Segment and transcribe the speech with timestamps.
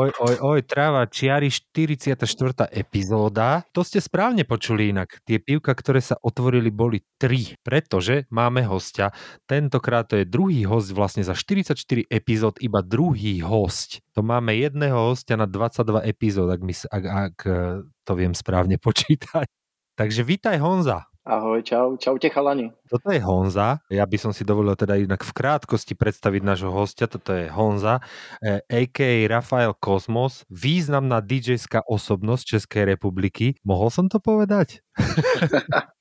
[0.00, 2.24] Oj, oj, oj, tráva čiary 44.
[2.72, 3.68] epizóda.
[3.76, 5.20] To ste správne počuli inak.
[5.28, 9.12] Tie pivka, ktoré sa otvorili, boli tri, pretože máme hostia.
[9.44, 11.76] Tentokrát to je druhý host vlastne za 44
[12.08, 14.00] epizód, iba druhý host.
[14.16, 18.80] To máme jedného hostia na 22 epizód, ak, my, ak, ak eh, to viem správne
[18.88, 19.52] počítať.
[20.00, 21.09] Takže vítaj Honza.
[21.20, 22.72] Ahoj, čau, čaute chalani.
[22.88, 27.04] Toto je Honza, ja by som si dovolil teda inak v krátkosti predstaviť nášho hostia,
[27.12, 28.00] toto je Honza,
[28.40, 29.28] eh, a.k.a.
[29.28, 33.52] Rafael Kosmos, významná DJ-ská osobnosť Českej republiky.
[33.68, 34.80] Mohol som to povedať?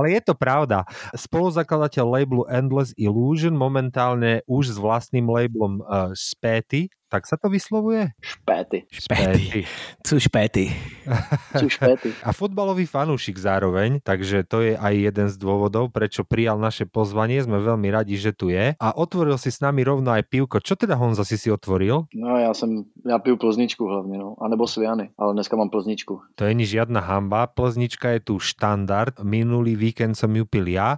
[0.00, 0.88] Ale je to pravda.
[1.12, 8.10] Spoluzakladateľ labelu Endless Illusion, momentálne už s vlastným labelom uh, Späty, tak sa to vyslovuje?
[8.20, 8.88] Špéty.
[8.90, 9.68] Špéty.
[10.02, 10.72] Sú špéty.
[11.60, 12.10] Sú špéty.
[12.24, 17.40] A futbalový fanúšik zároveň, takže to je aj jeden z dôvodov, prečo prijal naše pozvanie.
[17.44, 18.74] Sme veľmi radi, že tu je.
[18.78, 20.60] A otvoril si s nami rovno aj pivko.
[20.60, 22.08] Čo teda Honza si si otvoril?
[22.16, 24.36] No ja som, ja piju plzničku hlavne, no.
[24.40, 26.40] A nebo Sviany, ale dneska mám plzničku.
[26.40, 27.46] To je ni žiadna hamba.
[27.50, 29.20] Plznička je tu štandard.
[29.20, 30.96] Minulý víkend som ju pil ja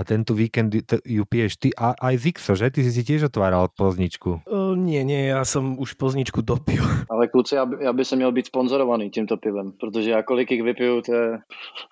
[0.00, 0.72] a tento víkend
[1.04, 2.72] ju piješ ty a aj Zixo, že?
[2.72, 4.48] Ty si si tiež otváral pozničku.
[4.48, 6.80] Uh, nie, nie, ja som už pozničku dopil.
[7.12, 10.48] Ale kluci, ja by, ja by som měl byť sponzorovaný týmto pivem, protože ja kolik
[10.48, 11.26] ich vypiju, to je...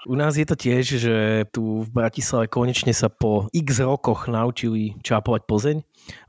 [0.09, 1.15] U nás je to tiež, že
[1.53, 5.77] tu v Bratislave konečne sa po x rokoch naučili čápovať Plzeň,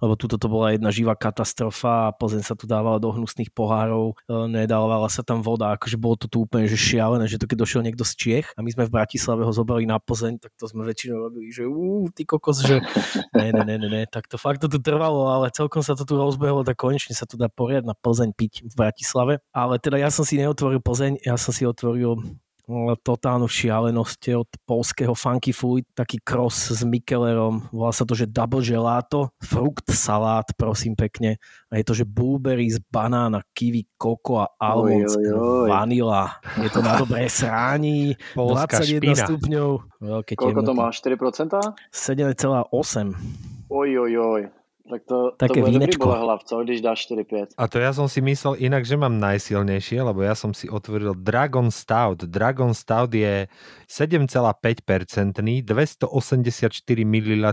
[0.01, 4.15] lebo tuto to bola jedna živá katastrofa a Plzeň sa tu dávala do hnusných pohárov,
[4.15, 7.57] e, nedávala sa tam voda, akože bolo to tu úplne že šialené, že to keď
[7.63, 10.65] došiel niekto z Čiech a my sme v Bratislave ho zobrali na Plzeň, tak to
[10.67, 12.81] sme väčšinou robili, že ú, ty kokos, že
[13.37, 16.03] ne, ne, ne, ne, ne, tak to fakt to tu trvalo, ale celkom sa to
[16.03, 19.33] tu rozbehlo, tak konečne sa tu dá poriadna Plzeň piť v Bratislave.
[19.51, 22.19] Ale teda ja som si neotvoril Plzeň, ja som si otvoril
[23.01, 28.61] totálnu šialenosť od polského Funky Food, taký cross s Mikelerom, volá sa to, že double
[28.61, 31.41] gelato, frukt salát, prosím pekne.
[31.73, 35.09] A je to, že blueberries, banána, kiwi, koko a almond,
[35.65, 36.37] vanila.
[36.61, 39.25] Je to na dobré srání, Polská 21 špina.
[39.25, 39.69] stupňov.
[39.99, 40.69] Veľké Koľko temnoty.
[40.69, 41.73] to má, 4%?
[41.89, 43.69] 7,8.
[43.69, 44.41] Oj, oj, oj.
[44.89, 46.05] Tak to, Také to bude vínečko.
[46.05, 47.45] dobrý hlav, co, když dáš 4-5.
[47.57, 51.13] A to ja som si myslel inak, že mám najsilnejšie, lebo ja som si otvoril
[51.13, 52.25] Dragon Stout.
[52.25, 53.45] Dragon Stout je
[53.85, 57.45] 7,5%, 284 ml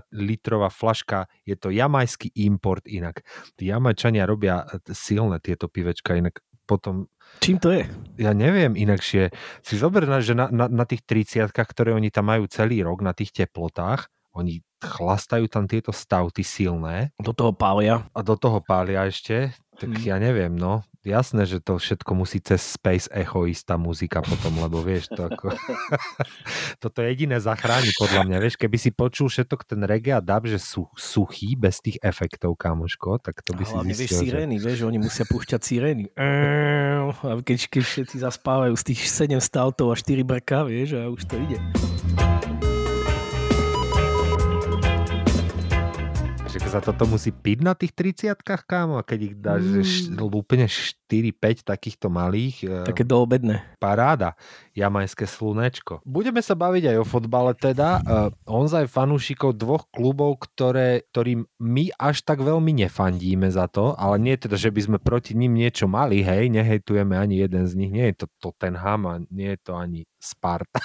[0.73, 1.29] flaška.
[1.45, 3.21] Je to jamajský import inak.
[3.61, 7.85] Tí jamajčania robia silné tieto pivečka, inak potom Čím to je?
[8.17, 9.35] Ja neviem inakšie.
[9.61, 13.13] Si zober, že na, na, na tých 30 ktoré oni tam majú celý rok, na
[13.13, 17.17] tých teplotách, oni chlastajú tam tieto stavty silné.
[17.17, 18.05] Do toho pália.
[18.13, 19.57] A do toho pália ešte.
[19.77, 20.05] Tak hmm.
[20.05, 20.85] ja neviem, no.
[21.07, 25.31] Jasné, že to všetko musí cez Space Echo ísť tá muzika potom, lebo vieš, to
[25.31, 25.55] ako...
[26.83, 30.59] Toto jediné zachráni podľa mňa, vieš, keby si počul všetok ten reggae a dub, že
[30.59, 34.79] sú suchý, bez tých efektov, kamoško, tak to by si Hlavne, zistil, vieš, sirény, vieš,
[34.83, 36.05] oni musia púšťať sirény.
[36.19, 41.23] A keď, keď všetci zaspávajú z tých 7 stavtov a 4 brka, vieš, a už
[41.23, 41.63] to ide.
[46.57, 49.63] Že sa toto musí piť na tých 30 kámo, a keď ich dáš
[50.09, 50.19] mm.
[50.33, 52.57] úplne 4-5 takýchto malých.
[52.65, 53.77] E, Také doobedné.
[53.77, 54.35] Paráda.
[54.77, 56.05] Jamajské slunečko.
[56.05, 58.05] Budeme sa baviť aj o fotbale teda.
[58.05, 64.21] Uh, Onzaj fanúšikov dvoch klubov, ktoré, ktorým my až tak veľmi nefandíme za to, ale
[64.21, 67.89] nie teda, že by sme proti ním niečo mali, hej, nehejtujeme ani jeden z nich,
[67.89, 70.77] nie je to Tottenham a nie je to ani Sparta.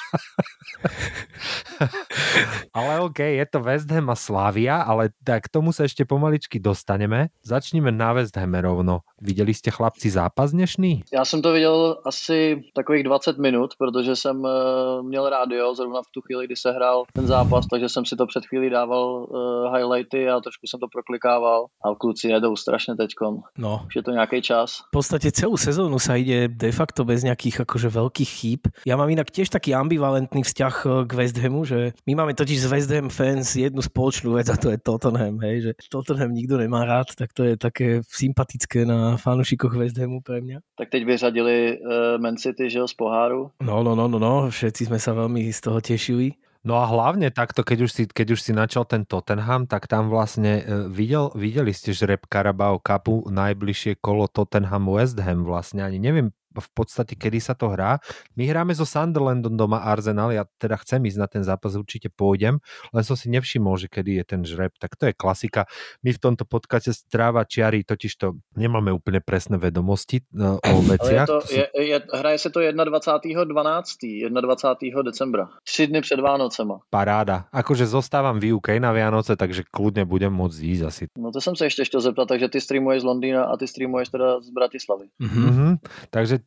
[2.77, 6.61] ale OK, je to West Ham a Slavia, ale tak k tomu sa ešte pomaličky
[6.61, 7.33] dostaneme.
[7.41, 9.01] Začneme na West Ham rovno.
[9.17, 11.09] Videli ste chlapci zápas dnešný?
[11.13, 16.11] Já jsem to viděl asi takových 20 minut, protože jsem uh, měl rádio zrovna v
[16.13, 19.75] tu chvíli, kdy se hrál ten zápas, takže jsem si to před chvíli dával uh,
[19.75, 21.65] highlighty a trošku jsem to proklikával.
[21.81, 23.41] A kluci jedou strašne teďkom.
[23.57, 23.81] No.
[23.89, 24.85] Už je to nejaký čas.
[24.93, 28.61] V podstate celú sezónu sa ide de facto bez nejakých akože veľkých chýb.
[28.85, 32.61] Ja mám inak tiež taký ambivalentný vzťah e, k West Hamu, že my máme totiž
[32.61, 36.61] z West Ham fans jednu spoločnú vec a to je Tottenham, hej, že Tottenham nikto
[36.61, 40.61] nemá rád, tak to je také sympatické na fanúšikoch West Hamu pre mňa.
[40.77, 43.49] Tak teď vyřadili uh, Man City, že z poháru.
[43.63, 46.35] No, no, no, no, no, všetci sme sa veľmi z toho tešili.
[46.61, 50.11] No a hlavne takto, keď už si, keď už si načal ten Tottenham, tak tam
[50.11, 55.97] vlastne e, videl, videli ste žreb Carabao Cupu najbližšie kolo Tottenham West Ham vlastne, ani
[55.97, 57.99] neviem v podstate, kedy sa to hrá.
[58.35, 62.59] My hráme so Sunderlandom doma Arsenal, ja teda chcem ísť na ten zápas, určite pôjdem,
[62.91, 65.65] len som si nevšimol, že kedy je ten žreb, tak to je klasika.
[66.03, 71.27] My v tomto podcaste stráva čiary, totiž to nemáme úplne presné vedomosti uh, o veciach.
[71.27, 74.41] Ale je to, je, je, hraje se to 21.12.
[74.41, 75.01] 21.
[75.03, 75.49] decembra.
[75.63, 76.79] Tři dny před Vánocema.
[76.89, 77.45] Paráda.
[77.53, 81.03] Akože zostávam v UK na Vianoce, takže kľudne budem môcť ísť asi.
[81.17, 84.09] No to jsem se ještě chtěl zeptat, takže ty streamuješ z Londýna a ty streamuješ
[84.09, 85.05] teda z Bratislavy.
[85.21, 85.49] Mm-hmm.
[85.49, 85.71] Mm-hmm.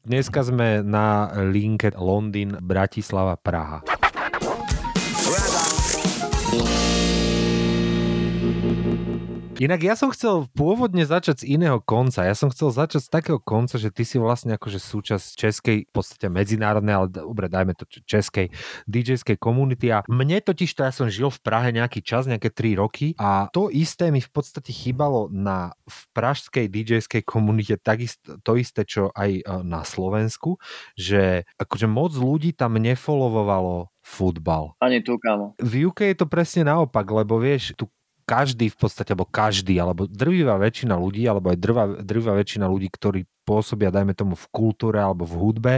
[0.02, 3.87] Dneska sme na linke Londýn, Bratislava, Praha.
[9.62, 12.27] Inak ja som chcel pôvodne začať z iného konca.
[12.27, 15.93] Ja som chcel začať z takého konca, že ty si vlastne akože súčasť českej, v
[15.95, 18.51] podstate medzinárodnej, ale dobre, dajme to českej
[18.91, 19.95] DJskej komunity.
[19.95, 23.47] A mne totiž to, ja som žil v Prahe nejaký čas, nejaké 3 roky a
[23.55, 29.15] to isté mi v podstate chýbalo na v pražskej DJskej komunite takisto to isté, čo
[29.15, 30.59] aj e, na Slovensku,
[30.99, 34.75] že akože moc ľudí tam nefollowovalo futbal.
[34.83, 35.55] Ani tu, kámo.
[35.62, 37.87] V UK je to presne naopak, lebo vieš, tu
[38.25, 42.88] každý v podstate, alebo každý, alebo drvivá väčšina ľudí, alebo aj drvá, drvivá väčšina ľudí,
[42.88, 45.75] ktorí pôsobia, dajme tomu, v kultúre alebo v hudbe,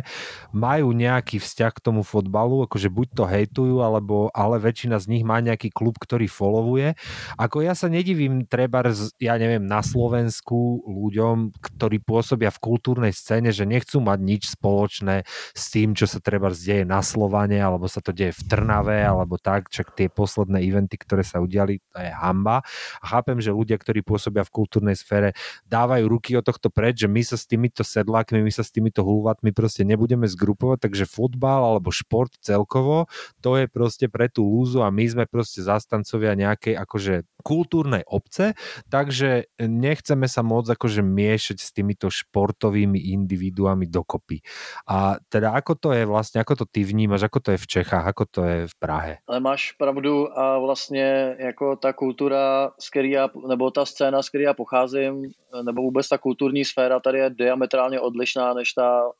[0.54, 5.24] majú nejaký vzťah k tomu fotbalu, akože buď to hejtujú, alebo, ale väčšina z nich
[5.26, 6.94] má nejaký klub, ktorý followuje.
[7.36, 8.86] Ako ja sa nedivím, treba,
[9.18, 15.26] ja neviem, na Slovensku ľuďom, ktorí pôsobia v kultúrnej scéne, že nechcú mať nič spoločné
[15.52, 19.36] s tým, čo sa treba deje na Slovane, alebo sa to deje v Trnave, alebo
[19.40, 22.62] tak, čak tie posledné eventy, ktoré sa udiali, to je hamba.
[23.00, 25.32] A chápem, že ľudia, ktorí pôsobia v kultúrnej sfére,
[25.66, 28.68] dávajú ruky od tohto preč, že my sa s tým týmito sedlákmi, my sa s
[28.68, 33.08] týmito hulvatmi proste nebudeme zgrupovať, takže futbal alebo šport celkovo,
[33.40, 38.52] to je proste pre tú lúzu a my sme proste zastancovia nejakej akože kultúrnej obce,
[38.92, 44.44] takže nechceme sa môcť akože miešať s týmito športovými individuami dokopy.
[44.84, 48.04] A teda ako to je vlastne, ako to ty vnímaš, ako to je v Čechách,
[48.04, 49.24] ako to je v Prahe?
[49.24, 54.28] Ale máš pravdu a vlastně jako ta kultura, z který já, nebo ta scéna, z
[54.28, 55.30] které já pocházím,
[55.62, 59.10] nebo vůbec ta kulturní sféra tady je diametrálně odlišná než ta,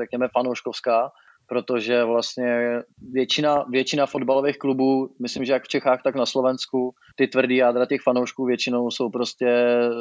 [0.00, 1.10] řekněme, fanouškovská,
[1.46, 2.80] protože vlastně
[3.12, 7.86] většina, většina fotbalových klubů, myslím, že jak v Čechách, tak na Slovensku, ty tvrdý jádra
[7.86, 9.48] těch fanoušků většinou jsou prostě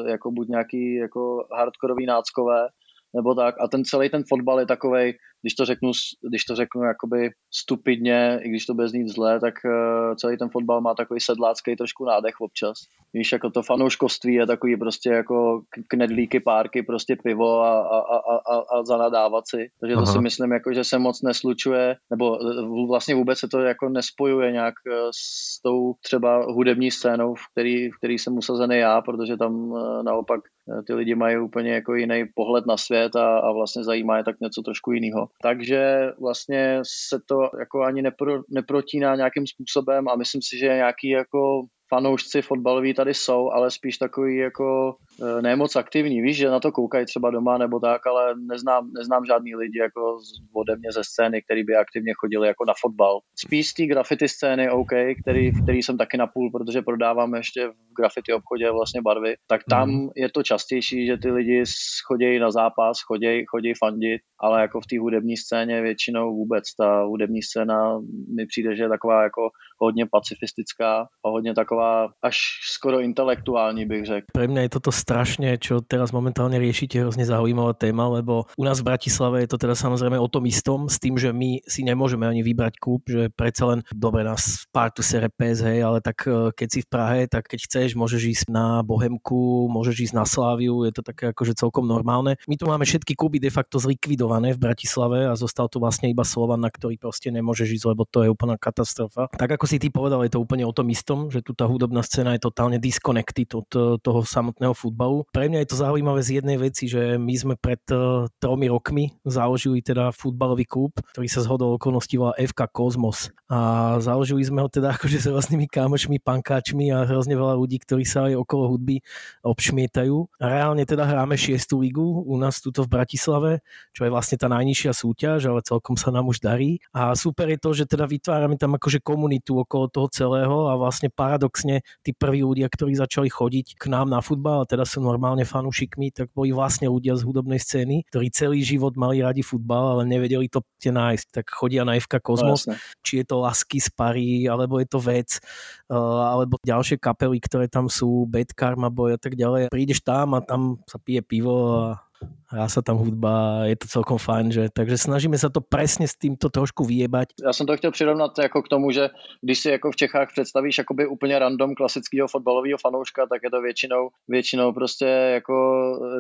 [0.08, 2.68] jako buď nějaký jako hardkorový náckové,
[3.16, 3.56] nebo tak.
[3.60, 5.92] A ten celý ten fotbal je takovej, když to řeknu,
[6.30, 10.50] když to řeknu jakoby stupidně, i když to bude znít zle, tak uh, celý ten
[10.50, 12.78] fotbal má takový sedlácký trošku nádech občas.
[13.14, 18.36] Víš, jako to fanouškovství je takový prostě jako knedlíky, párky, prostě pivo a, a, a,
[18.36, 19.70] a, a zanadávat si.
[19.80, 20.12] Takže to Aha.
[20.12, 24.52] si myslím, jako, že se moc neslučuje, nebo e, vlastně vůbec se to jako nespojuje
[24.52, 29.38] nějak e, s tou třeba hudební scénou, v který, v který jsem usazený já, protože
[29.38, 29.74] tam
[30.06, 30.42] naopak
[30.88, 34.36] ty lidi mají úplně jako jiný pohled na svět a, a vlastně zajímá je tak
[34.42, 35.28] něco trošku jiného.
[35.42, 36.80] Takže vlastně
[37.10, 42.42] se to jako ani nepro, neprotíná nějakým způsobem a myslím si, že nějaký jako fanoušci
[42.42, 44.96] fotbaloví tady jsou, ale spíš takový jako
[45.42, 46.22] nemoc aktivní.
[46.22, 50.18] Víš, že na to koukají třeba doma nebo tak, ale neznám, neznám žádný lidi jako
[50.54, 53.20] ode mě ze scény, který by aktivně chodili jako na fotbal.
[53.36, 54.92] Spíš z té graffiti scény, OK,
[55.22, 59.90] který, který jsem taky napůl, protože prodávám ještě v graffiti obchodě vlastně barvy, tak tam
[59.90, 60.10] mm.
[60.16, 61.64] je to častější, že ty lidi
[62.08, 67.04] chodí na zápas, chodí, chodí fandit, ale jako v té hudební scéně většinou vůbec ta
[67.04, 68.00] hudební scéna
[68.36, 72.38] mi přijde, že je taková jako hodně pacifistická a hodně taková až
[72.74, 74.26] skoro intelektuální, bych řekl.
[74.34, 78.82] Pre mňa je toto strašne, čo teraz momentálne riešite, hrozne zaujímavá téma, lebo u nás
[78.82, 82.26] v Bratislave je to teda samozrejme o tom istom, s tým, že my si nemôžeme
[82.26, 86.26] ani vybrať kúp, že predsa len, dobre, nás pár tu sere PS, hej, ale tak
[86.26, 90.26] e, keď si v Prahe, tak keď chceš, môžeš ísť na Bohemku, môžeš ísť na
[90.26, 92.34] Sláviu, je to také akože celkom normálne.
[92.50, 96.26] My tu máme všetky kluby de facto zlikvidované v Bratislave a zostal tu vlastne iba
[96.26, 99.30] Slovan, na ktorý proste nemôžeš ísť, lebo to je úplná katastrofa.
[99.38, 102.02] Tak ako si ty povedal, je to úplne o tom istom, že tu tá hudobná
[102.02, 104.93] scéna je totálne disconnected od e, toho samotného futbalu.
[105.34, 109.14] Pre mňa je to zaujímavé z jednej veci, že my sme pred uh, tromi rokmi
[109.26, 113.34] založili teda futbalový klub, ktorý sa zhodol okolností volá FK Kozmos.
[113.50, 118.06] A založili sme ho teda akože s rôznymi kámošmi, pankáčmi a hrozne veľa ľudí, ktorí
[118.06, 119.02] sa aj okolo hudby
[119.44, 120.40] obšmietajú.
[120.40, 121.58] A reálne teda hráme 6.
[121.82, 126.14] ligu u nás tuto v Bratislave, čo je vlastne tá najnižšia súťaž, ale celkom sa
[126.14, 126.80] nám už darí.
[126.94, 131.10] A super je to, že teda vytvárame tam akože komunitu okolo toho celého a vlastne
[131.10, 135.00] paradoxne tí prví ľudia, ktorí začali chodiť k nám na futbal a teda teda sú
[135.00, 139.96] normálne fanúšikmi, tak boli vlastne ľudia z hudobnej scény, ktorí celý život mali radi futbal,
[139.96, 141.28] ale nevedeli to kde nájsť.
[141.32, 145.00] Tak chodia na FK Kozmos, no, či je to Lasky z Parí, alebo je to
[145.00, 145.40] Vec,
[145.88, 149.72] alebo ďalšie kapely, ktoré tam sú, Bad Karma Boy a tak ďalej.
[149.72, 152.04] Prídeš tam a tam sa pije pivo a
[152.54, 156.14] hrá sa tam hudba, je to celkom fajn, že, takže snažíme sa to presne s
[156.14, 157.34] týmto trošku vyjebať.
[157.46, 159.10] Já jsem to chtěl přirovnat jako k tomu, že
[159.42, 163.62] když si jako v Čechách představíš jakoby úplně random klasického fotbalového fanouška, tak je to
[163.62, 165.56] většinou, většinou prostě jako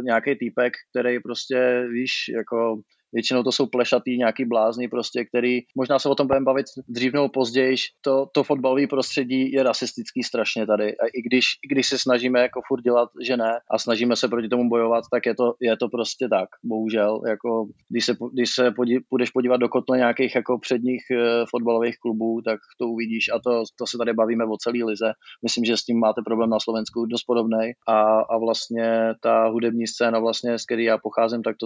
[0.03, 2.81] nějaký týpek, který prostě víš, jako
[3.13, 7.13] Většinou to jsou plešatý nějaký blázni, prostě, který, možná se o tom budeme bavit dřív
[7.13, 10.97] nebo později, to, to fotbalové prostředí je rasistický strašně tady.
[10.97, 14.27] A i když, i když se snažíme jako furt dělat, že ne, a snažíme se
[14.27, 17.21] proti tomu bojovat, tak je to, je to prostě tak, bohužel.
[17.27, 21.97] Jako, když se, když se podí, půjdeš podívat do kotle nějakých jako předních uh, fotbalových
[21.97, 25.11] klubů, tak to uvidíš a to, to se tady bavíme o celý lize.
[25.43, 29.87] Myslím, že s tím máte problém na Slovensku dost podobný a, a vlastně ta hudební
[29.87, 31.65] scéna vlastně, z které já pocházím, tak to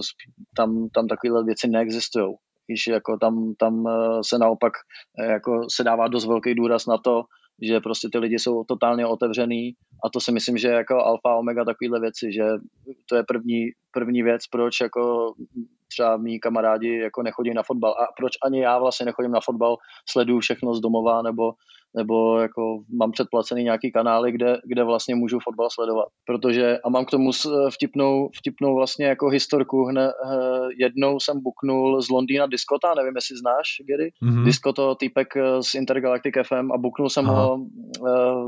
[0.56, 2.34] tam, tam takový takovéhle věci neexistují.
[2.66, 4.72] Když jako tam, tam eh, se naopak
[5.18, 7.24] eh, jako se dává dost velký důraz na to,
[7.62, 11.64] že prostě ty lidi jsou totálně otevřený a to si myslím, že jako alfa omega
[11.64, 12.44] takovýhle věci, že
[13.08, 15.34] to je první, první věc, proč jako
[15.92, 19.76] třeba mý kamarádi jako nechodí na fotbal a proč ani já vlastně nechodím na fotbal,
[20.08, 21.52] sleduju všechno z domova nebo
[21.96, 26.08] nebo jako mám předplacený nějaký kanály, kde, kde vlastně můžu fotbal sledovat.
[26.26, 27.30] Protože, a mám k tomu
[27.74, 30.12] vtipnou, vtipnou vlastně jako historku, Hne,
[30.78, 34.10] jednou jsem buknul z Londýna Diskota, nevím, jestli znáš, Gary.
[34.22, 34.44] Mm-hmm.
[34.44, 37.42] Diskoto, týpek eh, z Intergalactic FM a buknul jsem Aha.
[37.42, 37.58] ho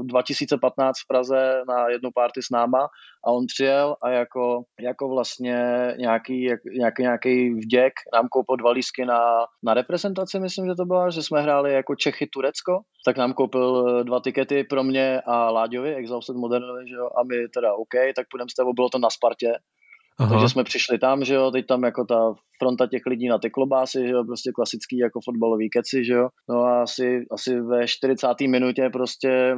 [0.03, 2.89] 2015 v Praze na jednu party s náma
[3.27, 5.55] a on přijel a jako, jako vlastně
[5.99, 9.21] nějaký, jak, nějaký, nějaký vděk nám koupil dva lísky na,
[9.65, 13.99] na reprezentaci, myslím, že to byla, že jsme hráli jako Čechy Turecko, tak nám koupil
[14.01, 17.95] eh, dva tikety pro mě a Láďovi, Exhausted Modernovi, že jo, a my teda OK,
[18.17, 19.53] tak půjdeme s tebou, bylo to na Spartě,
[20.21, 20.31] Aha.
[20.31, 23.51] Takže jsme přišli tam, že jo, teď tam jako ta fronta těch lidí na ty
[23.51, 26.29] klobásy, že jo, prostě klasický jako fotbalový keci, že jo.
[26.49, 28.27] No a asi, asi ve 40.
[28.41, 29.57] minutě prostě e,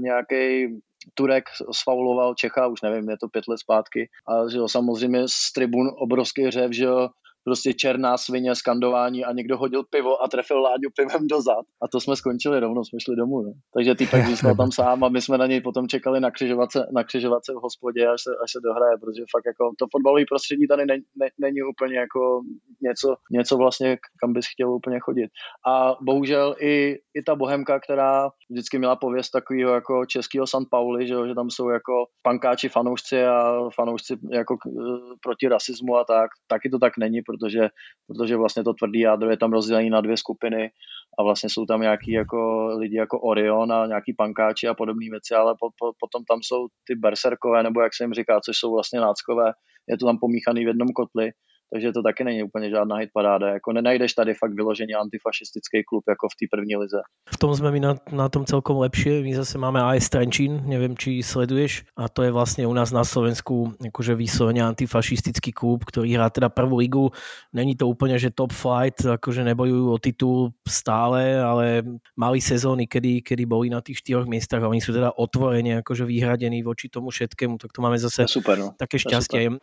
[0.00, 0.74] nějaký
[1.14, 4.08] Turek sfauloval Čecha, už nevím, je to pět let zpátky.
[4.28, 7.08] A že jo, samozřejmě z tribun obrovský řev, že jo,
[7.48, 11.64] prostě černá svině, skandování a někdo hodil pivo a trefil Láďu pivem dozad.
[11.82, 13.42] A to jsme skončili rovnou, jsme šli domů.
[13.42, 13.52] Ne?
[13.74, 17.04] Takže týpek zůstal tam sám a my jsme na něj potom čekali na křižovatce, na
[17.04, 20.86] křižovatce v hospodě, až se, až se dohraje, protože fakt jako to fotbalové prostředí tady
[20.86, 22.40] ne, ne, není úplně jako
[22.82, 25.30] něco, něco vlastně, kam bys chtěl úplně chodit.
[25.66, 31.06] A bohužel i, i ta bohemka, která vždycky měla pověst takového jako českého San Pauli,
[31.06, 34.62] že, že tam jsou jako pankáči fanoušci a fanoušci jako k,
[35.22, 37.37] proti rasismu a tak, taky to tak není, protože,
[38.06, 40.70] protože vlastně to tvrdý jádro je tam rozdělené na dvě skupiny
[41.18, 45.34] a vlastně jsou tam nějaký jako lidi jako Orion a nějaký pankáči a podobné věci,
[45.34, 48.74] ale po, po, potom tam jsou ty berserkové, nebo jak se jim říká, což jsou
[48.74, 49.52] vlastně náckové,
[49.88, 51.30] je to tam pomíchaný v jednom kotli
[51.72, 53.48] takže to taky není úplně žádná hit paráda.
[53.48, 57.00] Jako nenajdeš tady fakt vyloženě antifašistický klub jako v té první lize.
[57.28, 59.22] V tom jsme my na, na tom celkom lepšie.
[59.22, 61.84] My zase máme AS Trenčín, nevím, či sleduješ.
[61.96, 66.48] A to je vlastně u nás na Slovensku akože vyslovene antifašistický klub, ktorý hrá teda
[66.48, 67.10] prvú ligu.
[67.52, 71.82] Není to úplne, že top flight, akože nebojujú o titul stále, ale
[72.16, 76.04] mali sezóny, kedy, kedy boli na tých štyroch miestach a oni sú teda otvorene akože
[76.04, 78.74] vyhradení voči tomu všetkému, tak to máme zase super, no.
[78.78, 79.58] také šťastie.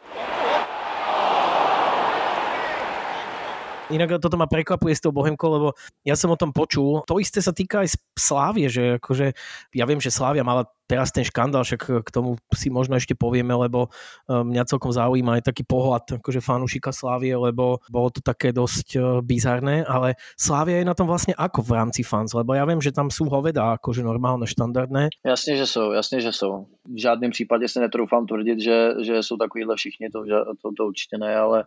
[3.93, 7.05] Inak toto ma prekvapuje s tou Bohemkou, lebo ja som o tom počul.
[7.05, 9.37] To isté sa týka aj Slávie, že akože,
[9.77, 13.53] ja viem, že Slávia mala teraz ten škandál, však k tomu si možno ešte povieme,
[13.53, 18.53] lebo eh, mňa celkom zaujíma aj taký pohľad akože fanúšika Slávie, lebo bolo to také
[18.53, 22.65] dosť eh, bizarné, ale Slávia je na tom vlastne ako v rámci fans, lebo ja
[22.65, 25.09] viem, že tam sú hoveda akože normálne, štandardné.
[25.25, 26.65] Jasně, že jsou, jasně, že jsou.
[26.85, 30.23] V žádném případě si netroufám tvrdit, že, že jsou takovýhle všichni, to,
[30.61, 31.65] to, to určitě ne, ale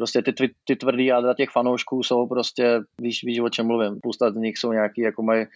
[0.00, 0.32] prostě ty,
[0.64, 3.96] ty tvrdý jádra těch fanoušků jsou prostě, víš, víš, o čem mluvím.
[3.96, 5.46] Spousta z nich jsou nějaký, jako mají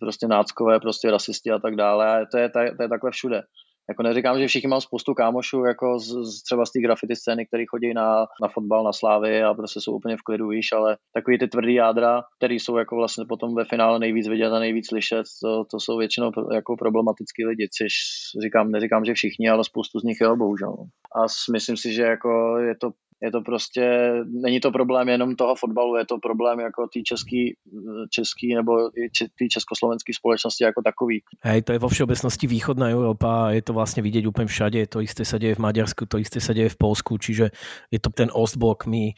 [0.00, 3.42] prostě náckové, prostě rasisti a tak dále a to je, to je, takhle všude.
[3.88, 7.46] Jako neříkám, že všichni mám spoustu kámošů, jako z, z třeba z té graffiti scény,
[7.46, 10.96] který chodí na, na fotbal, na slávy a prostě jsou úplně v klidu, víš, ale
[11.14, 14.88] takový ty tvrdý jádra, který jsou jako vlastně potom ve finále nejvíc vidět a nejvíc
[14.88, 17.92] slyšet, to, to jsou většinou jako problematický lidi, což
[18.44, 20.74] říkám, neříkám, že všichni, ale spoustu z nich je bohužel.
[21.16, 21.20] A
[21.52, 22.90] myslím si, že jako je to
[23.22, 27.56] je to prostě, není to problém jenom toho fotbalu, je to problém jako tý český,
[28.10, 29.08] český nebo i
[29.38, 31.22] tý československý společnosti jako takový.
[31.42, 35.24] Hej, to je vo všeobecnosti východná Európa, je to vlastne vidieť úplne všade, to isté
[35.24, 37.48] sa deje v Maďarsku, to isté sa deje v Polsku, čiže
[37.88, 39.16] je to ten Ostblok, my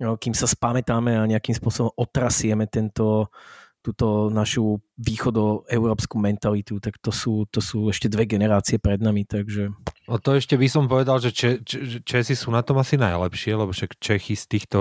[0.00, 3.32] no, kým sa spamätáme a nejakým spôsobom otrasieme tento,
[3.80, 9.70] túto našu východoeurópsku mentalitu, tak to sú, to sú ešte dve generácie pred nami, takže
[10.08, 13.52] No to ešte by som povedal, že Če, Če, Česi sú na tom asi najlepšie,
[13.52, 14.78] lebo však Čechy z týchto,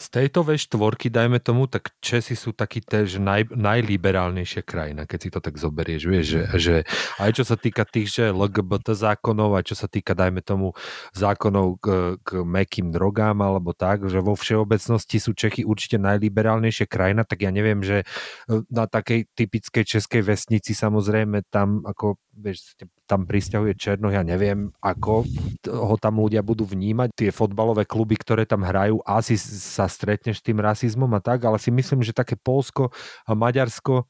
[0.00, 5.28] z tejto V4, dajme tomu, tak Česi sú taký tež naj, najliberálnejšia krajina, keď si
[5.28, 6.74] to tak zoberieš, vieš, že, že
[7.20, 10.72] aj čo sa týka tých, že LGBT zákonov, aj čo sa týka, dajme tomu,
[11.12, 11.86] zákonov k,
[12.24, 17.52] k mekým drogám alebo tak, že vo všeobecnosti sú Čechy určite najliberálnejšia krajina, tak ja
[17.52, 18.08] neviem, že
[18.48, 22.72] e, na takej typickej českej vesnici samozrejme tam ako vieš,
[23.04, 25.28] tam pristahuje Černo, ja neviem, ako
[25.68, 27.12] ho tam ľudia budú vnímať.
[27.12, 31.60] Tie fotbalové kluby, ktoré tam hrajú, asi sa stretneš s tým rasizmom a tak, ale
[31.60, 32.88] si myslím, že také Polsko
[33.28, 34.08] a Maďarsko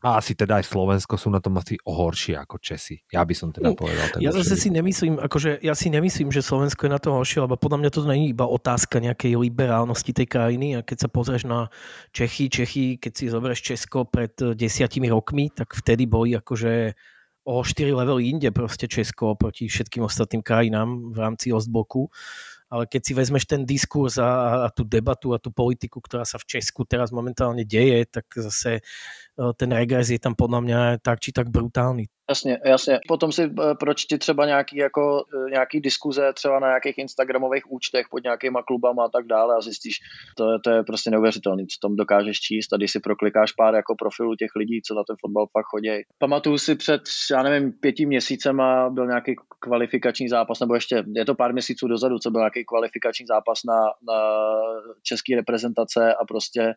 [0.00, 2.96] a asi teda aj Slovensko sú na tom asi horšie ako Česi.
[3.12, 4.16] Ja by som teda povedal.
[4.16, 7.60] Ja zase si nemyslím, akože ja si nemyslím, že Slovensko je na tom horšie, lebo
[7.60, 11.68] podľa mňa to není iba otázka nejakej liberálnosti tej krajiny a keď sa pozrieš na
[12.16, 16.96] Čechy, Čechy, keď si zoberieš Česko pred desiatimi rokmi, tak vtedy boli akože
[17.44, 22.08] o 4 levely inde proste Česko proti všetkým ostatným krajinám v rámci Ostbloku.
[22.70, 26.38] Ale keď si vezmeš ten diskurs a, a tú debatu a tú politiku, ktorá sa
[26.38, 28.82] v Česku teraz momentálne deje, tak zase e,
[29.58, 32.06] ten regres je tam podľa mňa tak či tak brutálny.
[32.30, 32.98] Jasně, jasně.
[33.08, 38.06] Potom si eh, pročti třeba nějaký, jako, eh, nějaký diskuze třeba na nějakých Instagramových účtech
[38.10, 39.96] pod nějakýma klubama a tak dále a zjistíš,
[40.36, 43.94] to je, to je prostě neuvěřitelný, co tam dokážeš číst když si proklikáš pár jako
[43.98, 46.02] profilů těch lidí, co na ten fotbal fakt chodí.
[46.18, 51.34] Pamatuju si před, já nevím, pěti měsícema byl nějaký kvalifikační zápas, nebo ještě je to
[51.34, 54.18] pár měsíců dozadu, co byl nějaký kvalifikační zápas na, na
[55.02, 56.74] české reprezentace a prostě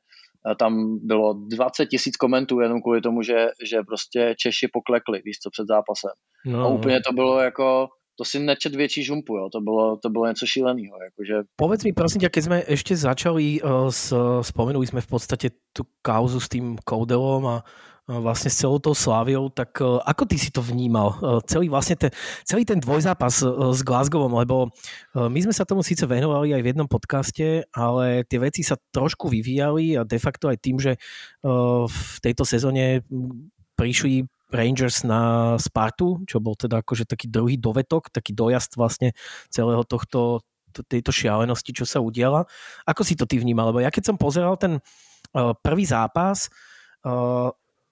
[0.60, 5.50] tam bylo 20 tisíc komentů jenom kvůli tomu, že, že prostě Češi poklekli, víš co,
[5.50, 6.12] před zápasem.
[6.46, 6.60] No.
[6.60, 9.50] A úplně to bylo jako, to si nečet větší žumpu, jo.
[9.50, 10.98] To, bylo, to bylo něco šíleného.
[11.04, 11.36] Jakože...
[11.56, 15.88] Povedz mi prosím ťa, keď sme ešte začali, uh, s, spomenuli sme v podstate tú
[16.06, 17.58] kauzu s tým Koudelom a
[18.04, 21.16] vlastne s celou tou Sláviou, tak e, ako ty si to vnímal?
[21.16, 22.12] E, celý, vlastne ten,
[22.44, 24.76] celý ten dvojzápas e, s Glasgowom, lebo
[25.16, 29.32] my sme sa tomu síce venovali aj v jednom podcaste, ale tie veci sa trošku
[29.32, 31.00] vyvíjali a de facto aj tým, že
[31.44, 33.06] v tejto sezóne
[33.78, 39.14] prišli Rangers na Spartu, čo bol teda akože taký druhý dovetok, taký dojazd vlastne
[39.50, 40.42] celého tohto,
[40.90, 42.46] tejto šialenosti, čo sa udiala.
[42.90, 43.70] Ako si to ty vnímal?
[43.70, 44.82] Lebo ja keď som pozeral ten
[45.62, 46.50] prvý zápas,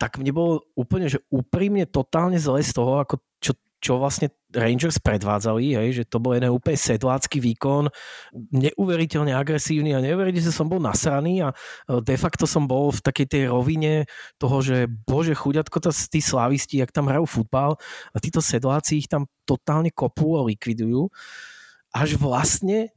[0.01, 4.97] tak mne bolo úplne, že úprimne totálne zle z toho, ako čo, čo vlastne Rangers
[4.97, 7.85] predvádzali, hej, že to bol jeden úplne sedlácky výkon,
[8.33, 13.27] neuveriteľne agresívny a neuveriteľne som bol nasraný a e, de facto som bol v takej
[13.29, 14.09] tej rovine
[14.41, 17.77] toho, že bože chuďatko, to, tí slavisti, jak tam hrajú futbal
[18.09, 21.13] a títo sedláci ich tam totálne kopú a likvidujú.
[21.93, 22.89] Až vlastne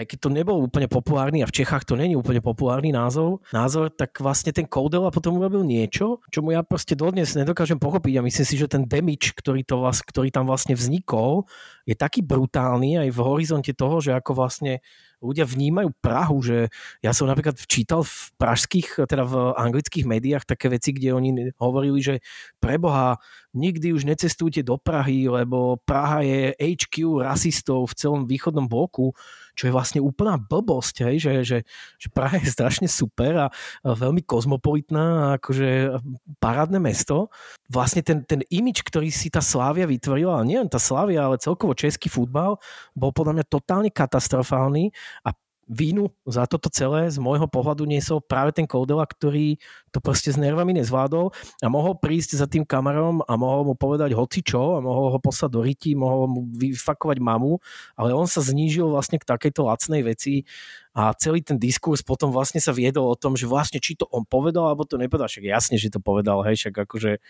[0.00, 3.92] aj keď to nebol úplne populárny a v Čechách to není úplne populárny názov, názor,
[3.92, 8.16] tak vlastne ten Koudela potom urobil niečo, čo mu ja proste dodnes nedokážem pochopiť.
[8.16, 11.44] A myslím si, že ten damage, ktorý, to vlast, ktorý tam vlastne vznikol,
[11.84, 14.80] je taký brutálny aj v horizonte toho, že ako vlastne
[15.20, 16.72] ľudia vnímajú Prahu, že
[17.04, 22.00] ja som napríklad včítal v pražských, teda v anglických médiách také veci, kde oni hovorili,
[22.00, 22.14] že
[22.56, 23.20] preboha,
[23.52, 29.12] nikdy už necestujte do Prahy, lebo Praha je HQ rasistov v celom východnom bloku,
[29.60, 31.58] čo je vlastne úplná blbosť, hej, že, že,
[32.00, 33.46] že Praha je strašne super a
[33.84, 36.00] veľmi kozmopolitná a akože
[36.40, 37.28] parádne mesto.
[37.68, 41.76] Vlastne ten, ten imič, ktorý si tá Slávia vytvorila, nie len tá Slávia, ale celkovo
[41.76, 42.56] český futbal,
[42.96, 44.96] bol podľa mňa totálne katastrofálny
[45.28, 45.36] a
[45.70, 49.54] vínu za toto celé z môjho pohľadu niesol práve ten Koldela, ktorý
[49.94, 51.30] to proste s nervami nezvládol
[51.62, 55.18] a mohol prísť za tým kamerom a mohol mu povedať hoci čo a mohol ho
[55.22, 57.62] poslať do ryti, mohol mu vyfakovať mamu,
[57.94, 60.42] ale on sa znížil vlastne k takejto lacnej veci
[60.90, 64.26] a celý ten diskurs potom vlastne sa viedol o tom, že vlastne či to on
[64.26, 67.22] povedal, alebo to nepovedal, však jasne, že to povedal, hej, však akože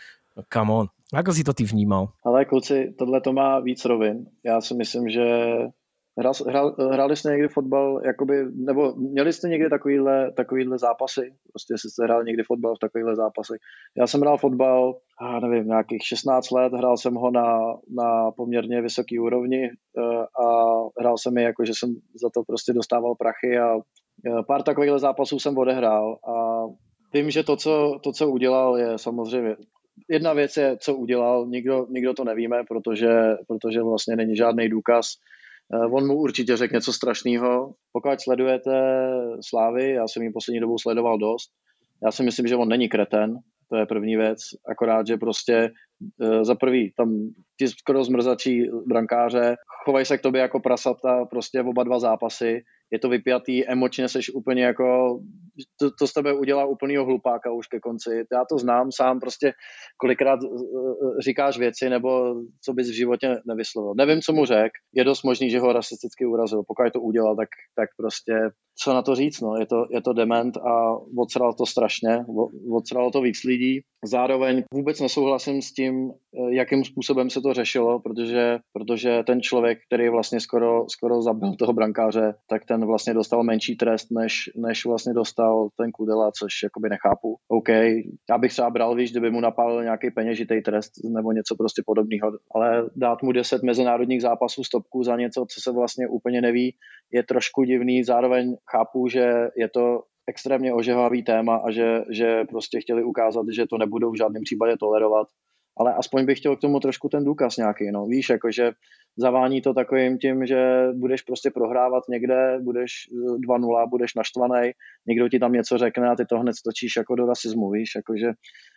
[0.48, 0.86] come on.
[1.12, 2.16] Ako si to ty vnímal?
[2.24, 4.30] Ale kluci, tohle to má víc rovin.
[4.44, 5.26] Já si myslím, že
[6.20, 11.34] Hrál, hrál, hráli jste někdy fotbal, jakoby, nebo měli jste někdy takovýhle, takovýhle zápasy?
[11.52, 13.52] Prostě jestli jste hráli někdy fotbal v takovýhle zápasy.
[13.98, 17.58] Já jsem hrál fotbal, a nevím, nějakých 16 let, hrál jsem ho na,
[17.96, 20.02] na poměrně vysoký úrovni eh,
[20.44, 24.62] a hrál jsem je jako, že jsem za to prostě dostával prachy a eh, pár
[24.62, 26.64] takovýchhle zápasů jsem odehrál a
[27.14, 29.56] vím, že to, co, to, co udělal, je samozřejmě
[30.08, 35.06] jedna věc je, co udělal, nikdo, nikdo to nevíme, protože, protože vlastně není žádný důkaz,
[35.92, 37.74] on mu určitě řekl něco strašného.
[37.92, 38.70] Pokud sledujete
[39.40, 41.50] Slávy, já jsem ji poslední dobou sledoval dost,
[42.04, 43.38] já si myslím, že on není kreten,
[43.70, 45.70] to je první věc, akorát, že prostě
[46.20, 51.60] uh, za prvý tam ti skoro zmrzačí brankáře, chovají se k tobě jako prasata prostě
[51.62, 55.18] oba dva zápasy, je to vypjatý, emočně seš úplně jako,
[55.80, 58.10] to, to z tebe udělá úplnýho hlupáka už ke konci.
[58.32, 59.52] Já to znám sám, prostě
[59.96, 63.94] kolikrát eh, říkáš věci, nebo co bys v životě nevyslovil.
[63.96, 66.62] Nevím, co mu řek, je dost možný, že ho rasisticky urazil.
[66.66, 68.32] Pokud to udělal, tak, tak prostě
[68.82, 69.56] co na to říct, no.
[69.56, 72.24] je, to, je to dement a odsral to strašně,
[72.72, 73.59] odsralo to víc lidí.
[74.04, 79.78] Zároveň vůbec nesouhlasím s tím, eh, jakým způsobem se to řešilo, protože, protože ten člověk,
[79.86, 84.84] který vlastně skoro, skoro zabil toho brankáře, tak ten vlastně dostal menší trest, než, než
[84.84, 87.36] vlastně dostal ten Kudela, což jakoby nechápu.
[87.48, 87.68] OK,
[88.30, 92.32] já bych třeba bral, víš, kdyby mu napálil nějaký peněžitý trest nebo něco prostě podobného,
[92.54, 96.74] ale dát mu 10 mezinárodních zápasů stopku za něco, co se vlastně úplně neví,
[97.12, 98.04] je trošku divný.
[98.04, 103.66] Zároveň chápu, že je to extrémně ožehavý téma a že, že prostě chtěli ukázat, že
[103.66, 105.28] to nebudou v žádném případě tolerovat.
[105.78, 108.06] Ale aspoň bych chtěl k tomu trošku ten důkaz nějaký, no.
[108.06, 108.72] Víš, jakože
[109.16, 112.92] zavání to takovým tím, že budeš prostě prohrávat někde, budeš
[113.48, 114.70] 2-0, budeš naštvaný,
[115.06, 118.32] někdo ti tam něco řekne a ty to hned stočíš jako do rasismu, víš, jakože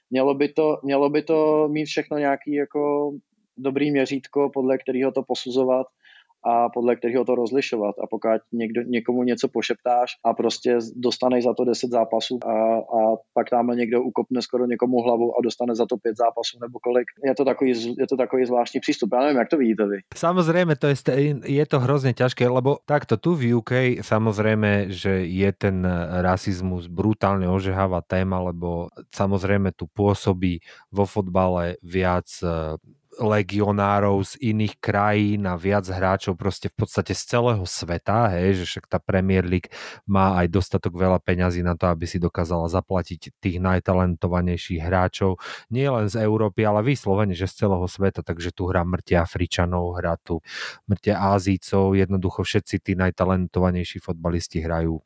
[0.10, 3.12] mělo by to, mělo by to mít všechno nějaký jako
[3.58, 5.88] dobrý měřítko, podle kterého to posuzovat
[6.45, 7.95] a podle kterého to rozlišovat.
[8.03, 12.99] A pokud někdo, někomu něco pošeptáš a prostě dostaneš za to 10 zápasů a, a
[13.34, 17.06] pak tam někdo ukopne skoro někomu hlavu a dostane za to 5 zápasů nebo kolik,
[17.25, 19.10] je to takový, je to takový zvláštní přístup.
[19.13, 19.97] Já nevím, jak to vidíte vy.
[20.15, 20.95] Samozrejme, to je,
[21.45, 25.88] je to hrozně ťažké, lebo takto tu v UK samozrejme, že je ten
[26.21, 30.60] rasizmus brutálne ožehavá téma, lebo samozrejme tu pôsobí
[30.91, 32.27] vo fotbale viac
[33.21, 38.65] legionárov z iných krajín a viac hráčov proste v podstate z celého sveta, hej, že
[38.65, 39.69] však tá Premier League
[40.10, 45.38] má aj dostatok veľa peňazí na to, aby si dokázala zaplatiť tých najtalentovanejších hráčov,
[45.69, 50.02] nie len z Európy, ale vyslovene, že z celého sveta, takže tu hrá mŕte Afričanov,
[50.02, 50.41] hrá tu
[50.89, 55.04] mŕte Ázícov, jednoducho všetci tí najtalentovanejší fotbalisti hrajú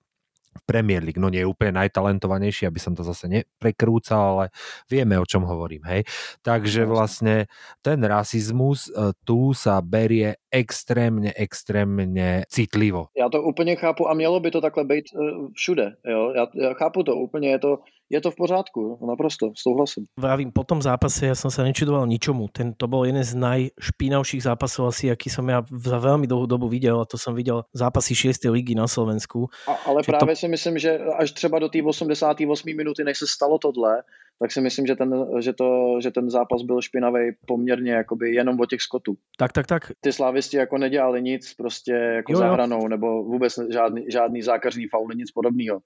[0.57, 1.21] v Premier League.
[1.21, 4.45] No nie je úplne najtalentovanejší, aby som to zase neprekrúcal, ale
[4.89, 5.85] vieme, o čom hovorím.
[5.85, 6.03] Hej?
[6.41, 7.45] Takže vlastne
[7.85, 13.07] ten rasizmus e, tu sa berie extrémně, extrémně citlivo.
[13.17, 15.91] Já to úplně chápu a mělo by to takhle být uh, všude.
[16.05, 16.31] Jo?
[16.35, 17.77] Já, já chápu to úplně, je to,
[18.09, 20.05] je to v pořádku, naprosto, souhlasím.
[20.19, 22.47] Vravím, po tom zápase ja som sa nečudoval ničomu.
[22.47, 26.71] Ten, to bol jeden z najšpinavších zápasov asi, aký som ja za veľmi dlhú dobu
[26.71, 28.47] videl a to som videl zápasy 6.
[28.47, 29.51] ligy na Slovensku.
[29.67, 30.39] A, ale Čiže právě to...
[30.39, 32.77] si myslím, že až třeba do té 88.
[32.77, 34.03] minuty, než se stalo tohle,
[34.39, 38.59] tak si myslím, že ten, že to, že ten zápas byl špinavý poměrně jakoby jenom
[38.59, 39.17] o těch skotů.
[39.37, 39.83] Tak, tak, tak.
[40.01, 42.87] Ty slávisti jako nedělali nic prostě jako jo, jo.
[42.87, 45.79] nebo vůbec žádný, žádný zákařný faul, nic podobného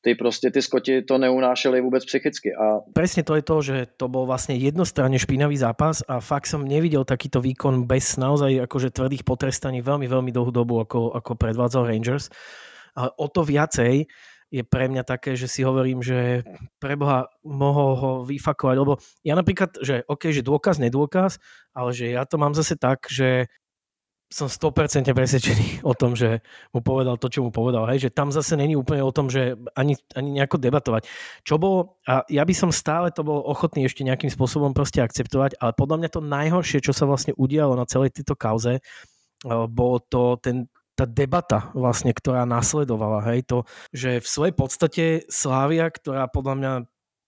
[0.00, 2.54] ty prostě ty skoti to neunášeli vůbec psychicky.
[2.54, 2.80] A...
[2.94, 7.02] Presne to je to, že to bol vlastne jednostranne špinavý zápas a fakt som nevidel
[7.02, 12.30] takýto výkon bez naozaj akože tvrdých potrestaní veľmi, veľmi dlhú dobu, ako, ako predvádzal Rangers.
[12.94, 14.06] A o to viacej
[14.48, 16.40] je pre mňa také, že si hovorím, že
[16.80, 21.36] preboha mohol ho vyfakovať, lebo ja napríklad, že OK, že dôkaz, nedôkaz,
[21.76, 23.52] ale že ja to mám zase tak, že
[24.28, 26.44] som 100% presvedčený o tom, že
[26.76, 27.88] mu povedal to, čo mu povedal.
[27.88, 28.08] Hej?
[28.08, 31.08] Že tam zase není úplne o tom, že ani, ani nejako debatovať.
[31.48, 35.56] Čo bolo, a ja by som stále to bol ochotný ešte nejakým spôsobom proste akceptovať,
[35.56, 38.84] ale podľa mňa to najhoršie, čo sa vlastne udialo na celej tejto kauze,
[39.48, 43.62] bolo to ten, tá debata vlastne, ktorá nasledovala, hej, to,
[43.94, 46.72] že v svojej podstate Slávia, ktorá podľa mňa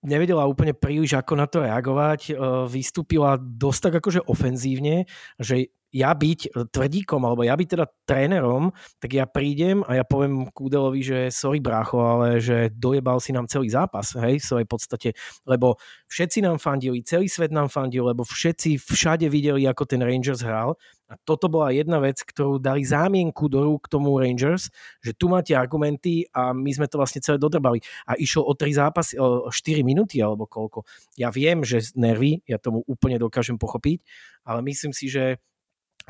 [0.05, 2.33] nevedela úplne príliš ako na to reagovať, e,
[2.69, 5.05] vystúpila dosť tak akože ofenzívne,
[5.37, 8.71] že ja byť tvrdíkom, alebo ja byť teda trénerom,
[9.03, 13.51] tak ja prídem a ja poviem Kúdelovi, že sorry brácho, ale že dojebal si nám
[13.51, 15.09] celý zápas, hej, v svojej podstate,
[15.51, 20.47] lebo všetci nám fandili, celý svet nám fandil, lebo všetci všade videli, ako ten Rangers
[20.47, 20.79] hral
[21.11, 24.71] a toto bola jedna vec, ktorú dali zámienku do rúk tomu Rangers,
[25.03, 27.83] že tu máte argumenty a my sme to vlastne celé dodrbali.
[28.07, 30.87] A išlo o 3 zápasy, o 4 minúty alebo koľko.
[31.19, 34.07] Ja viem, že nervy, ja tomu úplne dokážem pochopiť,
[34.47, 35.43] ale myslím si, že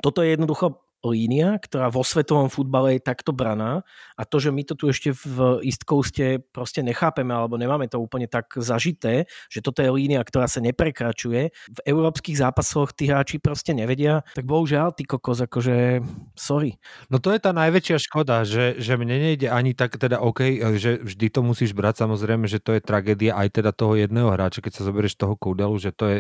[0.05, 3.81] toto je jednoducho línia, ktorá vo svetovom futbale je takto braná
[4.21, 7.97] a to, že my to tu ešte v East Coaste proste nechápeme alebo nemáme to
[7.97, 11.53] úplne tak zažité, že toto je línia, ktorá sa neprekračuje.
[11.53, 16.05] V európskych zápasoch tí hráči proste nevedia, tak bohužiaľ, ty kokos, akože
[16.37, 16.77] sorry.
[17.09, 21.01] No to je tá najväčšia škoda, že, že mne nejde ani tak teda OK, že
[21.01, 24.73] vždy to musíš brať samozrejme, že to je tragédia aj teda toho jedného hráča, keď
[24.77, 26.19] sa zoberieš toho Koudelu, že to je,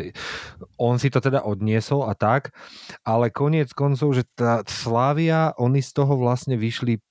[0.80, 2.56] on si to teda odniesol a tak,
[3.04, 7.02] ale koniec koncov, že tá Slávia, oni z toho vlastne vyšli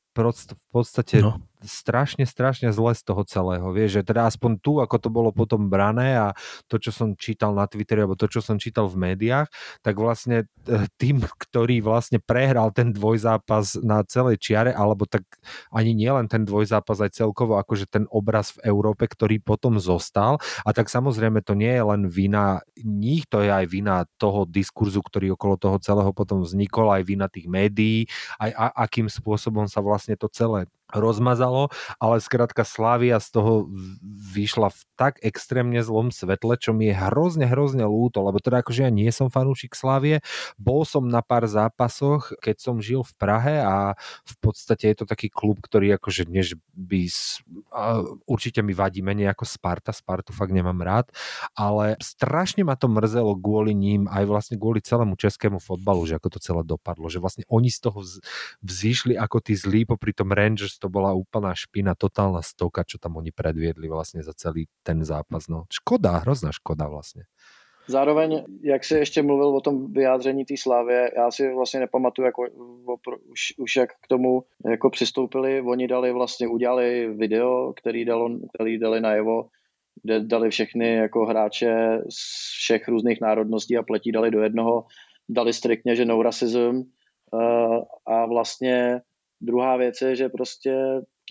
[0.56, 1.39] v podstate no.
[1.63, 3.67] Strašne, strašne zle z toho celého.
[3.76, 6.32] Vieš, že teda aspoň tu, ako to bolo potom brané a
[6.72, 9.52] to, čo som čítal na Twitteri, alebo to, čo som čítal v médiách,
[9.84, 15.28] tak vlastne e, tým, ktorý vlastne prehral ten dvojzápas na celej čiare, alebo tak
[15.76, 20.39] ani nielen ten dvojzápas, aj celkovo akože ten obraz v Európe, ktorý potom zostal.
[20.63, 25.04] A tak samozrejme to nie je len vina nich, to je aj vina toho diskurzu,
[25.04, 28.08] ktorý okolo toho celého potom vznikol, aj vina tých médií,
[28.39, 31.69] aj a, akým spôsobom sa vlastne to celé rozmazalo,
[32.02, 33.69] ale skrátka Slavia z toho
[34.34, 38.86] vyšla v tak extrémne zlom svetle, čo mi je hrozne, hrozne lúto, lebo teda akože
[38.86, 40.19] ja nie som fanúšik Slavie,
[40.58, 43.93] bol som na pár zápasoch, keď som žil v Prahe a
[44.25, 47.06] v podstate je to taký klub, ktorý akože než by
[48.25, 51.08] určite mi vadí menej ako Sparta, Spartu fakt nemám rád,
[51.54, 56.28] ale strašne ma to mrzelo kvôli ním, aj vlastne kvôli celému českému fotbalu, že ako
[56.34, 58.02] to celé dopadlo, že vlastne oni z toho
[58.65, 63.20] vzýšli ako tí zlí popri tom Rangers to bola úplná špina, totálna stoka, čo tam
[63.20, 65.52] oni predviedli vlastne za celý ten zápas.
[65.52, 67.28] No, škoda, hrozná škoda vlastně.
[67.89, 72.42] Zároveň, jak se ještě mluvil o tom vyjádření té slávě, já si vlastně nepamatuju, jako,
[73.32, 75.62] už, už jak k tomu jako přistoupili.
[75.62, 79.46] Oni dali vlastně, udělali video, který, dalo, který dali najevo,
[80.04, 82.22] kde dali všechny jako hráče z
[82.62, 84.86] všech různých národností a pletí dali do jednoho.
[85.30, 86.82] Dali striktně, že no racism
[87.34, 89.02] uh, a vlastně
[89.41, 90.75] Druhá věc je, že prostě,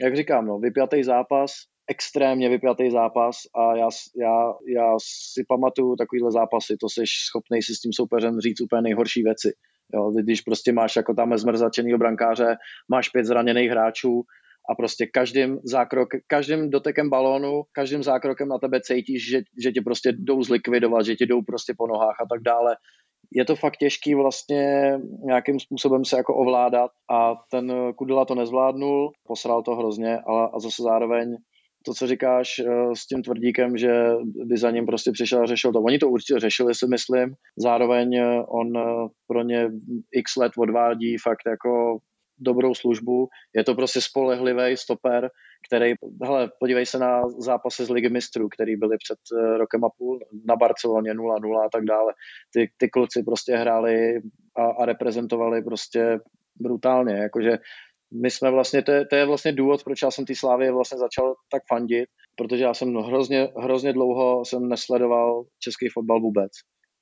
[0.00, 1.52] jak říkám, no, vypjatý zápas,
[1.90, 4.96] extrémně vypjatý zápas a já, já, já
[5.32, 9.52] si pamatuju takovýhle zápasy, to jsi schopný si s tím soupeřem říct úplně nejhorší věci.
[9.94, 12.56] Jo, když prostě máš jako tam zmrzačenýho brankáře,
[12.88, 14.22] máš pět zraněných hráčů
[14.70, 19.80] a prostě každým, zákrok, každým dotekem balónu, každým zákrokem na tebe cítíš, že, že tě
[19.80, 22.76] prostě jdou zlikvidovat, že tě jdou prostě po nohách a tak dále
[23.32, 24.92] je to fakt těžký vlastně
[25.24, 30.60] nějakým způsobem se jako ovládat a ten Kudela to nezvládnul, posral to hrozně ale a
[30.60, 31.36] zase zároveň
[31.84, 33.92] to, co říkáš eh, s tím tvrdíkem, že
[34.44, 35.80] by za ním prostě přišel a řešil to.
[35.80, 37.34] Oni to určitě řešili, si myslím.
[37.58, 38.82] Zároveň eh, on eh,
[39.26, 39.68] pro ně
[40.12, 41.98] x let odvádí fakt jako
[42.38, 43.28] dobrou službu.
[43.56, 45.30] Je to prostě spolehlivý stoper,
[45.66, 49.88] který, hele, podívej se na zápasy z Ligy mistrů, který byly před eh, rokem a
[49.98, 52.12] půl na Barceloně 0-0 a tak dále.
[52.52, 54.20] Ty, ty kluci prostě hráli
[54.56, 56.18] a, a reprezentovali prostě
[56.60, 57.58] brutálně, jakože
[58.22, 60.98] my jsme vlastně, to je, to je vlastně důvod, proč já jsem ty Slávy vlastně
[60.98, 66.52] začal tak fandit, protože já jsem hrozně, hrozně dlouho jsem nesledoval český fotbal vůbec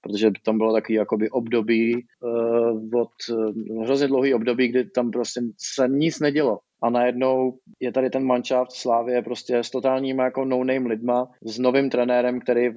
[0.06, 5.40] protože tam bylo takový jakoby období uh, od uh, hrozně dlouhý období, kdy tam prostě
[5.74, 6.58] se nic nedělo.
[6.82, 11.90] A najednou je tady ten manšaft Slávě prostě s totálníma jako no-name lidma, s novým
[11.90, 12.70] trenérem, který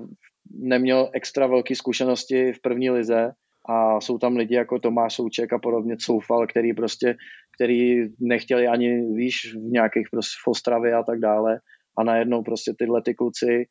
[0.52, 3.32] neměl extra velké zkušenosti v první lize.
[3.70, 7.16] A jsou tam lidi jako Tomáš Souček a podobně, Soufal, který prostě,
[7.56, 11.60] který nechtěli ani, víš, v nějakých prostě v Ostravě a tak dále.
[11.98, 13.66] A najednou prostě tyhle ty kluci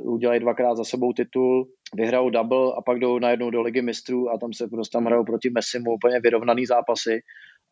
[0.00, 4.30] uh, udělají dvakrát za sebou titul, vyhrajou double a pak jdou najednou do ligy mistrů
[4.30, 7.20] a tam se prostě tam hrajou proti Messimu úplně vyrovnaný zápasy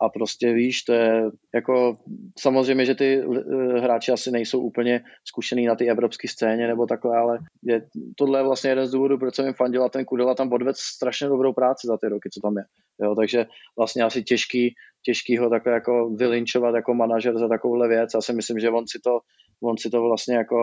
[0.01, 1.23] a prostě víš, to je
[1.55, 1.97] jako
[2.39, 7.17] samozřejmě, že ty eh, hráči asi nejsou úplně zkušený na té evropské scéně nebo takhle,
[7.17, 10.35] ale je, tohle je vlastně jeden z důvodů, proč jsem jim fandil a ten Kudela
[10.35, 12.65] tam odvedl strašně dobrou práci za ty roky, co tam je.
[13.03, 13.47] Jo, takže
[13.79, 14.75] vlastně asi těžký,
[15.05, 18.11] těžký ho takhle jako vylinčovat jako manažer za takovouhle věc.
[18.15, 19.19] Já si myslím, že on si to,
[19.63, 20.57] on si to vlastně jako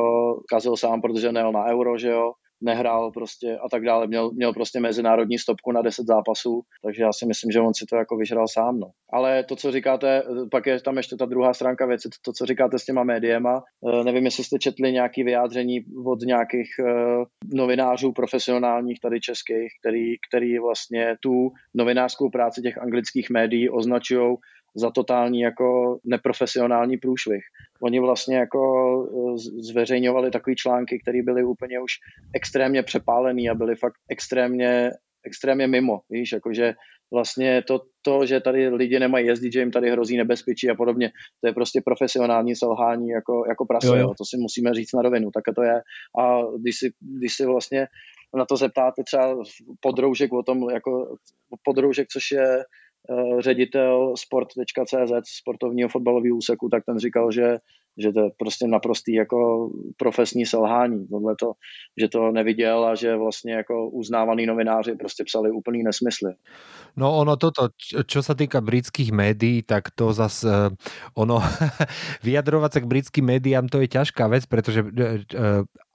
[0.50, 2.32] kazil sám, protože nejel na euro, že jo,
[2.62, 4.08] nehrál prostě a tak dále.
[4.08, 7.86] Měl, měl prostě mezinárodní stopku na 10 zápasů, takže já si myslím, že on si
[7.86, 8.80] to jako vyžral sám.
[8.80, 8.88] No.
[9.14, 12.80] Ale to, co říkáte, pak je tam ještě ta druhá stránka věci, to, co říkáte
[12.80, 13.64] s těma médiema.
[13.90, 20.16] Eh, nevím, jestli jste četli nějaké vyjádření od nějakých eh, novinářů profesionálních tady českých, který,
[20.30, 24.38] který vlastně tu novinářskou práci těch anglických médií označují
[24.76, 27.42] za totální jako neprofesionální průšvih.
[27.84, 28.60] Oni vlastně jako
[29.06, 31.92] e, zveřejňovali takové články, které byly úplně už
[32.36, 34.92] extrémně přepálený a byly fakt extrémně,
[35.26, 36.74] extrémně mimo, víš, jakože
[37.14, 41.12] vlastně to, to, že tady lidi nemají jezdit, že jim tady hrozí nebezpečí a podobně,
[41.42, 44.08] to je prostě profesionální selhání jako, jako prase, jo, jo.
[44.08, 45.82] to si musíme říct na rovinu, tak to je.
[46.20, 47.88] A když si, když si vlastně
[48.38, 49.36] na to zeptáte třeba
[49.80, 51.18] podroužek o tom, jako
[51.64, 52.64] podroužek, což je Eh,
[53.40, 57.58] ředitel sport.cz sportovního fotbalového úseku, tak ten říkal, že,
[57.98, 61.08] že to je prostě naprostý jako profesní selhání.
[61.40, 61.52] to,
[62.02, 66.34] že to neviděl a že vlastně jako uznávaný novináři prostě psali úplný nesmysly.
[66.98, 70.74] No ono toto, čo, sa týka britských médií, tak to zase
[71.16, 71.40] ono,
[72.28, 74.84] vyjadrovať sa k britským médiám to je ťažká vec, pretože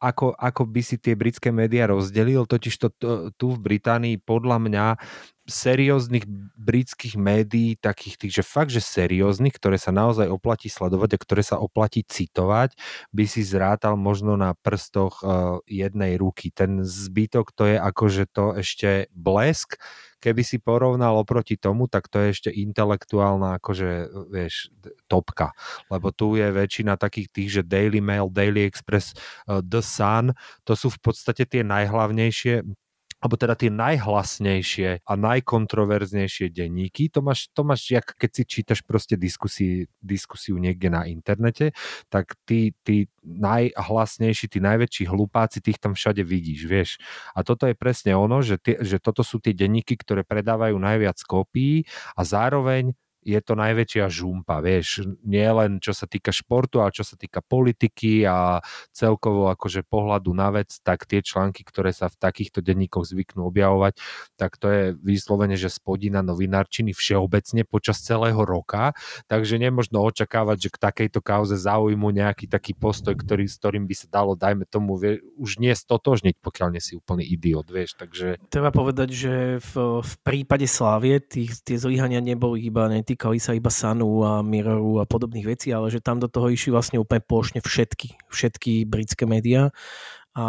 [0.01, 2.89] ako, ako by si tie britské médiá rozdelil, totiž to
[3.37, 4.85] tu v Británii podľa mňa
[5.45, 6.25] serióznych
[6.57, 11.43] britských médií, takých tých, že fakt, že serióznych, ktoré sa naozaj oplatí sledovať a ktoré
[11.45, 12.73] sa oplatí citovať,
[13.13, 16.49] by si zrátal možno na prstoch uh, jednej ruky.
[16.49, 19.77] Ten zbytok to je akože to ešte blesk,
[20.25, 23.91] keby si porovnal oproti tomu, tak to je ešte intelektuálna akože,
[24.33, 24.73] vieš,
[25.05, 25.53] topka.
[25.93, 29.13] Lebo tu je väčšina takých tých, že Daily Mail, Daily Express,
[29.45, 30.33] uh, The Sun,
[30.65, 32.84] to sú v podstate tie najhlavnejšie
[33.25, 38.85] alebo teda tie najhlasnejšie a najkontroverznejšie denníky, to máš, to máš jak keď si čítaš
[38.85, 41.73] proste diskusi, diskusiu niekde na internete,
[42.13, 46.91] tak tí, tí najhlasnejší, tí najväčší hlupáci, tých tam všade vidíš, vieš.
[47.33, 51.17] A toto je presne ono, že, tie, že toto sú tie denníky, ktoré predávajú najviac
[51.25, 52.93] kópií a zároveň
[53.25, 57.41] je to najväčšia žumpa, vieš, nie len čo sa týka športu, ale čo sa týka
[57.41, 58.61] politiky a
[58.93, 63.97] celkovo akože pohľadu na vec, tak tie články, ktoré sa v takýchto denníkoch zvyknú objavovať,
[64.37, 68.93] tak to je vyslovene, že spodina novinárčiny všeobecne počas celého roka,
[69.25, 73.95] takže nemožno očakávať, že k takejto kauze zaujmu nejaký taký postoj, ktorý, s ktorým by
[73.97, 78.37] sa dalo, dajme tomu, vie, už nie stotožniť, pokiaľ nie si úplný idiot, vieš, takže...
[78.53, 79.33] Treba povedať, že
[79.73, 84.43] v, v prípade Slávie tých, tie zlyhania neboli iba ne, netýkali sa iba Sanu a
[84.43, 88.91] Mirroru a podobných vecí, ale že tam do toho išli vlastne úplne plošne všetky, všetky
[88.91, 89.71] britské médiá
[90.35, 90.45] a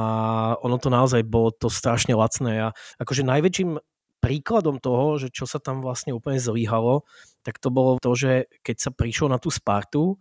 [0.66, 3.78] ono to naozaj bolo to strašne lacné a akože najväčším
[4.18, 7.06] príkladom toho, že čo sa tam vlastne úplne zlyhalo,
[7.46, 10.18] tak to bolo to, že keď sa prišlo na tú Spartu,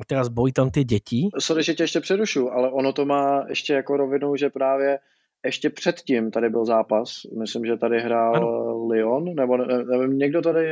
[0.00, 1.28] a teraz boli tam tie deti.
[1.36, 4.98] Sorry, že tě ještě přerušu, ale ono to má ještě jako rovinu, že právě
[5.44, 7.10] ještě předtím tady byl zápas.
[7.38, 8.86] Myslím, že tady hrál ano.
[8.86, 10.68] Lyon, nebo nevím, někdo tady,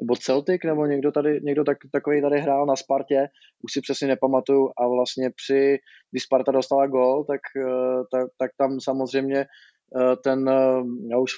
[0.00, 3.28] nebo Celtic, nebo někdo tady, někdo tak, takový tady hrál na Spartě,
[3.62, 5.78] už si přesně nepamatuju a vlastně při,
[6.10, 11.32] když Sparta dostala gol, tak, eh, tak, tak tam samozřejmě eh, ten, eh, já už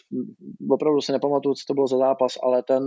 [0.70, 2.87] opravdu se nepamatuju, co to bylo za zápas, ale ten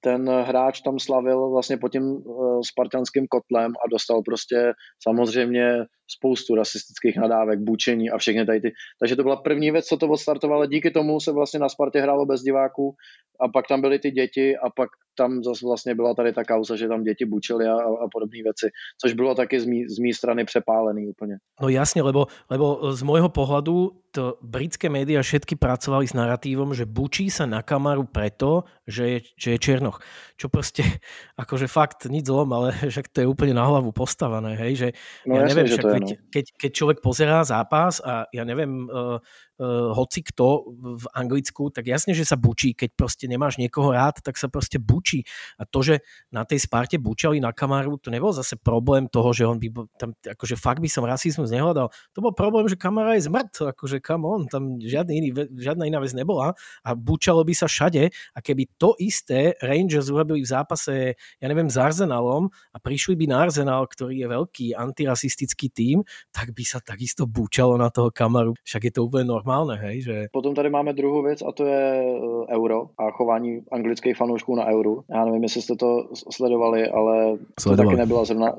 [0.00, 2.22] ten hráč tam slavil vlastně pod tím
[2.68, 8.72] spartanským kotlem a dostal prostě samozřejmě spoustu rasistických nadávek, bučení a všechny tady ty.
[9.00, 10.66] Takže to byla první věc, co to odstartovalo.
[10.66, 12.94] Díky tomu se vlastně na Spartě hrálo bez diváků
[13.40, 16.76] a pak tam byly ty děti a pak tam zase vlastně byla tady ta kauza,
[16.76, 20.12] že tam děti bučili a, a podobné věci, což bylo taky z mý, z mý
[20.12, 21.36] strany přepálený úplně.
[21.62, 26.88] No jasně, lebo, lebo z môjho pohľadu to britské médiá všetky pracovali s narratívom, že
[26.88, 30.00] bučí sa na kamaru preto, že je, že je Černoch.
[30.40, 30.80] Čo proste,
[31.42, 34.88] akože fakt nič zlom, ale však to je úplne na hlavu postavané, hej, že
[35.28, 36.54] no, ja jasne, neviem, že však, keď, no.
[36.60, 39.16] keď, človek pozerá zápas a ja neviem, uh,
[39.60, 40.68] hoci kto
[41.00, 44.76] v Anglicku, tak jasne, že sa bučí, keď proste nemáš niekoho rád, tak sa proste
[44.76, 45.24] bučí.
[45.56, 49.48] A to, že na tej Sparte bučali na Kamaru, to nebol zase problém toho, že
[49.48, 51.88] on by tam, akože fakt by som rasizmus nehľadal.
[52.12, 55.98] To bol problém, že Kamara je zmrt, akože come on, tam žiadny iný, žiadna iná
[56.04, 56.52] vec nebola
[56.84, 61.72] a bučalo by sa všade a keby to isté Rangers urobili v zápase, ja neviem,
[61.72, 66.84] s Arsenalom a prišli by na Arsenal, ktorý je veľký antirasistický tím, tak by sa
[66.84, 68.52] takisto bučalo na toho Kamaru.
[68.60, 70.14] Však je to úplne normálne normálne, hej, že...
[70.34, 74.66] Potom tady máme druhou věc a to je eh, euro a chování anglických fanoušků na
[74.66, 75.06] euru.
[75.10, 77.86] Já nevím, jestli jste to sledovali, ale sledovali.
[77.86, 78.52] to taky nebyla zrovna,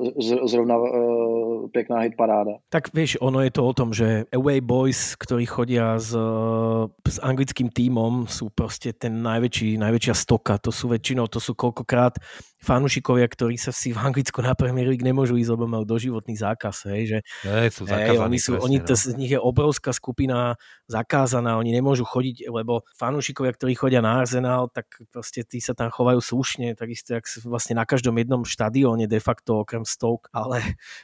[0.45, 2.51] zrovna uh, pěkná hit paráda.
[2.69, 6.15] Tak vieš, ono je to o tom, že away boys, ktorí chodia s,
[7.03, 10.55] s anglickým tímom, sú proste ten najväčší, najväčšia stoka.
[10.63, 12.15] To sú väčšinou, to sú koľkokrát
[12.57, 16.89] fanúšikovia, ktorí sa si v Anglicku na Premier League nemôžu ísť, lebo majú doživotný zákaz.
[16.89, 18.99] Hej, že, hej, sú hej, oni, sú, oni to, no.
[18.99, 20.57] z nich je obrovská skupina
[20.89, 25.93] zakázaná, oni nemôžu chodiť, lebo fanúšikovia, ktorí chodia na Arsenal, tak proste tí sa tam
[25.93, 30.61] chovajú slušne, takisto jak vlastne na každom jednom štadióne de facto okrem Stoke, ale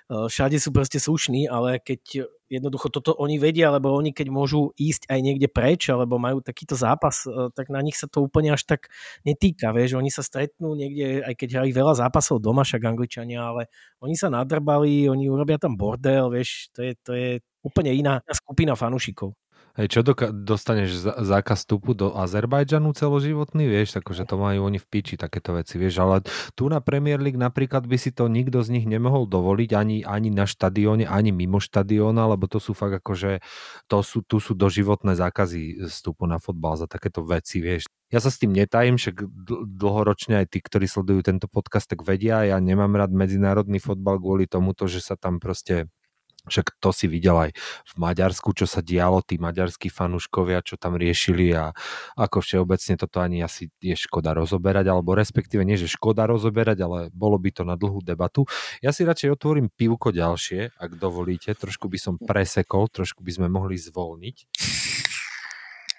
[0.10, 4.70] eh, všade sú proste slušní, ale keď jednoducho toto oni vedia, lebo oni keď môžu
[4.78, 8.54] ísť aj niekde preč, alebo majú takýto zápas, e, tak na nich sa to úplne
[8.54, 8.94] až tak
[9.26, 13.74] netýka, vieš, oni sa stretnú niekde, aj keď hrajú veľa zápasov doma, však Angličania, ale
[14.00, 17.30] oni sa nadrbali, oni urobia tam bordel, vieš, to je, to je
[17.66, 19.34] úplne iná skupina fanúšikov.
[19.74, 24.86] Hej, čo doka- dostaneš zákaz vstupu do Azerbajdžanu celoživotný, vieš, akože to majú oni v
[24.86, 26.22] piči takéto veci, vieš, ale
[26.54, 30.30] tu na Premier League napríklad by si to nikto z nich nemohol dovoliť ani, ani
[30.30, 33.42] na štadióne, ani mimo štadióna, lebo to sú fakt akože,
[33.90, 37.90] to sú, tu sú doživotné zákazy vstupu na fotbal za takéto veci, vieš.
[38.14, 39.26] Ja sa s tým netajím, však
[39.74, 44.46] dlhoročne aj tí, ktorí sledujú tento podcast, tak vedia, ja nemám rád medzinárodný fotbal kvôli
[44.46, 45.90] tomuto, že sa tam proste
[46.48, 47.52] však to si videl aj
[47.88, 51.72] v Maďarsku, čo sa dialo, tí maďarskí fanúškovia, čo tam riešili a
[52.20, 57.00] ako všeobecne toto ani asi je škoda rozoberať, alebo respektíve nie, že škoda rozoberať, ale
[57.16, 58.44] bolo by to na dlhú debatu.
[58.84, 63.48] Ja si radšej otvorím pivko ďalšie, ak dovolíte, trošku by som presekol, trošku by sme
[63.48, 64.38] mohli zvolniť.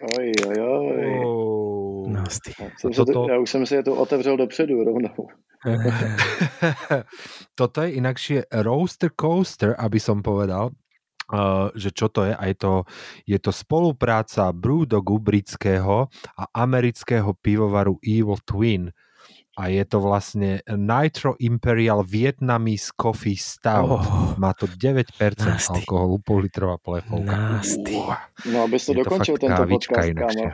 [0.05, 1.09] Oj, oj, oj.
[1.25, 1.34] Oh.
[2.35, 2.53] Nasty.
[2.79, 5.29] Jsem se to, já už jsem si to otevřel dopředu rovnou.
[7.59, 10.77] Toto je inakšie roaster coaster, aby som povedal,
[11.33, 12.37] uh, že čo to je.
[12.37, 12.73] A je to,
[13.25, 18.93] je to spolupráca Brewdogu britského a amerického pivovaru Evil Twin.
[19.55, 24.03] A je to vlastne Nitro Imperial Vietnamese Coffee Stout.
[24.03, 24.35] Oh.
[24.35, 25.15] Má to 9%
[25.47, 25.79] Nasty.
[25.79, 27.23] alkoholu, pol litrová plechovka.
[27.23, 27.95] Nasty.
[28.51, 30.51] No, Je to dokončil tento podcast, kámo.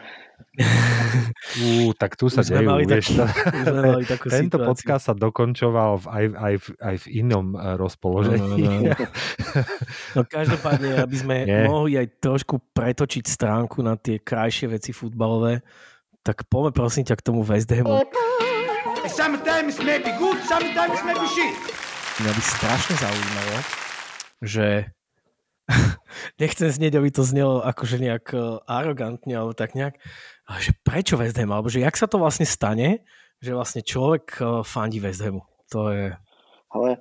[1.59, 3.17] Ú, tak tu sa dejú, mali vieš.
[3.17, 4.69] už sme mali takú Tento situáciu.
[4.69, 8.61] podcast sa dokončoval v, aj, aj, v, aj v inom eh, rozpoložení.
[8.61, 9.07] No, no, no.
[10.17, 11.67] No každopádne, aby sme Nie.
[11.67, 15.63] mohli aj trošku pretočiť stránku na tie krajšie veci futbalové,
[16.23, 18.05] tak poďme prosím ťa k tomu West Hamu.
[19.07, 21.57] Sometimes may be good, sometimes may be shit.
[22.21, 23.57] Mňa by strašne zaujímalo,
[24.41, 24.67] že
[26.43, 29.99] nechcem znieť, aby to znelo akože nejak eh, arogantne alebo tak nejak,
[30.59, 33.07] že prečo West Ham, alebo že jak sa to vlastne stane,
[33.41, 35.43] že vlastne človek eh, fandí West Hamu.
[35.71, 36.11] To je...
[36.71, 36.99] Ale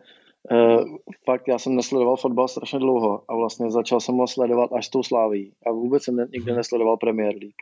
[0.51, 0.81] uh,
[1.25, 4.89] fakt, já jsem nesledoval fotbal strašně dlouho a vlastně začal jsem ho sledovat až s
[4.89, 5.53] tou sláví.
[5.65, 7.61] A vůbec jsem ne, nikdy nesledoval Premier League.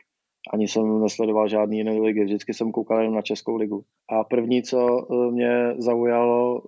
[0.52, 3.84] Ani jsem nesledoval žádný jiný ligy, vždycky jsem koukal jenom na Českou ligu.
[4.12, 6.62] A první, co mě zaujalo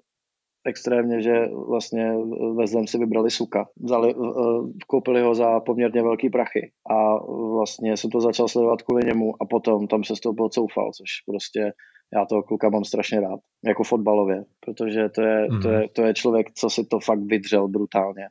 [0.67, 2.13] extrémně, že vlastně
[2.57, 3.69] vezem si vybrali Suka.
[3.83, 7.25] Vzali, eh, koupili ho za poměrně velký prachy a
[7.57, 11.73] vlastně jsem to začal sledovat kvůli němu a potom tam přestoupil Coufal, což prostě
[12.15, 16.15] já toho kluka mám strašně rád, jako fotbalově, protože to je, to je, to je
[16.15, 18.27] člověk, co si to fakt vydřel brutálně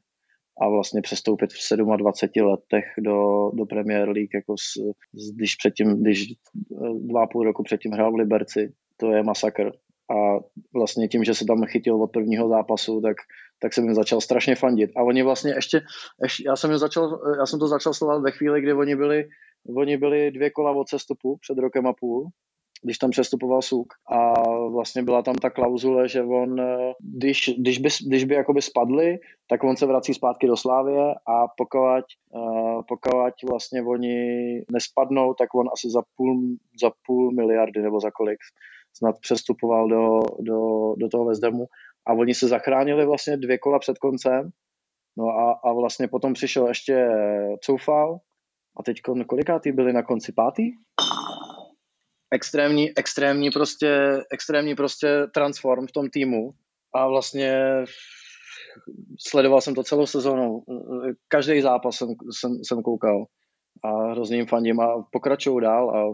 [0.61, 6.01] a vlastně přestoupit v 27 letech do, do Premier League, jako s, s, když předtím,
[6.01, 6.35] když eh,
[6.99, 9.71] dva a půl roku předtím hrál v Liberci, to je masakr.
[10.09, 10.39] A
[10.73, 13.17] vlastně tím, že se tam chytil od prvního zápasu, tak,
[13.59, 14.91] tak jsem jim začal strašně fandit.
[14.97, 15.81] A oni vlastně ještě,
[16.23, 19.29] ještě já, jsem začal, já jsem to začal sledovat ve chvíli, kdy oni byli,
[19.77, 22.31] oni byli dvě kola od sestupu před rokem a půl,
[22.83, 24.33] když tam přestupoval Suk a
[24.69, 29.19] vlastně byla tam ta klauzule, že on, eh, když, když by, když by jakoby spadli,
[29.47, 34.15] tak on se vrací zpátky do Slávie a pokud, uh, pokud vlastně oni
[34.71, 36.41] nespadnou, tak on asi za půl,
[36.81, 38.37] za půl miliardy nebo za kolik
[38.93, 40.59] snad přestupoval do, do,
[40.97, 41.65] do toho Hamu.
[42.07, 44.49] A oni se zachránili vlastně dvě kola před koncem.
[45.17, 47.09] No a, a vlastně potom přišel ještě
[47.63, 48.19] Coufal.
[48.79, 50.31] A teď kolikátý byli na konci?
[50.31, 50.63] Pátý?
[52.33, 56.51] Extrémní, extrémní prostě, extrémní prostě transform v tom týmu.
[56.95, 57.59] A vlastně
[59.19, 60.63] sledoval jsem to celou sezónou.
[61.27, 62.09] Každý zápas jsem,
[62.39, 63.25] jsem, jsem koukal.
[63.83, 66.13] A hrozně jim fandím a pokračuju dál a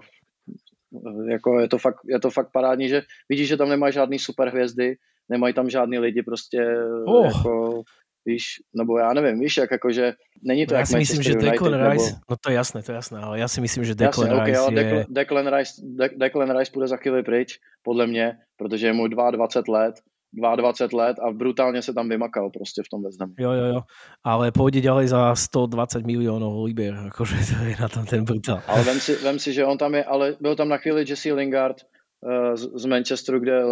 [1.29, 4.95] jako je to fakt, je to fakt parádní, že vidíš, že tam nemají žádný superhvězdy,
[5.29, 6.65] nemají tam žádný lidi prostě
[7.05, 7.25] Oh.
[7.25, 7.83] jako
[8.25, 10.13] víš, nebo já nevím, víš, jak jakože
[10.43, 12.19] není to No, ja jak si myslím, že Declan United, Rice, nebo...
[12.29, 14.59] no to je jasné, to je jasné, ale ja si myslím, že Declan okay, Rice
[14.59, 14.75] ale je...
[14.75, 19.07] Declan, Declan, Rice, De, Declan Rice půjde za chvíli pryč, podle mě, protože je mu
[19.07, 19.95] 22 let,
[20.35, 23.33] 22 let a brutálně se tam vymakal prostě v tom Hamu.
[23.39, 23.81] Jo, jo, jo.
[24.23, 28.61] Ale pôjde ďalej za 120 miliónov liber, akože to je na tom ten brutál.
[28.67, 31.33] Ale vem si, vem si, že on tam je, ale byl tam na chvíli Jesse
[31.33, 31.77] Lingard
[32.25, 33.63] uh, z, Manchesteru, kde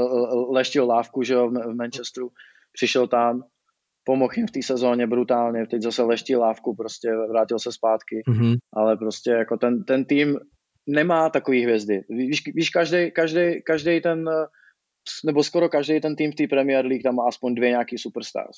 [0.51, 2.30] leštil lávku, že jo, v Manchesteru,
[2.74, 3.43] přišel tam,
[4.05, 8.53] pomohl jim v té sezóně brutálně, teď zase leští lávku, prostě vrátil se zpátky, Mhm.
[8.74, 10.39] ale prostě jako ten, ten tým
[10.88, 12.01] nemá takový hvězdy.
[12.09, 14.45] Víš, víš každý, každý, každý ten, eh,
[15.26, 18.58] nebo skoro každý ten tým v té Premier League tam má aspoň dvě nějaký superstars.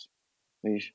[0.64, 0.92] Víš?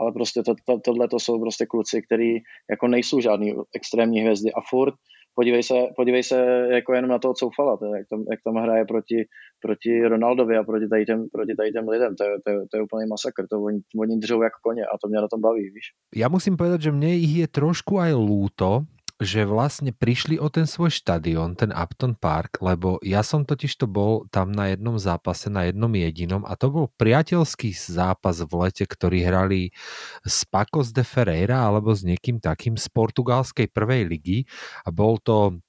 [0.00, 2.34] Ale prostě to, to, tohle to jsou prostě kluci, který
[2.70, 4.94] jako nejsou žádný extrémní hvězdy a furt
[5.34, 6.38] podívej se, podívej se
[6.70, 9.24] jako jenom na toho Coufala, to jak, tam, jak tam hraje proti,
[9.60, 12.74] proti Ronaldovi a proti tady těm, proti tady těm lidem, to je, to, je, to
[12.84, 15.92] úplný masakr, to oni, oni držou jako koně a to mě na tom baví, víš.
[16.14, 18.86] Ja musím povedať, že mne ich je trošku aj lúto,
[19.22, 23.86] že vlastne prišli o ten svoj štadión, ten Upton Park, lebo ja som totiž to
[23.86, 28.82] bol tam na jednom zápase, na jednom jedinom a to bol priateľský zápas v lete,
[28.82, 29.70] ktorý hrali
[30.26, 34.38] z Pacos de Ferreira alebo s niekým takým z portugalskej prvej ligy
[34.82, 35.62] a bol to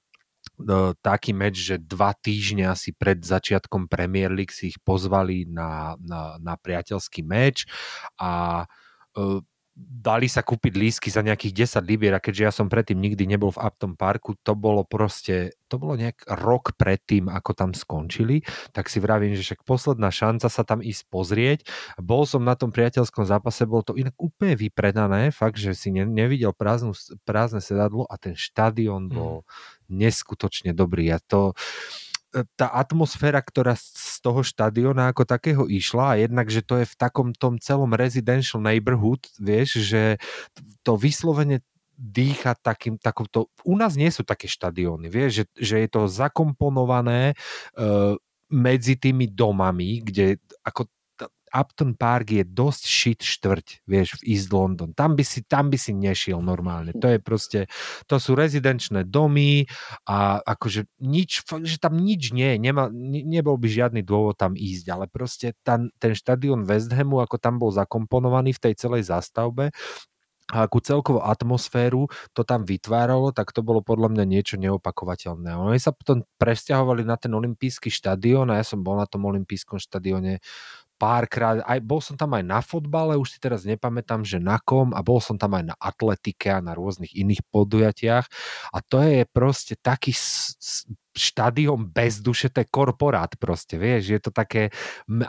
[0.65, 5.93] e, taký meč, že dva týždne asi pred začiatkom Premier League si ich pozvali na,
[6.01, 7.69] na, na priateľský meč
[8.17, 8.65] a
[9.13, 9.45] e,
[9.75, 13.51] dali sa kúpiť lísky za nejakých 10 libier a keďže ja som predtým nikdy nebol
[13.51, 18.87] v Upton Parku, to bolo proste, to bolo nejak rok predtým, ako tam skončili, tak
[18.87, 21.59] si vravím, že však posledná šanca sa tam ísť pozrieť.
[21.99, 26.07] Bol som na tom priateľskom zápase, bolo to inak úplne vypredané, fakt, že si ne,
[26.07, 26.95] nevidel prázdnu,
[27.27, 29.91] prázdne sedadlo a ten štadión bol mm.
[29.91, 31.11] neskutočne dobrý.
[31.11, 31.51] A to,
[32.59, 36.95] tá atmosféra, ktorá z toho štadiona ako takého išla a jednak, že to je v
[36.99, 40.19] takom tom celom residential neighborhood, vieš, že
[40.83, 41.63] to vyslovene
[41.95, 47.39] dýcha takým, takomto, u nás nie sú také štadióny, vieš, že, že je to zakomponované
[47.79, 48.19] uh,
[48.51, 50.91] medzi tými domami, kde ako
[51.55, 54.91] Upton Park je dosť shit štvrť, vieš, v East London.
[54.91, 56.91] Tam by si, tam by si nešiel normálne.
[56.99, 57.71] To je proste,
[58.11, 59.63] to sú rezidenčné domy
[60.03, 64.59] a akože nič, že tam nič nie je, Nema, ne, nebol by žiadny dôvod tam
[64.59, 69.07] ísť, ale proste ten, ten štadión West Hamu, ako tam bol zakomponovaný v tej celej
[69.07, 69.71] zastavbe,
[70.53, 72.05] a akú celkovú atmosféru
[72.37, 75.57] to tam vytváralo, tak to bolo podľa mňa niečo neopakovateľné.
[75.57, 79.81] Oni sa potom presťahovali na ten olimpijský štadión a ja som bol na tom olimpijskom
[79.81, 80.45] štadióne
[81.05, 84.89] párkrát, aj, bol som tam aj na fotbale, už si teraz nepamätám, že na kom
[84.89, 88.25] a bol som tam aj na atletike a na rôznych iných podujatiach.
[88.73, 90.17] A to je proste taký
[91.13, 94.73] štadión bez duše, to je korporát proste, vieš, je to také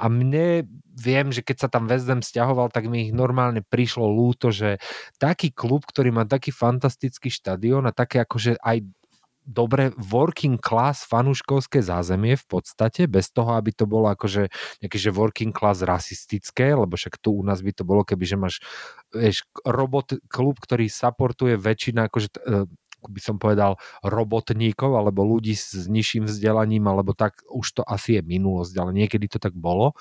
[0.01, 0.65] a mne
[0.97, 4.81] viem, že keď sa tam väzdem stiahoval, tak mi ich normálne prišlo lúto, že
[5.21, 8.81] taký klub, ktorý má taký fantastický štadión a také akože aj
[9.47, 14.51] dobre working class fanúškovské zázemie v podstate, bez toho, aby to bolo akože
[14.83, 18.37] nejaké, že working class rasistické, lebo však tu u nás by to bolo, keby že
[18.37, 18.55] máš
[19.15, 22.67] vieš, robot, klub, ktorý supportuje väčšina akože e,
[23.07, 28.23] by som povedal, robotníkov alebo ľudí s nižším vzdelaním, alebo tak už to asi je
[28.27, 29.95] minulosť, ale niekedy to tak bolo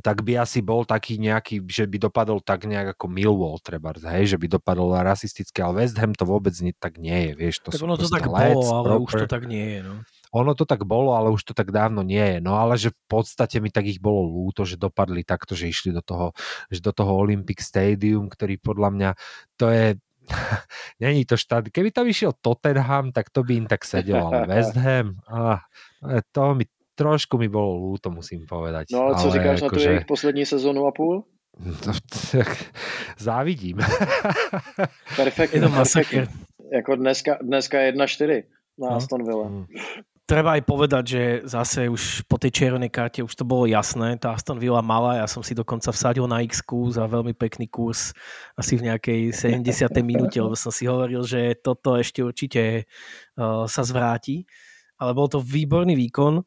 [0.00, 4.32] tak by asi bol taký nejaký, že by dopadol tak nejak ako Millwall, treba, hej,
[4.32, 7.60] že by dopadol rasisticky, ale West Ham to vôbec nie, tak nie je, vieš.
[7.68, 9.04] To tak ono to tak bolo, ale proper.
[9.04, 9.94] už to tak nie je, no.
[10.32, 12.38] Ono to tak bolo, ale už to tak dávno nie je.
[12.40, 15.92] No ale že v podstate mi tak ich bolo lúto, že dopadli takto, že išli
[15.92, 16.32] do toho,
[16.72, 19.10] že do toho Olympic Stadium, ktorý podľa mňa
[19.60, 20.00] to je
[21.02, 21.66] Není to štát.
[21.68, 25.58] Keby tam išiel Tottenham, tak to by im tak sedelo, ale West Ham, ah,
[26.30, 26.64] to mi
[26.94, 28.92] trošku mi bolo lúto, musím povedať.
[28.92, 29.88] No ale co ale říkáš ako na tu že...
[29.88, 31.24] jejich poslední sezónu a půl?
[31.86, 31.92] No,
[33.18, 33.78] závidím.
[35.16, 35.56] Perfektně.
[35.56, 36.28] Je to masaker.
[36.72, 38.42] Jako dneska, dneska 1-4
[38.78, 38.96] na no.
[38.96, 39.48] Aston Villa.
[39.48, 39.66] Mm.
[40.22, 44.16] Treba aj povedať, že zase už po tej červenej karte už to bolo jasné.
[44.16, 46.64] Tá Aston Villa mala, ja som si dokonca vsadil na x
[46.94, 48.16] za veľmi pekný kurz
[48.56, 49.92] asi v nejakej 70.
[50.00, 52.88] minúte, lebo som si hovoril, že toto ešte určite
[53.36, 54.48] uh, sa zvráti.
[54.96, 56.40] Ale bol to výborný výkon.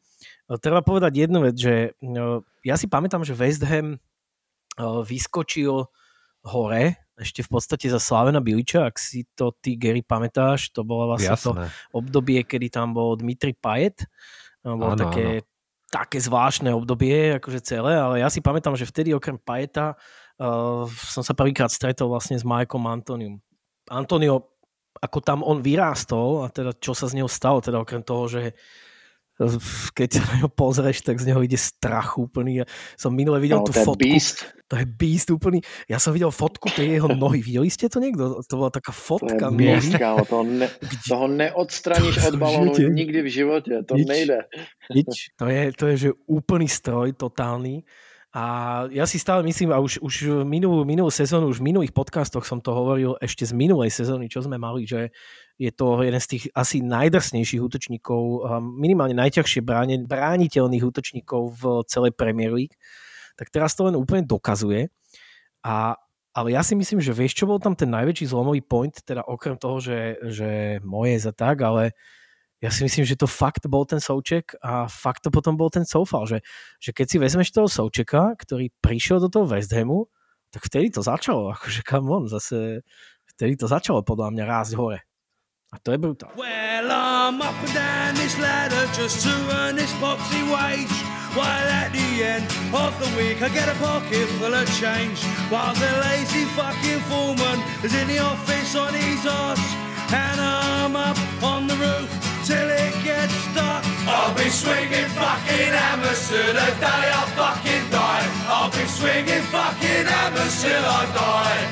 [0.46, 3.98] No, treba povedať jednu vec, že no, ja si pamätám, že West Ham
[4.80, 5.90] vyskočil
[6.46, 11.16] hore, ešte v podstate za Slavena Biliča, ak si to ty, Gary, pamätáš, to bolo
[11.16, 11.48] vlastne Jasné.
[11.48, 11.52] to
[11.96, 14.04] obdobie, kedy tam bol Dmitri Pajet.
[14.62, 15.48] Bolo áno, také, áno.
[15.88, 21.24] také zvláštne obdobie, akože celé, ale ja si pamätám, že vtedy okrem Pajeta uh, som
[21.24, 23.40] sa prvýkrát stretol vlastne s Mikeom Antonium.
[23.88, 24.60] Antonio,
[25.00, 28.42] ako tam on vyrástol a teda čo sa z neho stalo, teda okrem toho, že
[29.92, 32.64] keď sa na ňo pozrieš, tak z neho ide strach úplný.
[32.64, 32.66] Ja
[32.96, 34.00] som minule videl no, tú fotku.
[34.00, 34.48] Beast.
[34.72, 35.60] To je beast úplný.
[35.92, 37.44] Ja som videl fotku tej jeho nohy.
[37.44, 38.40] Videli ste to niekto?
[38.48, 39.52] To bola taká fotka.
[39.52, 40.24] To je beast, kámo.
[40.24, 40.68] Toho, ne,
[41.12, 43.74] toho neodstraníš od balónu nikdy v živote.
[43.84, 44.40] To nič, nejde.
[44.88, 45.36] Nič.
[45.36, 47.84] To je, to je že úplný stroj, totálny.
[48.36, 48.44] A
[48.92, 52.60] ja si stále myslím, a už, už minulú, minulú sezónu, už v minulých podcastoch som
[52.60, 55.16] to hovoril ešte z minulej sezóny, čo sme mali, že
[55.56, 59.64] je to jeden z tých asi najdrsnejších útočníkov, minimálne najťažšie
[60.04, 62.76] brániteľných útočníkov v celej Premier League.
[63.40, 64.92] Tak teraz to len úplne dokazuje.
[65.64, 65.96] A,
[66.36, 69.56] ale ja si myslím, že vieš, čo bol tam ten najväčší zlomový point, teda okrem
[69.56, 71.96] toho, že, že moje za tak, ale
[72.66, 75.86] ja si myslím, že to fakt bol ten Souček a fakt to potom bol ten
[75.86, 76.42] Soufal, že,
[76.82, 80.10] že keď si vezmeš toho Součeka, ktorý prišiel do toho West Hamu,
[80.50, 82.82] tak vtedy to začalo, akože come on, zase
[83.38, 85.06] vtedy to začalo podľa mňa rásť hore.
[85.74, 86.32] A to je brutál.
[86.34, 90.98] Well, I'm up and down this ladder just to earn this boxy wage.
[91.36, 95.20] While at the end of the week I get a pocket full of change.
[95.52, 99.60] While the lazy fucking foreman is in the office on his ass.
[100.16, 100.95] And I'm
[104.56, 108.26] swinging fucking hammers till the day I fucking die.
[108.48, 111.64] I'll be swinging fucking hammers till I die.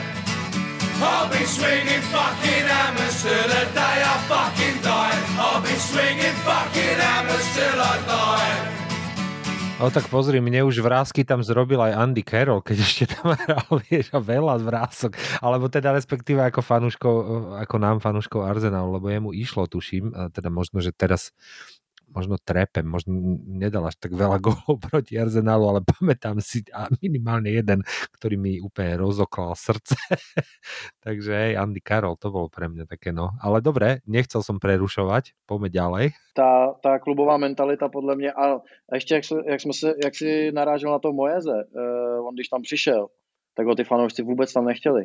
[1.00, 5.16] I'll be swinging fucking hammers till the day I fucking die.
[5.40, 8.84] I'll be swinging fucking hammers till I die.
[9.84, 13.68] No tak pozri, mne už vrázky tam zrobil aj Andy Carroll, keď ešte tam hral,
[13.84, 15.16] vieš, a veľa vrázok.
[15.44, 17.16] Alebo teda respektíve ako fanúškov,
[17.60, 21.36] ako nám fanúškov Arsenalu, lebo jemu išlo, tuším, teda možno, že teraz
[22.14, 27.50] možno trepem, možno nedal až tak veľa gólov proti Arsenalu, ale pamätám si a minimálne
[27.50, 27.82] jeden,
[28.16, 29.98] ktorý mi úplne rozoklal srdce.
[31.06, 33.34] Takže hej, Andy Carroll, to bolo pre mňa také no.
[33.42, 36.06] Ale dobre, nechcel som prerušovať, poďme ďalej.
[36.38, 38.62] Ta, ta klubová mentalita podle mě, a
[38.94, 42.62] ještě jak, jak, jsme se, jak si narážel na to Mojeze, uh, on když tam
[42.62, 43.08] přišel,
[43.58, 45.04] tak ho ty fanoušci vůbec tam nechtěli.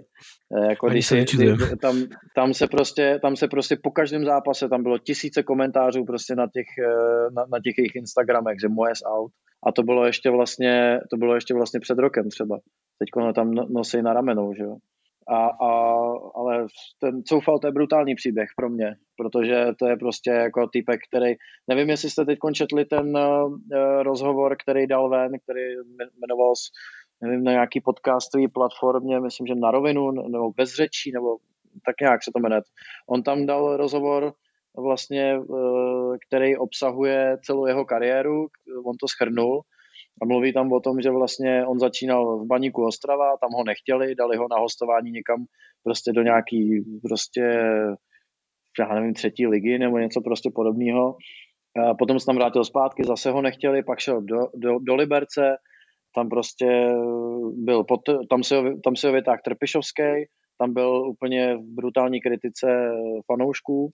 [0.56, 1.96] E, jako když si, ty, tam,
[2.34, 6.46] tam, se prostě, tam se prostě po každém zápase, tam bylo tisíce komentářů prostě na
[6.46, 6.90] těch, e,
[7.32, 9.32] na, na těch jejich Instagramech, že Mojes out.
[9.66, 12.58] A to bylo ještě vlastně, to bylo ještě vlastně před rokem třeba.
[12.98, 14.76] Teď ho tam no, nosí na ramenou, že jo.
[15.28, 15.72] A, a,
[16.34, 16.66] ale
[17.00, 21.34] ten Coufal to je brutální příběh pro mě, protože to je prostě jako typek, který,
[21.68, 23.58] nevím, jestli jste teď četli ten uh,
[24.02, 25.60] rozhovor, který dal ven, který
[26.20, 26.52] jmenoval
[27.22, 31.36] nevím, na nějaký podcastové platformě, myslím, že na rovinu, nebo bez řečí, nebo
[31.86, 32.62] tak nějak se to jmenuje.
[33.08, 34.32] On tam dal rozhovor
[34.76, 38.46] vlastně, eh, který obsahuje celou jeho kariéru,
[38.84, 39.60] on to schrnul
[40.22, 44.14] a mluví tam o tom, že vlastně on začínal v Baníku Ostrava, tam ho nechtěli,
[44.14, 45.44] dali ho na hostování někam
[45.84, 47.42] prostě do nějaký prostě
[48.78, 51.16] já nevím, třetí ligy nebo něco prostě podobného.
[51.98, 55.56] Potom se tam vrátil zpátky, zase ho nechtěli, pak šel do, do, do Liberce,
[56.14, 56.94] tam prostě
[57.52, 58.00] byl, pod,
[58.30, 60.02] tam, ho, tam se ho vytáhl Trpišovský,
[60.58, 62.66] tam byl úplně v brutální kritice
[63.26, 63.90] fanoušků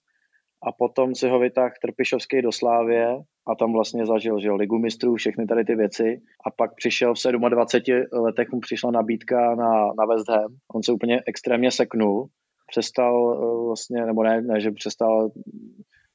[0.67, 4.79] a potom si ho vytáhl Trpišovský do Slávě a tam vlastně zažil, že jo, ligu
[4.79, 6.21] mistrů, všechny tady ty věci.
[6.47, 10.93] A pak přišel v 27 letech, mu přišla nabídka na, na West Ham, on se
[10.93, 12.29] úplně extrémně seknul,
[12.71, 15.31] přestal eh, vlastně, nebo ne, ne že přestal,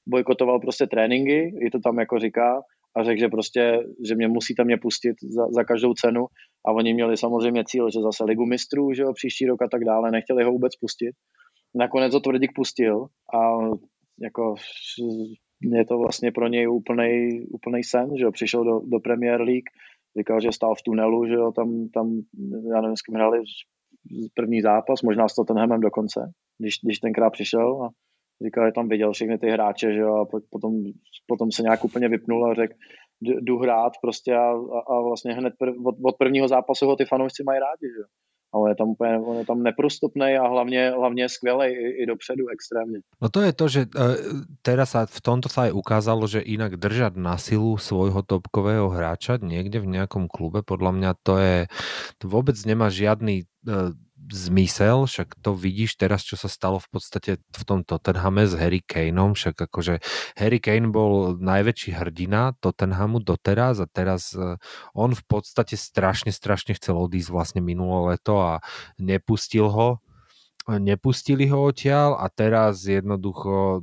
[0.08, 2.62] bojkotoval prostě tréninky, i to tam jako říká,
[3.00, 6.26] a řekl, že prostě, že mě musíte mě pustit za, za každou cenu
[6.68, 9.84] a oni měli samozřejmě cíl, že zase ligu mistrů, že jo, příští rok a tak
[9.86, 11.12] dále, nechtěli ho vůbec pustit.
[11.76, 13.40] Nakonec to Tvrdík pustil a
[14.22, 14.56] jako
[15.62, 19.70] je to vlastně pro něj úplnej, úplnej sen, že jo, přišel do, do Premier League,
[20.18, 22.22] říkal, že stál v tunelu, že jo, tam, tam
[22.74, 23.40] já nevím, s kým hrali
[24.36, 26.20] první zápas, možná s Tottenhamem dokonce,
[26.60, 27.90] když, když tenkrát přišel a
[28.46, 30.74] říkal, že tam viděl všechny ty hráče, že jo, a potom,
[31.28, 32.74] potom se nějak úplně vypnul a řekl,
[33.22, 34.50] jdu hrát prostě a,
[34.88, 38.08] a vlastně hned prv, od, od prvního zápasu ho ty fanoušci mají rádi, že jo.
[38.54, 42.06] A on je tam úplně, on je tam neprostupný a hlavně, hlavně skvělý i, i
[42.06, 43.00] dopředu extrémně.
[43.22, 44.18] No to je to, že uh,
[44.66, 49.38] teraz sa v tomto sa aj ukázalo, že inak držať na silu svojho topkového hráča
[49.38, 51.58] niekde v nejakom klube, podľa mňa to je,
[52.18, 53.94] to vôbec nemá žiadny uh,
[54.30, 58.80] zmysel, však to vidíš teraz, čo sa stalo v podstate v tom Tottenhame s Harry
[58.86, 60.00] Kaneom, však akože
[60.38, 64.62] Harry Kane bol najväčší hrdina Tottenhamu doteraz a teraz e,
[64.94, 68.62] on v podstate strašne, strašne chcel odísť vlastne minulé leto a
[69.02, 70.02] nepustil ho
[70.78, 73.82] nepustili ho odtiaľ a teraz jednoducho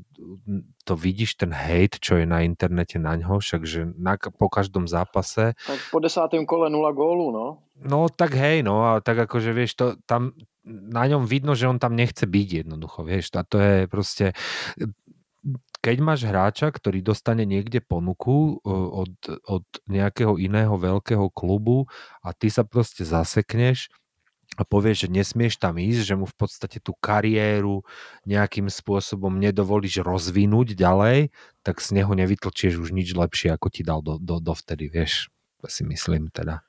[0.86, 5.58] to vidíš, ten hate, čo je na internete na ňo, všakže na, po každom zápase.
[5.66, 7.66] Tak po desátém kole nula gólu, no.
[7.74, 11.82] No tak hej, no a tak akože vieš, to tam na ňom vidno, že on
[11.82, 14.32] tam nechce byť jednoducho, vieš, a to je proste
[15.86, 19.14] keď máš hráča, ktorý dostane niekde ponuku od,
[19.46, 21.86] od nejakého iného veľkého klubu
[22.26, 23.94] a ty sa proste zasekneš,
[24.54, 27.82] a povieš, že nesmieš tam ísť, že mu v podstate tú kariéru
[28.24, 31.34] nejakým spôsobom nedovolíš rozvinúť ďalej,
[31.66, 35.28] tak z neho nevytlčieš už nič lepšie, ako ti dal do, do, dovtedy, vieš,
[35.66, 36.62] si myslím teda.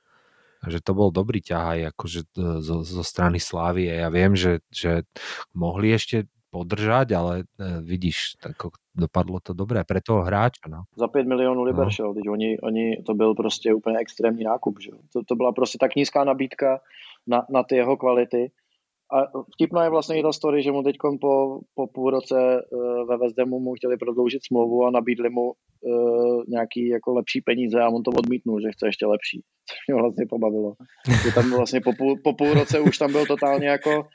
[0.65, 3.93] Že to bol dobrý ťah aj akože e, zo, zo strany Slávy.
[3.93, 5.05] Ja viem, že, že
[5.53, 8.55] mohli ešte podržať, ale e, vidíš, tak
[8.95, 10.65] dopadlo to dobré pre toho hráča.
[10.69, 10.83] No.
[10.95, 11.91] Za 5 milionů liber no.
[11.91, 14.75] šel, teď oni, oni, to byl prostě úplně extrémní nákup.
[14.81, 14.91] Že?
[15.13, 16.79] To, to byla prostě tak nízká nabídka,
[17.27, 18.51] na, na ty jeho kvality.
[19.07, 23.07] A vtipná je vlastně i ta story, že mu teď po, po půl roce uh,
[23.07, 27.89] ve Vezdemu mu chtěli prodloužit smlouvu a nabídli mu uh, nějaký jako lepší peníze a
[27.89, 29.41] on to odmítnul, že chce ještě lepší.
[29.69, 30.73] Což mě vlastně pobavilo.
[31.23, 34.07] Že tam vlastně po půl, po půl roce už tam byl totálně jako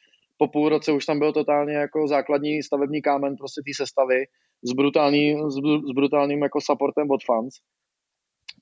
[0.43, 4.25] po půl roce už tam byl totálně jako základní stavební kámen prostě té sestavy
[4.63, 5.55] s, brutální, s,
[5.89, 7.55] s brutálním jako supportem od fans.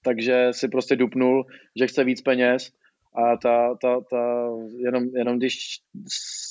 [0.05, 1.45] Takže si prostě dupnul,
[1.79, 2.71] že chce víc peněz
[3.17, 4.23] a ta, ta, ta,
[4.77, 5.55] jenom, jenom když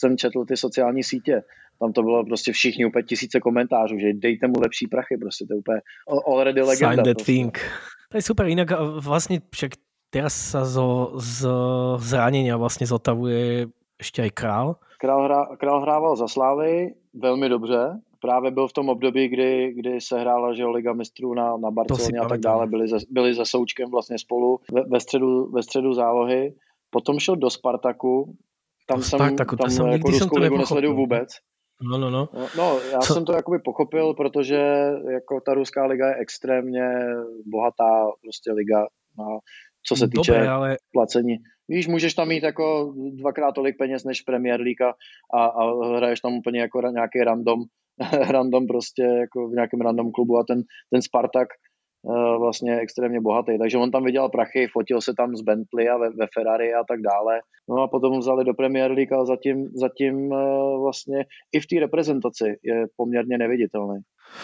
[0.01, 1.41] jsem četl ty sociální sítě,
[1.80, 5.53] tam to bylo prostě všichni úplně tisíce komentářů, že dejte mu lepší prachy, prostě to
[5.53, 5.82] je úplně
[6.34, 6.89] already legenda.
[6.89, 7.32] Sign that prostě.
[7.32, 7.57] thing.
[8.09, 8.73] To je super, inak
[9.05, 9.77] vlastne však
[10.09, 11.45] teraz sa zo, z
[12.01, 13.69] zranenia vlastne zotavuje
[14.00, 14.68] ešte aj Král.
[14.97, 20.02] Král, hra, král hrával za Slávy velmi dobře, právě byl v tom období, kdy, kdy
[20.02, 23.45] se hrála že Liga mistrů na, na Barceloně a tak dále, byli, za, byli za
[23.45, 26.54] Součkem vlastně spolu ve, ve, středu, ve středu zálohy.
[26.89, 28.36] Potom šel do Spartaku,
[28.88, 31.30] tam jsem, Spartaku, tam jsem, jako jsem to ligu nesleduju vůbec.
[31.82, 32.30] No, no, no.
[32.34, 34.58] No, no já Co- jsem to jakoby pochopil, protože
[35.12, 36.89] jako ta ruská liga je extrémně
[37.45, 38.82] bohatá prostě liga,
[39.20, 39.24] a
[39.84, 41.38] co se týče Dobre, ale placení.
[41.70, 44.93] Víš, můžeš tam mít jako dvakrát tolik peněz než Premier League a,
[45.34, 47.59] a, a hraješ tam úplně jako nějaký random,
[48.30, 50.63] random prostě jako v nějakém random klubu a ten,
[50.93, 53.57] ten Spartak eh, vlastně extrémně bohatý.
[53.57, 56.84] Takže on tam vydělal prachy, fotil se tam z Bentley a ve, ve Ferrari a
[56.89, 57.39] tak dále.
[57.70, 61.80] No a potom vzali do Premier League a zatím, zatím eh, vlastně i v té
[61.80, 63.99] reprezentaci je poměrně neviditelný.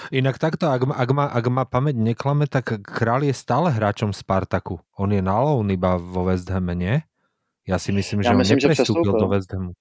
[0.10, 4.14] Inak takto, ak, ma- ak, ma, ak ma pamäť neklame, tak Král je stále hráčom
[4.14, 4.82] Spartaku.
[4.98, 7.06] On je na loan iba vo West Hame, nie?
[7.66, 9.22] Ja si myslím, že Ja on myslím, že neprestúpil prestúpil.
[9.22, 9.72] do West Hamu.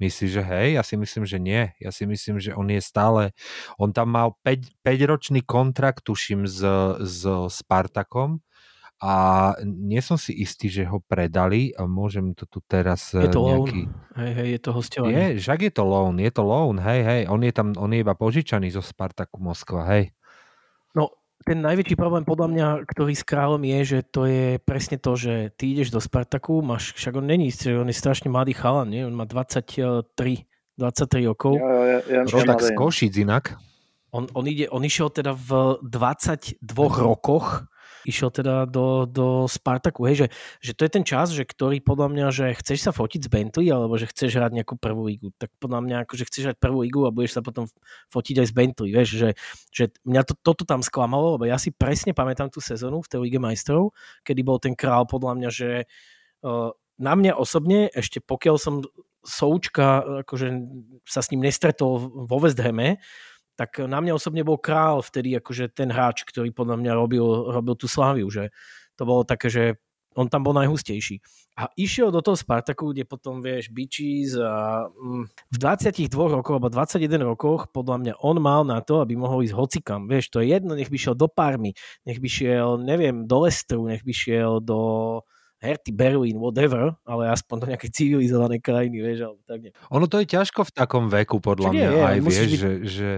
[0.00, 0.66] Myslíš, že hej?
[0.76, 1.62] Ja si myslím, že nie.
[1.78, 3.32] Ja si myslím, že on je stále...
[3.78, 6.58] On tam mal 5, 5-ročný kontrakt, tuším, s,
[6.98, 8.42] s Spartakom
[9.02, 9.14] a
[9.66, 13.46] nie som si istý, že ho predali a môžem to tu teraz je to eh,
[13.50, 13.66] loan.
[13.66, 13.80] nejaký...
[14.14, 15.14] Hej, hej, je to hostovanie.
[15.18, 17.20] Je, však je to loan, je to loan, hej, hej.
[17.26, 20.14] On je tam, on je iba požičaný zo Spartaku Moskva, hej.
[20.94, 21.10] No,
[21.42, 25.54] ten najväčší problém podľa mňa, ktorý s kráľom je, že to je presne to, že
[25.58, 29.02] ty ideš do Spartaku, máš, však on není, on je strašne mladý chalan, nie?
[29.02, 31.58] on má 23, 23 rokov.
[31.58, 32.78] Je, je, je Rodak z mladý.
[32.78, 33.44] Košic inak.
[34.12, 36.60] On, on, ide, on išiel teda v 22
[37.00, 37.64] rokoch
[38.04, 40.26] išiel teda do, do Spartaku, hej, že,
[40.60, 43.68] že to je ten čas, že ktorý podľa mňa, že chceš sa fotiť z Bentley,
[43.70, 46.82] alebo že chceš hrať nejakú prvú ligu, tak podľa mňa ako, že chceš hrať prvú
[46.82, 47.70] ligu a budeš sa potom
[48.10, 49.30] fotiť aj z Bentley, vieš, že,
[49.70, 53.18] že mňa to, toto tam sklamalo, lebo ja si presne pamätám tú sezónu v tej
[53.22, 53.94] Lige majstrov,
[54.26, 55.70] kedy bol ten král podľa mňa, že
[56.42, 58.74] uh, na mňa osobne, ešte pokiaľ som
[59.22, 60.50] Součka, akože
[61.06, 62.58] sa s ním nestretol vo West
[63.62, 67.22] tak na mňa osobne bol král vtedy akože ten hráč, ktorý podľa mňa robil,
[67.54, 68.50] robil tú Sláviu, že
[68.98, 69.78] to bolo také, že
[70.18, 71.22] on tam bol najhustejší.
[71.56, 76.68] A išiel do toho Spartaku, kde potom, vieš, Bičis a mm, v 22 rokoch alebo
[76.68, 80.10] 21 rokoch podľa mňa on mal na to, aby mohol ísť hocikam.
[80.10, 83.86] Vieš, to je jedno, nech by šiel do Parmy, nech by šiel, neviem, do Lestru,
[83.86, 84.80] nech by šiel do
[85.62, 89.72] Herty Berlin, whatever, ale aspoň do nejakej civilizovanej krajiny, vieš, alebo tak nie.
[89.94, 92.72] Ono to je ťažko v takom veku, podľa Však mňa je, aj, vieš, byť- že,
[92.82, 93.10] že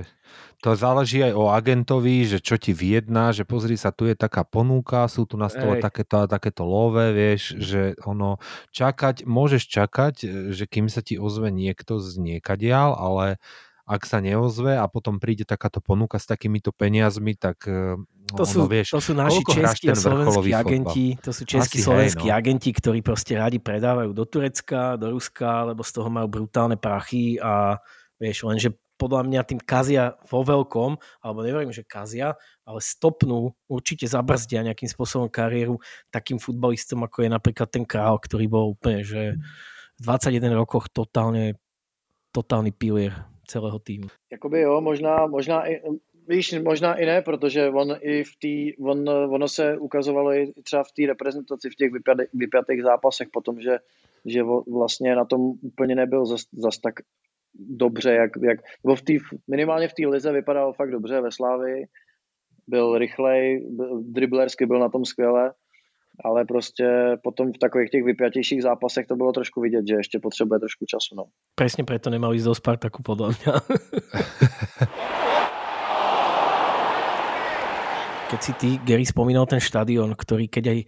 [0.61, 4.49] to záleží aj o agentovi, že čo ti vyjedná, že pozri sa, tu je taká
[4.49, 8.41] ponúka, sú tu na stole takéto a takéto love, vieš, že ono,
[8.73, 10.15] čakať, môžeš čakať,
[10.57, 13.27] že kým sa ti ozve niekto z niekadiaľ, ale
[13.85, 18.01] ak sa neozve a potom príde takáto ponuka s takýmito peniazmi, tak e,
[18.32, 21.85] To ono, sú, vieš, to sú naši českí a slovenskí agenti, to sú českí Asi
[21.85, 22.35] hej, slovenskí no.
[22.35, 27.37] agenti, ktorí proste radi predávajú do Turecka, do Ruska, lebo z toho majú brutálne prachy
[27.37, 27.76] a
[28.16, 34.09] vieš, lenže podľa mňa tým kazia vo veľkom, alebo neverím, že kazia, ale stopnú, určite
[34.09, 35.76] zabrzdia nejakým spôsobom kariéru
[36.09, 39.37] takým futbalistom, ako je napríklad ten král, ktorý bol úplne, že
[39.99, 41.61] v 21 rokoch totálne,
[42.32, 44.07] totálny pilier celého týmu.
[44.33, 45.81] Jakoby jo, možná, možná i,
[46.29, 50.85] víš, možná i ne, protože on i v té, on, ono se ukazovalo i třeba
[50.85, 51.93] v té reprezentaci v těch
[52.35, 53.79] vypjatých, zápasech potom, že,
[54.27, 54.43] že
[54.73, 56.95] vlastně na tom úplně nebyl zas, zas tak
[57.55, 58.61] dobře, jak, jak
[58.97, 59.19] v tý,
[59.49, 61.87] minimálně v té lize vypadal fakt dobře ve Slávii,
[62.67, 63.67] byl rychlej,
[64.01, 65.53] driblersky byl na tom skvěle,
[66.25, 70.61] ale prostě potom v takových těch vypjatějších zápasech to bylo trošku vidět, že ještě potřebuje
[70.61, 71.15] trošku času.
[71.17, 71.25] No.
[71.55, 73.53] Presne preto nemal ísť do Spartaku, podľa mňa.
[78.35, 80.79] keď si ty, Gary, spomínal ten štadión, ktorý keď aj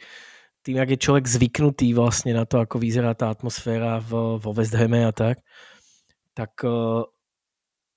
[0.66, 4.74] tým, ak je človek zvyknutý vlastne na to, ako vyzerá tá atmosféra vo, vo West
[4.74, 5.39] Hame a tak,
[6.35, 7.07] tak uh,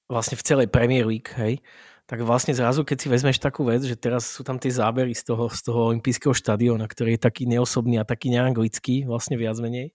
[0.05, 1.65] vlastne v celej Premier League, hej,
[2.09, 5.29] tak vlastne zrazu, keď si vezmeš takú vec, že teraz sú tam tie zábery z
[5.29, 9.93] toho, z toho olympijského štadióna, ktorý je taký neosobný a taký neanglický, vlastne viac menej.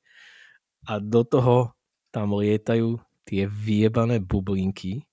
[0.87, 1.75] A do toho
[2.15, 5.03] tam lietajú tie vyjebané bublinky.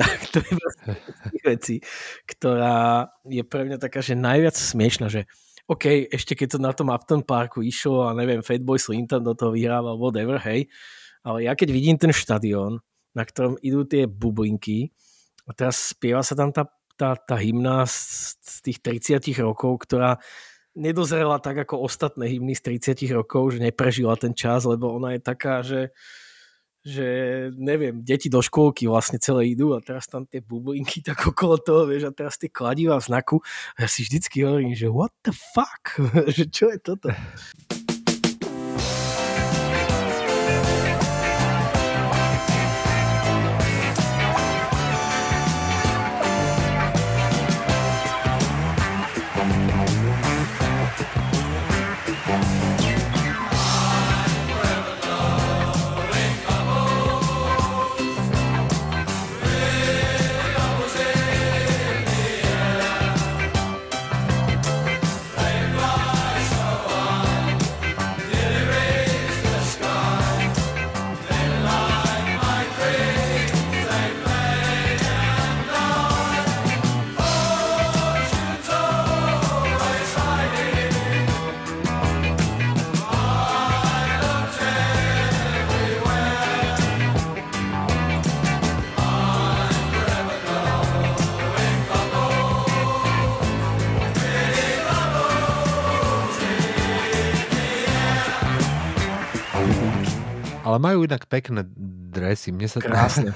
[0.00, 0.96] Tak to je vlastne
[1.44, 1.76] veci,
[2.24, 5.28] ktorá je pre mňa taká, že najviac smiešná, že
[5.68, 9.52] OK, ešte keď to na tom Upton Parku išlo a neviem, Fatboy Slinton do toho
[9.52, 10.72] vyhrával, whatever, hej,
[11.20, 12.80] ale ja keď vidím ten štadión,
[13.12, 14.88] na ktorom idú tie bublinky
[15.50, 18.78] a teraz spieva sa tam tá, tá, tá hymna z, z tých
[19.18, 20.22] 30 rokov, ktorá
[20.78, 25.20] nedozrela tak ako ostatné hymny z 30 rokov, že neprežila ten čas, lebo ona je
[25.20, 25.90] taká, že
[26.80, 27.04] že
[27.60, 31.84] neviem, deti do škôlky vlastne celé idú a teraz tam tie bublinky tak okolo toho,
[31.84, 33.36] vieš, a teraz tie kladivá v znaku
[33.76, 36.00] a ja si vždycky hovorím, že what the fuck,
[36.36, 37.12] že čo je toto?
[100.70, 101.66] Ale majú inak pekné
[102.14, 102.54] dresy.
[102.54, 103.34] Mne sa Krásne.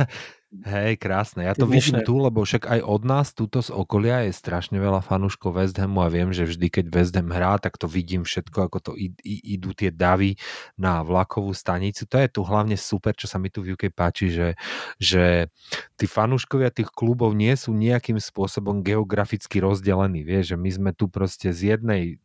[0.54, 1.50] Hej, krásne.
[1.50, 4.78] Ja to Tie vidím tu, lebo však aj od nás, túto z okolia je strašne
[4.78, 8.22] veľa fanúškov West Hamu a viem, že vždy, keď West Ham hrá, tak to vidím
[8.22, 10.38] všetko, ako to i- i- idú tie davy
[10.78, 12.06] na vlakovú stanicu.
[12.06, 14.54] To je tu hlavne super, čo sa mi tu v UK páči, že,
[15.02, 15.50] že
[15.98, 20.22] tí fanúškovia tých klubov nie sú nejakým spôsobom geograficky rozdelení.
[20.22, 22.22] Vieš, že my sme tu proste z jednej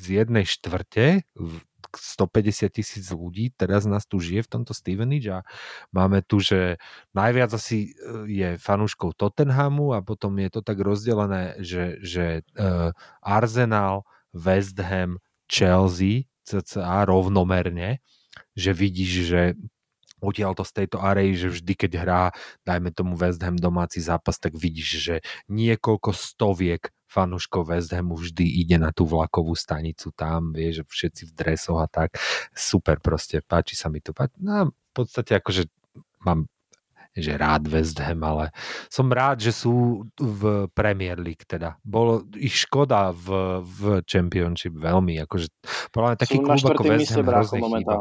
[0.00, 1.60] z jednej štvrte v-
[1.96, 5.40] 150 tisíc ľudí, teraz nás tu žije v tomto Stevenage a
[5.90, 6.78] máme tu, že
[7.16, 12.94] najviac asi e, je fanúškov Tottenhamu a potom je to tak rozdelené, že, že uh,
[13.22, 15.18] Arsenal, West Ham,
[15.50, 17.98] Chelsea, cca rovnomerne,
[18.54, 19.42] že vidíš, že
[20.20, 22.24] odtiaľ to z tejto areji, že vždy, keď hrá,
[22.68, 25.14] dajme tomu West Ham domáci zápas, tak vidíš, že
[25.48, 31.22] niekoľko stoviek fanúškov West Hamu vždy ide na tú vlakovú stanicu tam, vieš, že všetci
[31.26, 32.14] v dresoch a tak.
[32.54, 34.14] Super proste, páči sa mi to.
[34.38, 35.66] No, v podstate akože
[36.22, 36.46] mám
[37.10, 38.54] že rád West Ham, ale
[38.86, 41.74] som rád, že sú v Premier League teda.
[41.82, 45.50] Bolo ich škoda v, v Championship veľmi, akože
[45.90, 47.94] podľa mňa taký klub ako West Ham hrozne chýba.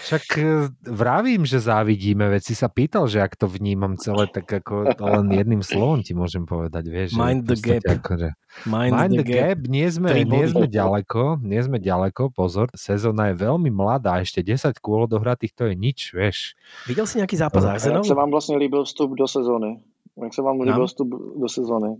[0.00, 4.48] Však e, vravím, že závidíme, veď si sa pýtal, že ak to vnímam celé, tak
[4.48, 7.10] ako len jedným slovom ti môžem povedať, vieš.
[7.14, 7.84] Mind the gap.
[7.84, 8.32] Akože,
[8.64, 10.52] Mind, mind the, the gap, nie sme, Tri nie body.
[10.56, 15.68] sme ďaleko, nie sme ďaleko, pozor, sezóna je veľmi mladá, ešte 10 kôl odohratých, to
[15.68, 16.56] je nič, vieš.
[16.88, 18.02] Videl si nejaký zápas Arsenalu?
[18.02, 19.80] jak se vám vlastně líbil vstup do sezóny?
[20.22, 21.08] Jak se vám líbil vstup
[21.40, 21.96] do sezóny?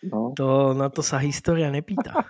[0.00, 0.32] No.
[0.32, 2.24] To, na to sa história nepýta.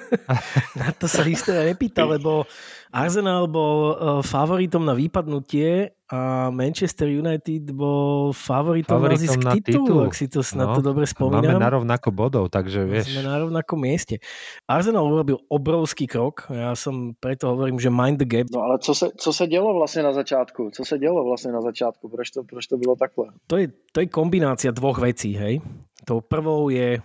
[0.80, 2.46] na to sa história nepýta, lebo
[2.90, 9.54] Arsenal bol uh, favoritom na vypadnutie a Manchester United bol favoritom, na Favoritom zisk na
[9.54, 10.00] titulu, titul.
[10.10, 11.58] ak si to snad No, to dobre Máme spomínam.
[11.62, 13.14] na rovnako bodov, takže vieš.
[13.14, 14.18] Sme na rovnakom mieste.
[14.66, 16.50] Arsenal urobil obrovský krok.
[16.50, 18.46] Ja som preto hovorím, že mind the gap.
[18.50, 20.70] no ale co se, co se dělo vlastně na začátku?
[20.74, 22.08] Co se dělo vlastně na začátku?
[22.10, 23.26] Proč to, proč to bylo takhle?
[23.46, 25.62] To je, to je kombinácia dvoch vecí, hej.
[26.04, 26.98] Tou prvou je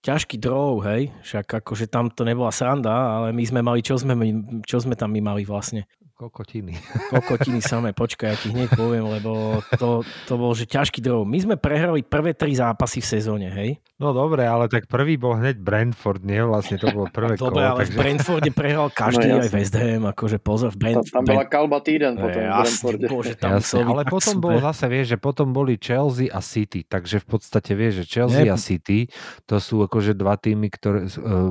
[0.00, 1.12] ťažký drov, hej.
[1.22, 4.16] Však akože tam to nebola sranda, ale my sme mali, čo sme,
[4.64, 5.84] čo sme tam my mali vlastne?
[6.20, 6.76] Kokotiny.
[7.16, 11.24] Kokotiny samé, počkaj, ja ti hneď poviem, lebo to, to bol, že ťažký drov.
[11.24, 13.80] My sme prehrali prvé tri zápasy v sezóne, hej.
[13.96, 16.44] No dobre, ale tak prvý bol hneď Brentford, nie?
[16.44, 17.72] Vlastne to bolo prvé Dobre, kolo.
[17.72, 17.96] ale v takže...
[17.96, 19.48] Brentforde prehral každý, No, aj.
[19.48, 23.06] West Ham, akože pozor, v Tam, Brent, tam byla kalba týden potom v Jasne, Brentforde.
[23.08, 24.44] bože, tam Jasne, ale potom super.
[24.44, 28.44] bol zase, vieš, že potom boli Chelsea a City, takže v podstate vieš, že Chelsea
[28.44, 28.52] Nie.
[28.52, 29.08] a City
[29.48, 31.48] to sú akože dva týmy, ktoré, uh,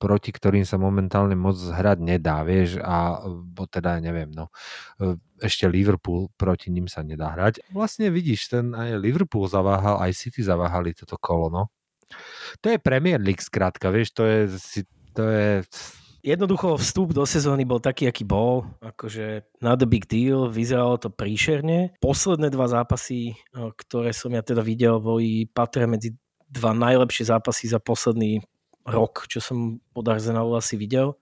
[0.00, 4.48] proti ktorým sa momentálne moc hrať nedá, vieš, a bo teda neviem, no,
[5.04, 7.60] eh, ešte Liverpool proti ním sa nedá hrať.
[7.76, 11.62] Vlastne vidíš, ten aj Liverpool zaváhal, aj City zaváhali toto kolo, no.
[12.64, 14.40] To je Premier League skrátka, vieš, to je,
[15.12, 15.48] to je,
[16.20, 18.68] Jednoducho vstup do sezóny bol taký, aký bol.
[18.84, 21.96] Akože not a big deal, vyzeralo to príšerne.
[21.96, 26.12] Posledné dva zápasy, eh, ktoré som ja teda videl, boli patria medzi
[26.50, 28.42] dva najlepšie zápasy za posledný
[28.86, 31.16] rok, čo som od Arsenalu asi videl.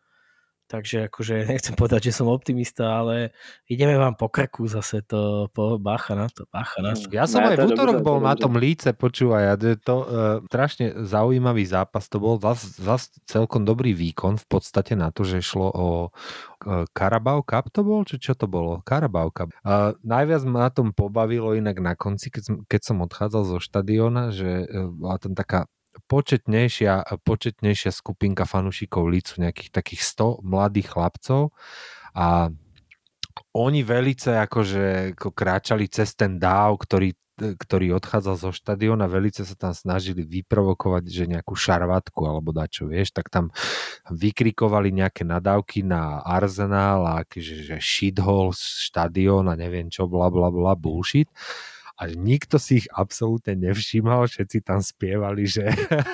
[0.68, 3.32] Takže akože nechcem povedať, že som optimista, ale
[3.64, 7.08] ideme vám po krku zase to, po, bacha na to, bacha na to.
[7.08, 10.06] Ja som aj v útorok bol na tom líce, počúvaj, je to uh,
[10.52, 15.40] strašne zaujímavý zápas, to bol zas, zas celkom dobrý výkon v podstate na to, že
[15.40, 18.84] šlo o uh, Carabao Cup to bol, či čo to bolo?
[18.84, 19.48] Carabao Cup.
[19.64, 23.58] Uh, najviac ma na tom pobavilo inak na konci, keď som, keď som odchádzal zo
[23.58, 25.64] štadiona, že uh, bola tam taká
[26.06, 31.50] početnejšia, početnejšia skupinka fanúšikov Lícu, nejakých takých 100 mladých chlapcov
[32.14, 32.52] a
[33.54, 39.54] oni velice akože ako kráčali cez ten dáv, ktorý ktorý odchádzal zo štadiona, velice sa
[39.54, 43.54] tam snažili vyprovokovať, že nejakú šarvatku alebo dačo, vieš, tak tam
[44.10, 50.50] vykrikovali nejaké nadávky na Arsenal a že, že shithole štadión a neviem čo, bla bla
[50.50, 51.30] bla, bullshit.
[51.98, 55.66] A nikto si ich absolútne nevšímal, všetci tam spievali, že,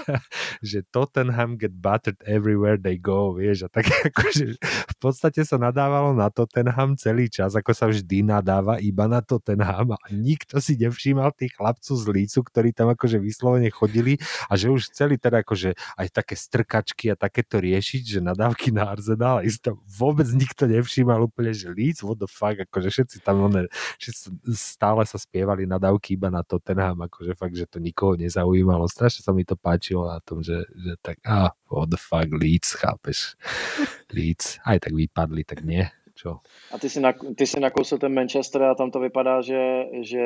[0.65, 6.17] že Tottenham get battered everywhere they go, vieš, a tak akože v podstate sa nadávalo
[6.17, 11.37] na Tottenham celý čas, ako sa vždy nadáva iba na Tottenham a nikto si nevšímal
[11.37, 14.17] tých chlapcov z lícu, ktorí tam akože vyslovene chodili
[14.49, 18.89] a že už chceli teda akože aj také strkačky a takéto riešiť, že nadávky na
[18.89, 23.69] Arsenal isto vôbec nikto nevšímal úplne, že líc, what the fuck, akože všetci tam one,
[24.01, 28.87] všetci stále sa spievali nadávky iba na Tottenham, akože fakt, že to nikoho nezaujímalo.
[28.87, 32.79] Strašne sa mi to páčilo na tom, že, že tak, ah, what the fuck, Leeds,
[32.79, 33.35] chápeš?
[34.17, 35.85] Leeds, aj tak vypadli, tak nie.
[36.15, 36.39] Čo?
[36.71, 40.23] A ty si, na, ty si nakousil ten Manchester a tam to vypadá, že, že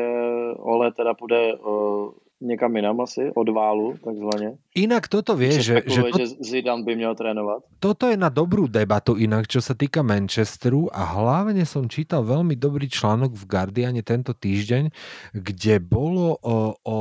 [0.61, 4.53] Ole teda půjde uh, někam jinam asi, od válu takzvaně.
[4.75, 7.63] Inak toto vieš, že, že, to, že Zidane by měl trénovat.
[7.79, 12.55] toto je na dobrú debatu inak, čo sa týka Manchesteru a hlavne som čítal veľmi
[12.55, 14.91] dobrý článok v Guardiane tento týždeň,
[15.35, 16.97] kde bolo o, o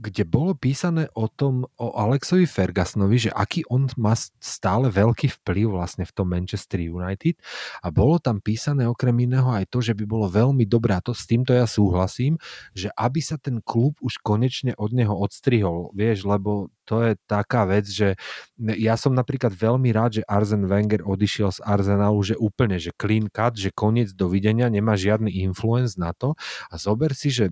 [0.00, 5.72] kde bolo písané o tom, o Alexovi Fergusonovi, že aký on má stále veľký vplyv
[5.72, 7.40] vlastne v tom Manchester United.
[7.80, 11.16] A bolo tam písané okrem iného aj to, že by bolo veľmi dobré a to
[11.16, 12.36] s týmto ja súhlasím,
[12.76, 17.66] že aby sa ten klub už konečne od neho odstrihol, vieš, lebo to je taká
[17.66, 18.14] vec, že
[18.78, 23.26] ja som napríklad veľmi rád, že Arzen Wenger odišiel z Arsenalu, že úplne, že clean
[23.26, 26.38] cut, že koniec dovidenia, nemá žiadny influence na to.
[26.70, 27.50] A zober si, že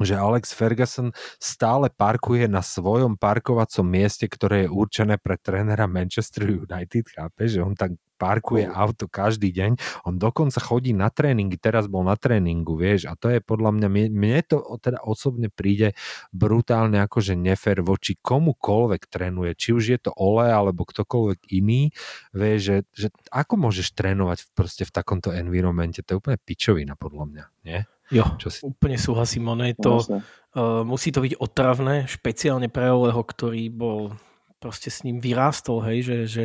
[0.00, 6.48] že Alex Ferguson stále parkuje na svojom parkovacom mieste, ktoré je určené pre trénera Manchester
[6.48, 11.90] United, chápe, že on tak parkuje auto každý deň, on dokonca chodí na tréningy, teraz
[11.90, 15.98] bol na tréningu, vieš, a to je podľa mňa, mne, to teda osobne príde
[16.30, 21.90] brutálne akože nefér voči komukoľvek trénuje, či už je to Ole alebo ktokoľvek iný,
[22.30, 26.94] vieš, že, že ako môžeš trénovať v, proste v takomto environmente, to je úplne pičovina
[26.94, 27.80] podľa mňa, nie?
[28.12, 28.60] Jo, Čo si...
[28.60, 30.18] úplne súhlasím, ono je No, to, jasné.
[30.52, 34.12] uh, musí to byť otravné, špeciálne pre Oleho, ktorý bol
[34.60, 36.44] proste s ním vyrástol, hej, že, že,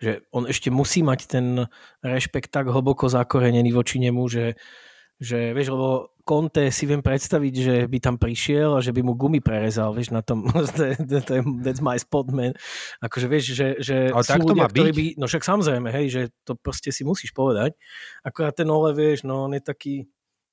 [0.00, 1.46] že on ešte musí mať ten
[2.00, 4.56] rešpekt tak hlboko zakorenený voči nemu, že,
[5.20, 9.16] že vieš, lebo Conte si viem predstaviť, že by tam prišiel a že by mu
[9.16, 10.44] gumy prerezal, vieš, na tom,
[11.64, 12.52] that's my spot, man.
[13.00, 14.96] Akože vieš, že, že Ale tak to ľudia, má ktorí byť.
[14.96, 17.76] by, no však samozrejme, hej, že to proste si musíš povedať.
[18.22, 20.08] Akorát ten Ole, vieš, no on je taký,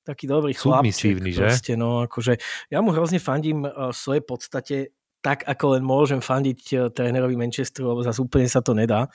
[0.06, 1.18] taký dobrý chlapček.
[1.18, 1.42] Že?
[1.42, 2.38] Proste, no, akože,
[2.70, 4.76] ja mu hrozne fandím v svojej podstate
[5.26, 9.10] tak, ako len môžem fandiť uh, trénerovi Manchesteru, lebo zase úplne sa to nedá.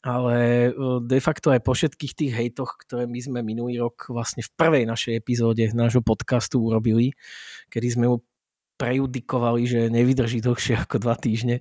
[0.00, 4.46] Ale uh, de facto aj po všetkých tých hejtoch, ktoré my sme minulý rok vlastne
[4.46, 7.18] v prvej našej epizóde nášho podcastu urobili,
[7.66, 8.16] kedy sme mu
[8.78, 11.60] prejudikovali, že nevydrží dlhšie ako dva týždne,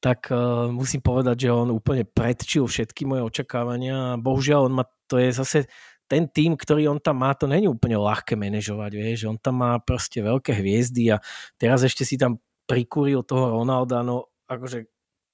[0.00, 4.84] tak uh, musím povedať, že on úplne predčil všetky moje očakávania a bohužiaľ on má,
[5.10, 5.58] to je zase
[6.06, 9.78] ten tým, ktorý on tam má, to není úplne ľahké manažovať, vieš, on tam má
[9.82, 11.20] proste veľké hviezdy a
[11.58, 14.86] teraz ešte si tam prikúril toho Ronalda, no akože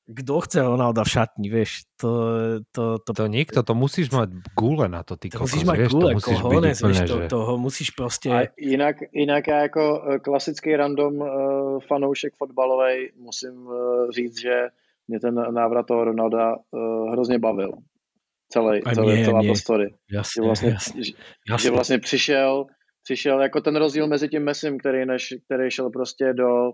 [0.03, 2.11] kto chce Ronalda v šatni, vieš, to,
[2.75, 5.79] to, to, To nikto, to musíš mať gule na to, ty to kokos, musíš mať
[5.79, 7.27] vieš, gule, to musíš byť kohones, úplne, vieš, to, že...
[7.31, 8.29] toho musíš proste...
[8.35, 11.29] A jinak, jinak já jako eh, klasický random uh,
[11.81, 13.75] fanoušek fotbalovej musím uh,
[14.11, 14.69] říct, že
[15.09, 17.73] mě ten návrat toho Ronalda uh, hrozně bavil.
[18.53, 19.49] Celý, A celý, mě, celá mě.
[19.49, 19.95] ta story.
[20.13, 21.13] Jasne, Že vlastně, jasne, že,
[21.63, 22.67] že vlastně přišel,
[23.05, 26.73] přišel jako ten rozdíl mezi tím Messim, který, než, který šel prostě do,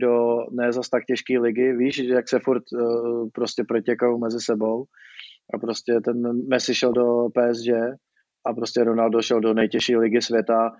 [0.00, 4.40] do ne zas tak těžké ligy, víš, že jak se furt uh, prostě protěkají mezi
[4.40, 4.84] sebou
[5.54, 7.68] a prostě ten Messi šel do PSG
[8.46, 10.70] a prostě Ronaldo šel do nejtěžší ligy světa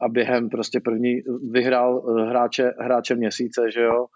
[0.00, 4.06] a během prostě první vyhrál eh, hráče, hráče měsíce, že jo,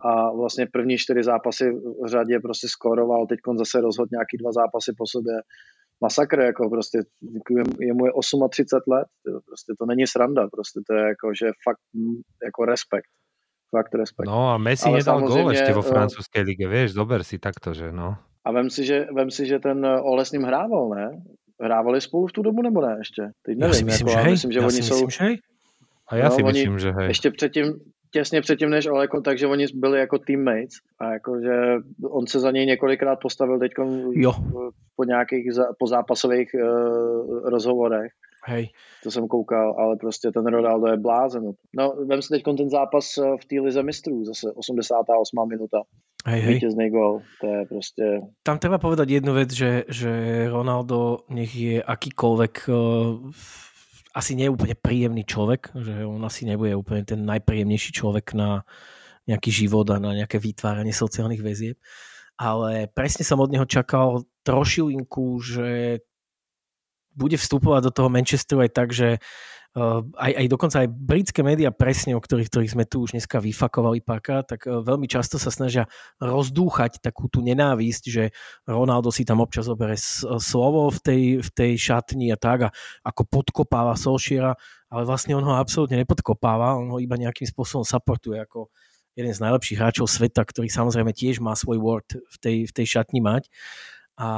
[0.00, 1.70] a vlastně první čtyři zápasy
[2.04, 5.34] v řadě prostě skoroval, teď zase rozhodl nějaký dva zápasy po sobě.
[6.02, 6.98] Masakr, jako prostě,
[7.50, 8.12] je- jemu je
[8.50, 9.06] 38 let,
[9.46, 13.10] prostě to není sranda, prostě to je jako, že fakt mm, jako respekt.
[13.76, 14.26] Fakt respekt.
[14.26, 17.70] No a Messi Ale nedal gól ešte vo eh, francúzskej lige, vieš, zober si takto,
[17.70, 18.18] že no.
[18.42, 21.06] A vem si, že, vem si, že ten eh, Ole s ním hrával, ne?
[21.62, 23.30] Hrávali spolu v tu dobu nebo ne ještě?
[23.46, 25.10] Teď Ja nevím, si myslím, jako, že hej, myslím, že ja oni si jsou, myslím,
[25.10, 25.34] že hej.
[26.10, 27.06] A ja No, si myslím, že hej.
[27.14, 27.66] ještě předtím,
[28.10, 31.52] těsně předtím než Oleko, takže oni byli jako teammates a jakože
[32.02, 33.72] on se za něj několikrát postavil teď
[34.96, 38.12] po nějakých za, po zápasových uh, rozhovorech.
[38.44, 38.68] Hej.
[39.02, 41.52] To jsem koukal, ale prostě ten Ronaldo je blázen.
[41.76, 45.48] No, vem si teď ten zápas eh, v té lize mistrů, zase 88.
[45.48, 45.82] minuta.
[46.26, 46.54] Hej, hej.
[46.54, 48.20] Vítězný gol, to je prostě...
[48.42, 50.12] Tam treba povedať jednu vec, že, že
[50.52, 53.32] Ronaldo nech je akýkoľvek uh,
[54.10, 58.66] asi nie je úplne príjemný človek, že on asi nebude úplne ten najpríjemnejší človek na
[59.28, 61.78] nejaký život a na nejaké vytváranie sociálnych väzieb.
[62.40, 66.00] Ale presne som od neho čakal trošilinku, že
[67.14, 69.20] bude vstupovať do toho Manchesteru aj tak, že
[70.18, 74.02] aj, aj dokonca aj britské médiá presne, o ktorých, ktorých sme tu už dneska vyfakovali
[74.02, 75.86] párkrát, tak uh, veľmi často sa snažia
[76.18, 78.24] rozdúchať takú tú nenávisť, že
[78.66, 82.70] Ronaldo si tam občas zoberie s- slovo v tej, v tej šatni a tak a
[83.06, 84.58] ako podkopáva Solšiera,
[84.90, 88.74] ale vlastne on ho absolútne nepodkopáva, on ho iba nejakým spôsobom supportuje ako
[89.14, 92.86] jeden z najlepších hráčov sveta, ktorý samozrejme tiež má svoj word v tej, v tej
[92.98, 93.46] šatni mať.
[94.18, 94.28] A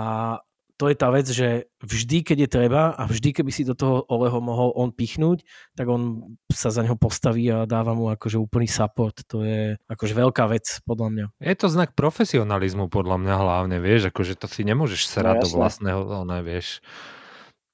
[0.82, 4.02] to je tá vec, že vždy, keď je treba a vždy, keby si do toho
[4.10, 5.46] Oleho mohol on pichnúť,
[5.78, 9.14] tak on sa za neho postaví a dáva mu akože úplný support.
[9.30, 11.26] To je akože veľká vec, podľa mňa.
[11.38, 15.58] Je to znak profesionalizmu podľa mňa hlavne, vieš, akože to si nemôžeš serať do jasné.
[15.62, 16.82] vlastného, ono, vieš.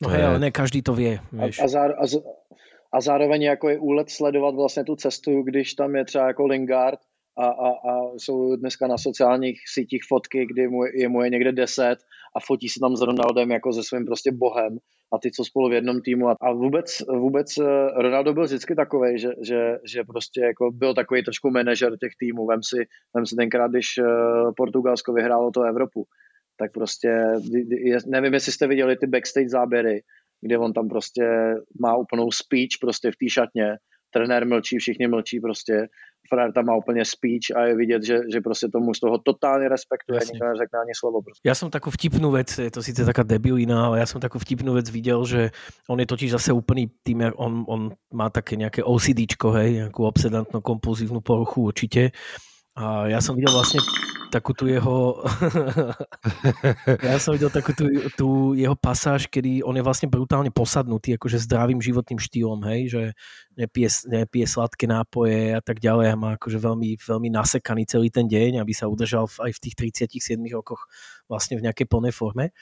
[0.04, 1.16] No hej, je- ale ne každý to vie.
[1.16, 1.64] A, Vieš.
[1.64, 1.64] a,
[1.96, 2.20] a, z-
[2.92, 7.00] a zároveň jako je úlet sledovat vlastně tu cestu, když tam je třeba jako Lingard
[7.38, 11.52] a, a, a jsou dneska na sociálních sítích fotky, kdy mu je, mu je někde
[11.52, 11.96] 10
[12.37, 14.79] a fotí se tam s Ronaldem jako se svým prostě bohem
[15.12, 16.29] a ty, co spolu v jednom týmu.
[16.29, 21.24] A, vůbec, vůbec eh, Ronaldo byl vždycky takový, že, že, že prostě jako byl takový
[21.24, 22.47] trošku manažer těch týmů.
[22.47, 22.76] Vem si,
[23.14, 24.05] vem si tenkrát, když eh,
[24.57, 26.05] Portugalsko vyhrálo to Evropu,
[26.59, 27.22] tak prostě,
[28.07, 30.03] nevím, jestli jste viděli ty backstage záběry,
[30.41, 33.76] kde on tam prostě má úplnou speech prostě v té šatně,
[34.11, 35.88] trenér mlčí, všichni mlčí prostě,
[36.28, 39.68] Frajer tam má úplně speech a je vidět, že, že prostě tomu z toho totálně
[39.68, 41.22] respektuje, nikto neřekne ani slovo.
[41.22, 41.48] Prostě.
[41.48, 44.76] Ja som takú vtipnú vec, je to síce taká debilina, ale ja som takú vtipnú
[44.76, 45.50] vec videl, že
[45.88, 47.80] on je totiž zase úplný tým, on, on
[48.12, 52.12] má také nejaké OCDčko, hej, nejakú obsedantno kompulzívnu poruchu určite.
[52.79, 53.83] A ja som videl vlastne
[54.31, 55.18] takú tu jeho...
[57.11, 61.43] ja som videl takú tú, tú jeho pasáž, kedy on je vlastne brutálne posadnutý akože
[61.43, 63.03] zdravým životným štýlom, hej, že
[63.59, 68.31] nepije, nepije sladké nápoje a tak ďalej a má akože veľmi, veľmi nasekaný celý ten
[68.31, 69.74] deň, aby sa udržal aj v tých
[70.07, 70.87] 37 rokoch
[71.26, 72.55] vlastne v nejakej plnej forme.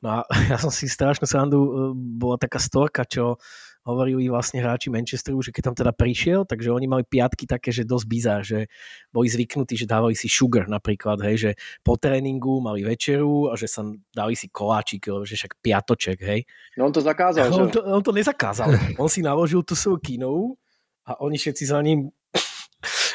[0.00, 0.18] No a
[0.50, 1.70] ja som si strašnú srandu, e,
[2.16, 3.36] bola taká storka, čo
[3.84, 7.88] hovorili vlastne hráči Manchesteru, že keď tam teda prišiel, takže oni mali piatky také, že
[7.88, 8.68] dosť bizár, že
[9.08, 11.50] boli zvyknutí, že dávali si sugar napríklad, hej, že
[11.80, 16.40] po tréningu mali večeru a že sa dali si koláčik, lebo že však piatoček, hej.
[16.76, 17.60] No on to zakázal, že?
[17.60, 18.68] On to, on to nezakázal.
[19.00, 20.60] on si naložil tú svoju kinovú
[21.08, 22.12] a oni všetci za ním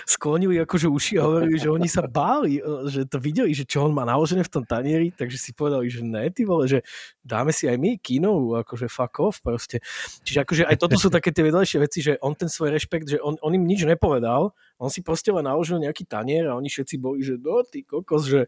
[0.06, 3.90] sklonili akože uši a hovorili, že oni sa báli, e, že to videli, že čo
[3.90, 6.86] on má naložené v tom tanieri, takže si povedali, že ne, ty vole, že
[7.26, 9.82] dáme si aj my kino, akože fuck off proste.
[10.22, 13.18] Čiže akože aj toto sú také tie vedľajšie veci, že on ten svoj rešpekt, že
[13.20, 16.96] on, on im nič nepovedal, on si proste len naložil nejaký tanier a oni všetci
[17.02, 18.46] boli, že no ty kokos, že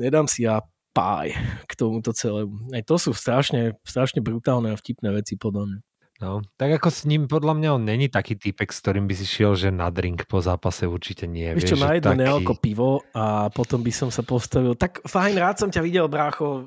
[0.00, 0.64] nedám si ja
[0.96, 1.36] páj
[1.68, 2.72] k tomuto celému.
[2.72, 5.80] Aj to sú strašne, strašne brutálne a vtipné veci podľa mňa.
[6.16, 9.28] No, tak ako s ním podľa mňa on není taký typek, s ktorým by si
[9.28, 11.52] šiel, že na drink po zápase určite nie.
[11.52, 12.20] Vieš čo, na jedno taký...
[12.24, 14.72] nealko pivo a potom by som sa postavil.
[14.72, 16.64] Tak fajn, rád som ťa videl, brácho.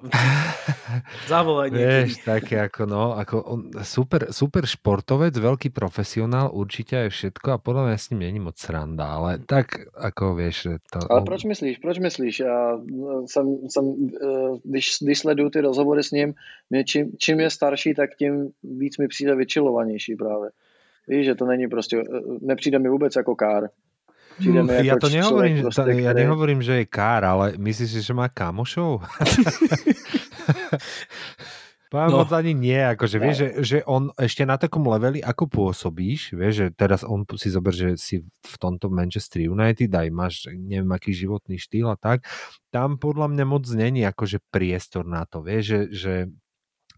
[1.32, 7.58] Zavolaj Vieš, také ako no, ako on, super, super športovec, veľký profesionál, určite aj všetko
[7.58, 10.78] a podľa mňa s ním není moc sranda, ale tak ako vieš.
[10.94, 11.26] To, ale on...
[11.26, 12.36] proč myslíš, proč myslíš?
[12.46, 12.78] Já
[13.26, 13.86] jsem, jsem
[14.62, 16.38] když, když sleduju ty rozhovory s ním,
[16.86, 20.50] čím, čím je starší, tak tím víc mi přijde vyčilovanější právě.
[21.08, 22.04] Víš, že to není prostě, e,
[22.42, 23.70] nepřijde mi vůbec jako kár.
[24.40, 28.14] Přijde mi ja to nehovorím, prostě, ta, ja nehovorím, že je kár, ale myslíš že
[28.16, 29.04] má kamošov?
[31.90, 32.22] Pán no.
[32.22, 36.68] ani nie, akože vieš, že, že on ešte na takom leveli, ako pôsobíš, vieš, že
[36.78, 41.58] teraz on si zober, že si v tomto Manchester United, aj máš neviem aký životný
[41.58, 42.30] štýl a tak,
[42.70, 46.14] tam podľa mňa moc není akože priestor na to, vieš, že, že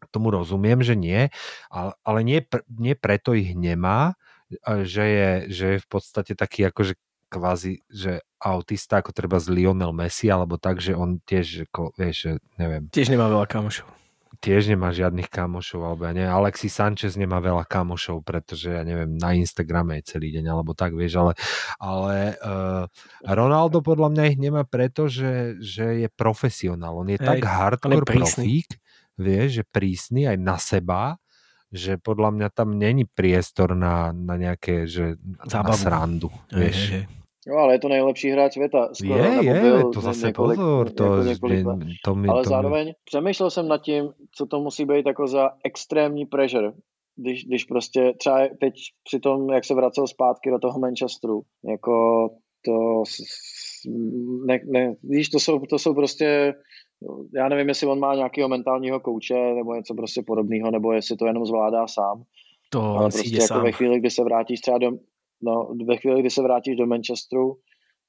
[0.09, 1.29] tomu rozumiem, že nie,
[1.69, 2.41] ale, ale nie,
[2.73, 4.17] nie preto ich nemá,
[4.65, 6.97] že je, že je v podstate taký akože
[7.31, 12.15] kvázi, že autista, ako treba z Lionel Messi, alebo tak, že on tiež, ako, vieš,
[12.27, 12.91] že neviem.
[12.91, 13.87] Tiež nemá veľa kamošov.
[14.41, 19.15] Tiež nemá žiadnych kamošov, alebo ja neviem, Alexis Sanchez nemá veľa kamošov, pretože ja neviem,
[19.15, 21.33] na Instagrame je celý deň, alebo tak, vieš, ale,
[21.77, 22.83] ale uh,
[23.21, 26.97] Ronaldo podľa mňa ich nemá preto, že, že je profesionál.
[26.97, 28.80] On je Hej, tak hardcore profík,
[29.21, 31.15] vieš, že prísny aj na seba,
[31.71, 35.15] že podľa mňa tam není priestor na, na nejaké, že
[35.47, 35.71] Zábavu.
[35.71, 36.77] na srandu, vieš.
[36.91, 37.21] Je, je.
[37.47, 38.89] No, ale je to nejlepší hráč světa.
[38.93, 40.89] Skoro, je, je, byl, to zase několik, pozor.
[40.89, 41.65] To, několik,
[42.05, 42.93] to mi, ale to zároveň mi...
[43.03, 46.71] přemýšlel jsem nad tím, co to musí být jako za extrémní pressure,
[47.15, 52.27] když, když prostě třeba teď při tom, jak se vracel zpátky do toho Manchesteru, jako
[52.65, 53.03] to
[54.45, 56.53] ne, ne, víš, to jsou, to jsou prostě
[57.35, 61.25] já nevím, jestli on má nějakého mentálního kouče nebo něco prostě podobného, nebo jestli to
[61.25, 62.23] jenom zvládá sám.
[62.69, 63.63] To Ale prostě jako sám.
[63.63, 64.91] ve chvíli, kdy se vrátíš třeba do,
[65.41, 67.57] no, ve chvíli, kdy se vrátíš do Manchesteru,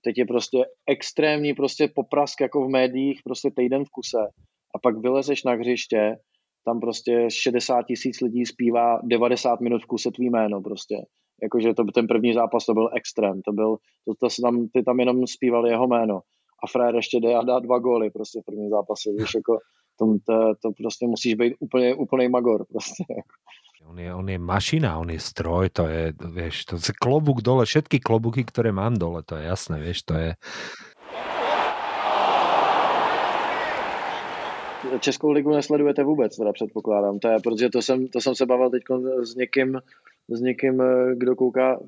[0.05, 4.28] teď je prostě extrémní prostě poprask jako v médiích, prostě týden v kuse
[4.74, 6.16] a pak vylezeš na hřiště,
[6.64, 10.97] tam prostě 60 tisíc lidí zpívá 90 minut v kuse tvý jméno prostě.
[11.43, 15.01] Jakože to, ten první zápas to byl extrém, to byl, to, to, tam, ty tam
[15.01, 16.20] jenom zpívali jeho jméno
[16.64, 19.59] a frajer ještě jde a dá dva góly prostě v prvním zápase, víš, jako
[19.98, 23.05] to, to, to prostě musíš být úplně, úplný magor prostě.
[23.86, 27.66] On je, on je mašina, on je stroj, to je, vieš, to je klobúk dole,
[27.66, 30.28] všetky klobúky, ktoré mám dole, to je jasné, vieš, to je...
[35.01, 37.18] Českou ligu nesledujete vůbec, teda předpokládám.
[37.18, 38.82] To je, protože to jsem, to jsem se bavil teď
[39.22, 39.78] s někým,
[40.28, 41.81] s někým, eh, kdo kouká,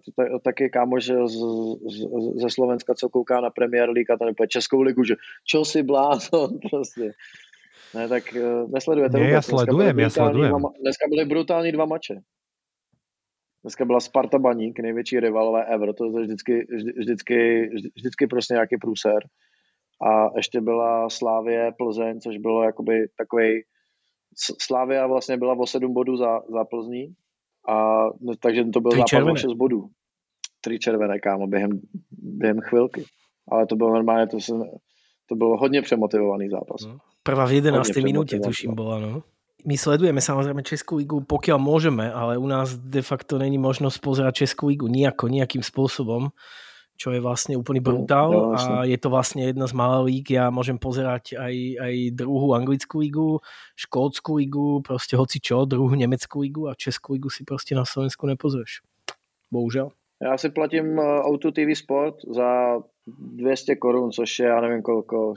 [0.44, 1.96] taky kámoš z, z,
[2.34, 6.58] ze Slovenska, co kouká na Premier League a tam Českou ligu, že čo si blázon
[6.70, 7.12] prostě.
[7.94, 9.32] Ne, tak uh, nesledujete vůbec.
[9.32, 10.50] ja sledujem, ja sledujem.
[10.50, 12.14] Dva, dneska byly brutální dva mače.
[13.62, 18.76] dneska byla Sparta Baník, největší rivalové ever, to je vždycky, vždy, vždycky, vždycky prostě nějaký
[18.76, 19.18] průser.
[20.02, 23.62] A ještě byla Slávě Plzeň, což bylo jakoby takový
[24.62, 27.14] Slávia vlastně byla o 7 bodů za, za Plzní,
[27.68, 29.38] a, no, takže to byl zápas o červené.
[29.38, 29.88] 6 bodů.
[30.60, 31.80] Tři červené, kámo, během,
[32.10, 33.04] během chvilky.
[33.48, 34.62] Ale to bylo normálně, to, jsem,
[35.28, 36.86] to byl hodně přemotivovaný zápas.
[36.86, 36.98] No.
[37.22, 37.88] Prvá v 11.
[37.88, 39.22] Hodne minúte, tuším, bola, no.
[39.64, 44.44] My sledujeme samozrejme Českú ligu, pokiaľ môžeme, ale u nás de facto není možnosť pozerať
[44.44, 46.36] Českú ligu nejako, nejakým spôsobom,
[46.94, 50.24] čo je vlastne úplný brutál jo, a je to vlastne jedna z malých líg.
[50.30, 53.42] Ja môžem pozerať aj, aj druhú anglickú ligu,
[53.74, 58.26] škótsku ligu, proste hoci čo, druhú nemeckú ligu a Českú ligu si proste na Slovensku
[58.26, 58.82] nepozrieš.
[59.50, 59.90] Bohužel.
[60.22, 65.34] Já si platím Auto TV Sport za 200 korun, což je, já nevím kolko,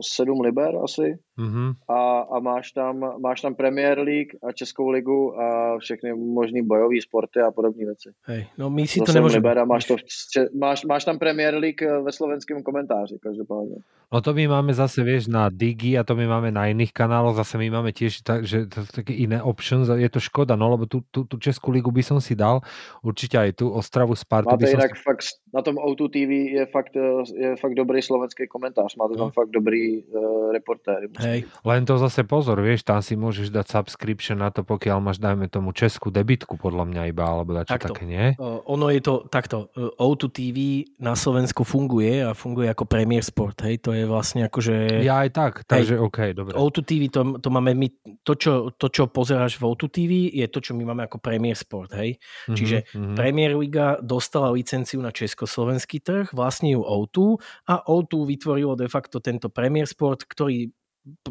[0.00, 1.18] 7 liber asi.
[1.36, 1.72] Mhm.
[1.88, 6.96] A, a máš, tam, máš tam Premier League a Českou ligu a všechny možný bojové
[7.02, 8.10] sporty a podobné věci.
[8.24, 9.44] Hej, no my si to 7 nemôžeme.
[9.44, 10.02] liber a máš, to v,
[10.32, 13.76] če- máš, máš tam Premier League eh, ve slovenském komentáři, každopádně.
[14.12, 17.36] No to my máme zase, vieš, na Digi a to my máme na iných kanáloch,
[17.36, 20.54] zase my máme tiež tak, že to sú také iné options a je to škoda,
[20.54, 22.62] no lebo tú, tú, tú Českú ligu by som si dal,
[23.02, 25.02] určite aj tú Ostravu Spartu by Máte som jinak si...
[25.02, 27.02] fakt, na tom O2 TV je fakt, eh,
[27.34, 31.10] je fakt dobrý slovenský komentář, máte tam fakt dobrý uh, reportéry.
[31.26, 35.18] Hej, Len to zase pozor, vieš, tam si môžeš dať subscription na to, pokiaľ máš,
[35.18, 37.94] dajme tomu, českú debitku, podľa mňa iba, alebo dačo Takto.
[37.94, 38.26] také, nie?
[38.38, 39.74] Uh, ono je to takto.
[39.74, 40.58] uh, O2 TV
[41.02, 43.66] na Slovensku funguje a funguje ako Premier Sport.
[43.66, 46.54] Hej, to je vlastne ako, že Ja aj tak, takže OK, dobre.
[46.54, 47.88] O2 TV, to, to máme my,
[48.22, 51.58] to čo, to, čo pozeráš v O2 TV, je to, čo my máme ako Premier
[51.58, 52.20] Sport, hej.
[52.46, 53.14] Mhm, Čiže mhm.
[53.18, 59.18] Premier Liga dostala licenciu na československý trh, vlastne ju O2 a O2 vytvorilo de facto
[59.18, 60.70] tento Premier Sport, ktorý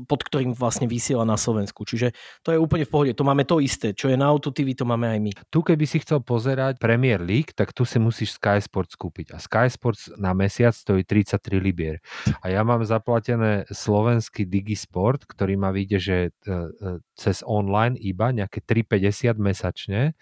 [0.08, 1.84] pod ktorým vlastne vysiela na Slovensku.
[1.84, 3.12] Čiže to je úplne v pohode.
[3.12, 3.92] To máme to isté.
[3.92, 5.32] Čo je na Auto TV, to máme aj my.
[5.52, 9.36] Tu keby si chcel pozerať Premier League, tak tu si musíš Sky Sports kúpiť.
[9.36, 12.00] A Sky Sports na mesiac stojí 33 libier.
[12.40, 18.32] A ja mám zaplatené slovenský Digisport, ktorý ma vyjde, že e, e, cez online iba
[18.32, 20.16] nejaké 3,50 mesačne,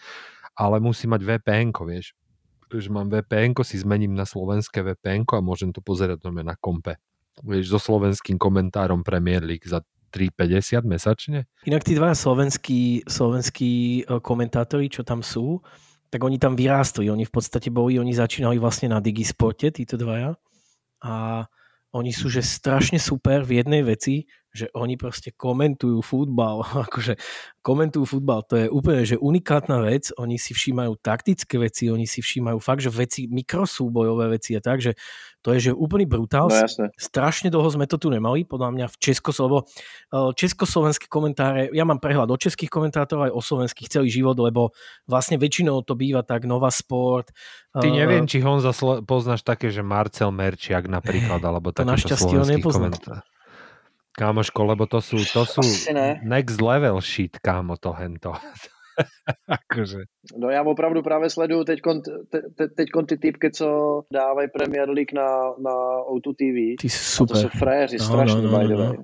[0.58, 2.18] ale musí mať vpn vieš.
[2.74, 6.98] Že mám vpn si zmením na slovenské vpn a môžem to pozerať na kompe.
[7.42, 9.82] Vieš, so slovenským komentárom Premier League za
[10.14, 11.50] 3,50 mesačne.
[11.66, 15.58] Inak tí dva slovenskí, slovenskí e, komentátori, čo tam sú,
[16.14, 17.10] tak oni tam vyrástli.
[17.10, 20.38] Oni v podstate boli, oni začínali vlastne na Digisporte, títo dvaja.
[21.02, 21.44] A
[21.98, 26.62] oni sú že strašne super v jednej veci, že oni proste komentujú futbal.
[26.88, 27.18] akože
[27.66, 30.14] komentujú futbal, to je úplne že unikátna vec.
[30.22, 34.80] Oni si všímajú taktické veci, oni si všímajú fakt, že veci, mikrosúbojové veci a tak,
[34.80, 34.94] že
[35.44, 36.48] to je že úplný brutál.
[36.48, 36.88] No jasné.
[36.96, 39.68] Strašne dlho sme to tu nemali, podľa mňa v Českoslovo.
[40.12, 44.72] Československé komentáre, ja mám prehľad o českých komentátorov aj o slovenských celý život, lebo
[45.04, 47.36] vlastne väčšinou to býva tak Nova Sport.
[47.76, 48.72] Ty eh, neviem, či Honza
[49.04, 52.96] poznáš také, že Marcel Merčiak napríklad, alebo To takýto našťastie ho nepoznám.
[52.96, 53.33] komentár.
[54.14, 55.62] Kámoško, lebo to sú, to sú
[55.94, 56.22] ne.
[56.22, 58.34] next level shit, kámo, to hento.
[59.48, 59.98] akože.
[60.38, 61.80] No já opravdu právě sleduju teď
[62.30, 63.68] te, te, ty typky, co
[64.14, 65.30] dávají Premier League na,
[65.60, 65.74] na
[66.14, 66.82] O2 TV.
[66.82, 67.36] Ty A super.
[67.36, 68.86] to jsou frajeři No, strašný, no, no, by the no.
[68.86, 68.98] way.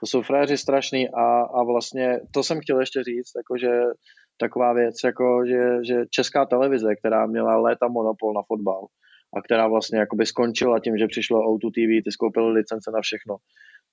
[0.00, 3.68] To jsou frajeři strašný a, a vlastně to jsem chtěl ještě říct, jakože
[4.40, 8.86] taková věc, jako že, že česká televize, která měla léta monopol na fotbal
[9.36, 13.36] a která vlastně jakoby skončila tím, že přišlo O2 TV, ty skoupili licence na všechno,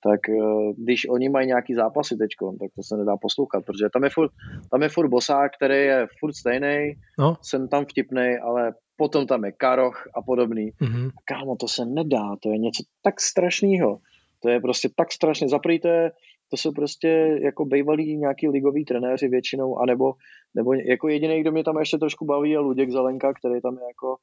[0.03, 4.03] tak eh, když oni mají nějaký zápasy teď, tak to se nedá poslouchat, protože tam
[4.03, 4.31] je furt,
[4.71, 7.37] tam je furt bosák, který je furt stejný, No.
[7.41, 10.71] jsem tam vtipnej, ale potom tam je Karoch a podobný.
[10.81, 11.09] Mhm.
[11.25, 13.99] Kámo, to se nedá, to je něco tak strašného.
[14.39, 16.11] To je prostě tak strašně zaprýté,
[16.51, 20.13] to jsou prostě jako bývalí nějaký ligoví trenéři většinou, anebo
[20.55, 23.87] nebo jako jediný, kdo mě tam ještě trošku baví, je Luděk Zelenka, který tam je
[23.87, 24.15] jako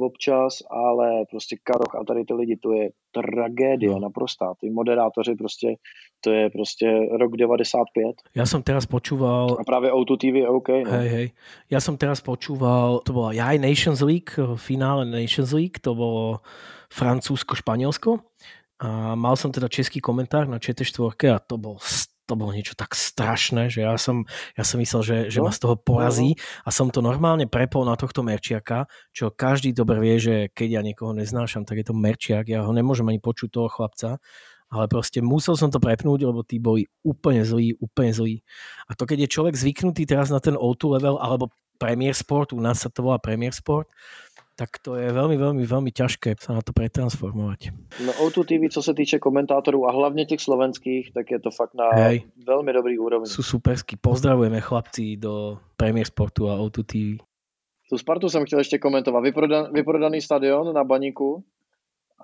[0.00, 3.98] občas, ale prostě Karoch a tady ty lidi, to je tragédie No.
[4.00, 4.54] naprostá.
[4.60, 5.76] Ty moderátoři prostě,
[6.20, 6.86] to je prostě
[7.20, 10.68] rok 95 Ja som teraz počúval a právě O2 TV je OK.
[10.68, 10.90] No.
[10.90, 11.26] Hej, hej.
[11.70, 16.40] Ja som teraz počúval, to bola aj Nations League, v finále Nations League, to bolo
[16.92, 18.18] Francúzsko-Španielsko.
[18.82, 21.78] A mal som teda český komentár na ČT4 a to bol
[22.26, 24.24] to bolo niečo tak strašné, že ja som,
[24.54, 27.82] ja som myslel, že, že No, ma z toho porazí a som to normálne prepol
[27.82, 31.94] na tohto Merčiaka, čo každý dobre vie, že keď ja niekoho neznášam, tak je to
[31.98, 34.22] Merčiak, ja ho nemôžem ani počuť toho chlapca,
[34.72, 38.34] ale proste musel som to prepnúť, lebo tí boli úplne zlí, úplne zlí.
[38.88, 42.62] A to keď je človek zvyknutý teraz na ten O2 level, alebo Premier Sport, u
[42.62, 43.90] nás sa to volá Premier Sport,
[44.56, 47.72] tak to je veľmi, veľmi, veľmi ťažké sa na to pretransformovať.
[48.04, 51.74] No O2 TV, co se týče komentátorů a hlavně těch slovenských, tak je to fakt
[51.74, 52.28] na Hej.
[52.46, 53.28] veľmi dobrý úrovni.
[53.28, 53.96] Sú superskí.
[53.96, 57.24] Pozdravujeme chlapci do Premier Sportu a O2 TV.
[57.88, 59.20] Tu Spartu jsem chtěl ještě komentovat.
[59.20, 61.44] Vyprodan, vyprodaný stadion na Baníku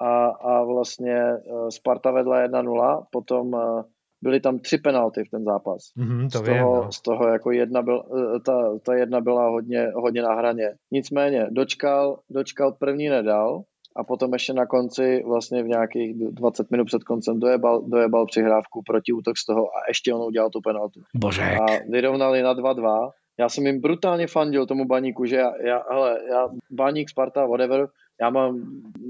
[0.01, 3.83] a, a vlastně eh, Sparta vedla 1-0, potom eh,
[4.23, 5.93] byly tam tři penalty v ten zápas.
[5.97, 6.93] Mhm, to z, toho, no.
[6.93, 8.03] z toho jako jedna byl,
[8.37, 10.75] eh, ta, ta jedna byla hodně, hodně na hraně.
[10.93, 13.63] Nicméně dočkal, dočkal první nedal
[13.97, 18.83] a potom ještě na konci vlastně v nějakých 20 minut před koncem dojebal, dojebal přihrávku
[18.87, 21.01] proti útok z toho a ještě on udělal tu penaltu.
[21.15, 21.43] Bože.
[21.43, 23.11] A vyrovnali na 2-2.
[23.41, 27.87] Já jsem jim brutálně fandil tomu baníku, že já, já, hele, já baník, Sparta, whatever,
[28.21, 28.63] já mám,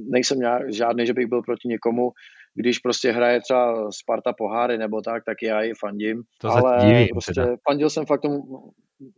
[0.08, 2.12] nejsem nějak, žádný, že bych byl proti někomu,
[2.58, 6.22] když prostě hraje třeba Sparta poháry nebo tak, tak já ji fandím.
[6.40, 7.56] To ale divím prostě teda.
[7.68, 8.38] fandil jsem fakt tomu,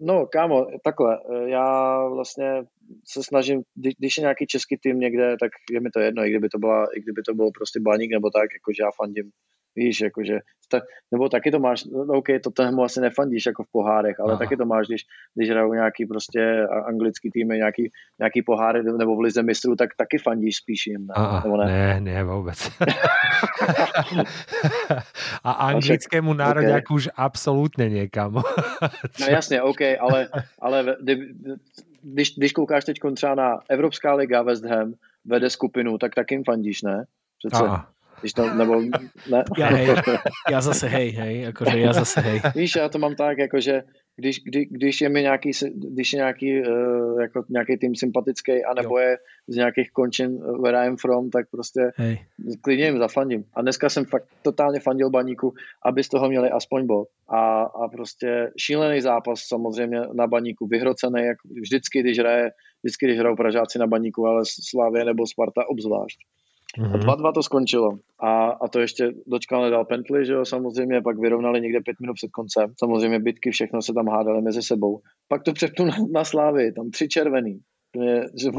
[0.01, 2.63] no kámo, takhle, já vlastně
[3.13, 6.31] se snažím, kdy- když je nějaký český tým někde, tak je mi to jedno, i
[6.31, 9.31] kdyby to, byla, i kdyby to byl prostě baník nebo tak, jakože já fandím
[9.77, 10.39] Víš, jakože,
[10.71, 10.81] ta,
[11.13, 14.37] nebo taky to máš, no OK, to tomu asi nefandíš jako v pohárech, ale Aha.
[14.37, 14.39] Aha.
[14.39, 15.03] taky to máš, když,
[15.35, 20.19] když hrajou nějaký prostě anglický týmy, nějaký, nějaký poháry nebo v lize mistrů, tak taky
[20.19, 21.15] fandíš spíš jim, ne?
[21.17, 21.67] A, nebo ne?
[21.67, 22.71] ne, ne, vôbec.
[25.45, 28.43] a anglickému nároďaku už absolútne niekam.
[29.21, 30.29] No jasně, OK, ale,
[30.59, 30.97] ale
[32.03, 34.95] když, když koukáš teď třeba na Evropská liga West Ham
[35.25, 37.05] vede skupinu, tak taky jim fandíš, ne?
[37.39, 37.87] Přece, Á,
[38.21, 38.81] když to, nebo
[39.31, 39.45] ne?
[39.59, 39.87] Ja, hej,
[40.51, 42.39] ja zase hej, hej, akože ja zase hej.
[42.55, 43.83] Víš, já to mám tak, jako že
[44.17, 48.99] když, kdy, když je mi nějaký, když je nějaký, uh, jako nějaký tým sympatický, anebo
[48.99, 49.17] je
[49.49, 52.19] z nějakých končin uh, where I'm from, tak prostě hej.
[52.61, 53.45] klidně jim zafandím.
[53.55, 57.09] A dneska jsem fakt totálně fandil baníku, aby z toho měli aspoň bod.
[57.29, 62.51] A, a prostě šílený zápas samozřejmě na baníku, vyhrocený, jak vždycky, když hraje,
[62.83, 66.19] vždycky, když hrajou Pražáci na baníku, ale Slávě nebo Sparta obzvlášť.
[66.79, 67.01] A mhm.
[67.01, 67.99] 2-2 to skončilo.
[68.19, 72.15] A, a to ještě dočkal nedal Pently, že jo, samozřejmě, pak vyrovnali někde pět minut
[72.15, 72.73] před koncem.
[72.79, 75.01] Samozřejmě bitky, všechno se tam hádali mezi sebou.
[75.29, 77.61] Pak to přepnu na, na Slávy, tam tři červený.
[77.89, 78.51] Úplně, že,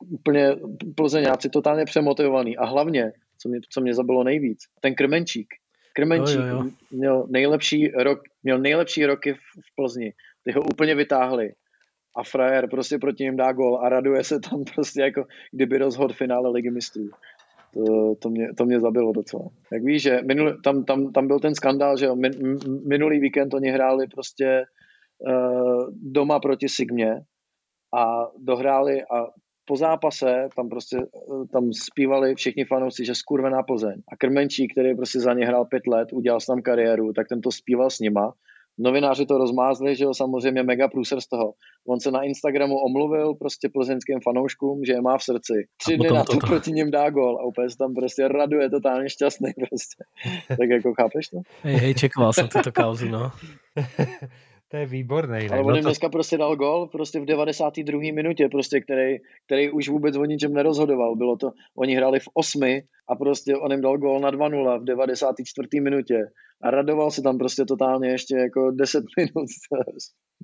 [0.00, 0.56] úplně
[0.96, 2.56] plzeňáci totálně přemotivovaný.
[2.56, 5.48] A hlavně, co mě, co mě zabilo nejvíc, ten Krmenčík.
[5.92, 6.70] Krmenčík Jo, jo, jo.
[6.90, 10.12] měl nejlepší rok, měl nejlepší roky v, v Plzni.
[10.44, 11.52] Ty ho úplně vytáhli.
[12.16, 16.12] A frajer prostě proti ním dá gol a raduje se tam prostě jako kdyby rozhod
[16.12, 17.10] finále ligy mistrů.
[17.74, 19.48] To, to, mě, to mě zabilo docela.
[19.72, 22.08] Jak víš, že minul, tam, tam, tam byl ten skandál, že
[22.88, 24.64] minulý víkend oni hráli prostě
[25.28, 27.20] uh, doma proti Sigmě
[27.94, 29.26] a dohráli a
[29.64, 34.02] po zápase tam prostě eh, tam zpívali všichni fanoušci, že skurvená Plzeň.
[34.12, 37.50] A Krmenčík, který prostě za ně hrál pět let, udělal tam kariéru, tak ten to
[37.50, 38.32] zpíval s nima.
[38.82, 41.52] Novináři to rozmázli, že jo, samozřejmě mega průser z toho.
[41.88, 45.54] On se na Instagramu omluvil prostě plzeňským fanouškům, že je má v srdci.
[45.76, 49.10] Tři dny na to proti ním dá gol a úplně se tam prostě raduje, totálně
[49.10, 50.04] šťastný prostě.
[50.48, 51.36] tak jako chápeš to?
[51.62, 53.30] Hej, hej, čekoval som túto kauzu, no.
[54.72, 55.44] to je výborné.
[55.44, 55.52] Inak.
[55.52, 58.12] Ale on No to, dneska prostě dal gol prostě v 92.
[58.14, 61.16] minutě, prostě, který, který už vůbec o ničem nerozhodoval.
[61.16, 64.84] Bylo to, oni hráli v osmi a prostě on jim dal gol na 2-0 v
[64.84, 65.80] 94.
[65.80, 66.18] minutě
[66.62, 69.48] a radoval se tam prostě totálně ještě jako 10 minut.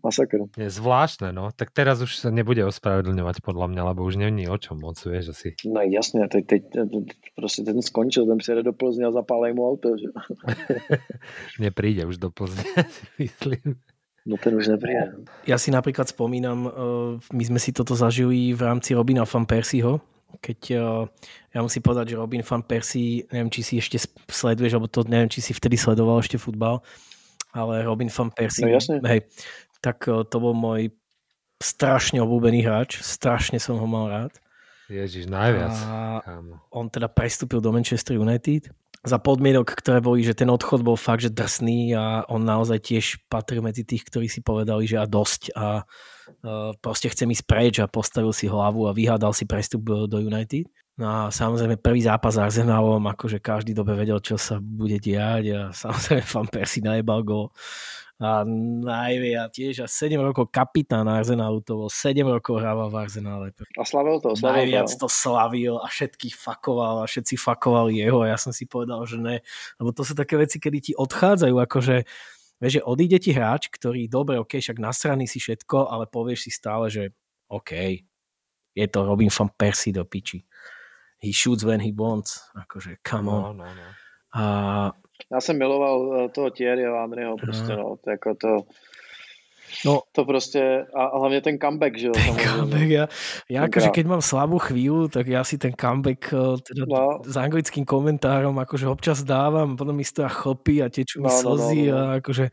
[0.05, 0.39] Masakr.
[0.55, 1.51] je zvláštne, no.
[1.51, 5.35] Tak teraz už sa nebude ospravedlňovať podľa mňa, lebo už není o čom moc, vieš,
[5.35, 5.59] asi.
[5.67, 6.63] No jasně, teď, teď,
[7.35, 10.09] prostě ten skončil, ten přijede do Plzně a zapálej mu auto, že?
[11.61, 13.75] Nepríde už do Plzne, si myslím.
[14.29, 15.25] No ten už nepríde.
[15.49, 16.73] Ja si napríklad spomínam, eh,
[17.33, 20.05] my sme si toto zažili v rámci Robina van Persieho,
[20.45, 20.81] keď eh,
[21.57, 23.97] ja musím povedať, že Robin van Persie, neviem, či si ešte
[24.29, 26.85] sleduješ, alebo to neviem, či si vtedy sledoval ešte futbal,
[27.57, 29.01] ale Robin van Persie, No jasne.
[29.09, 29.25] hej,
[29.81, 30.93] tak eh, to bol môj
[31.59, 34.33] strašne obľúbený hráč, strašne som ho mal rád.
[34.89, 35.75] Ježiš, najviac.
[35.85, 36.21] A
[36.73, 38.73] on teda prestúpil do Manchester United
[39.07, 43.05] za podmienok, ktoré boli, že ten odchod bol fakt, že drsný a on naozaj tiež
[43.31, 47.75] patril medzi tých, ktorí si povedali, že a dosť a uh, proste chcem ísť preč
[47.79, 50.67] a postavil si hlavu a vyhádal si prestup do United.
[50.99, 55.45] No a samozrejme prvý zápas s Arsenalom, akože každý dobe vedel, čo sa bude diať
[55.55, 57.55] a samozrejme Van Persie najebal gol.
[58.19, 58.43] A
[58.83, 63.55] najviac tiež a 7 rokov kapitán Arsenalu, to bol 7 rokov hrával v Arsenále.
[63.79, 65.07] A slavil to, slavil Najviac to.
[65.07, 69.23] to slavil a všetkých fakoval a všetci fakovali jeho a ja som si povedal, že
[69.23, 69.39] ne.
[69.79, 71.97] Lebo to sú také veci, kedy ti odchádzajú, akože
[72.59, 76.51] vieš, že odíde ti hráč, ktorý, dobre, ok, však nasraný si všetko, ale povieš si
[76.51, 77.15] stále, že
[77.47, 78.03] OK,
[78.75, 80.43] je to Robin van Persie do piči.
[81.23, 82.43] He shoots when he wants.
[82.55, 83.59] Akože, come on.
[83.59, 83.89] No, no, no.
[84.35, 84.43] A
[85.33, 88.49] Já jsem miloval eh, toho Thierryho Andreho prostě, no, jako to,
[89.85, 92.45] No, To prostě, a hlavně ten comeback, že jo, samozřejmě.
[92.49, 93.05] comeback, ja,
[93.53, 97.21] ja akože keď mám slabú chvíľu, tak ja si ten comeback eh, teda No.
[97.21, 101.37] s anglickým komentárom akože občas dávam, potom mi z toho chlpí a tečú mi No,
[101.37, 101.97] no, no, slzy no, no.
[102.01, 102.45] a akože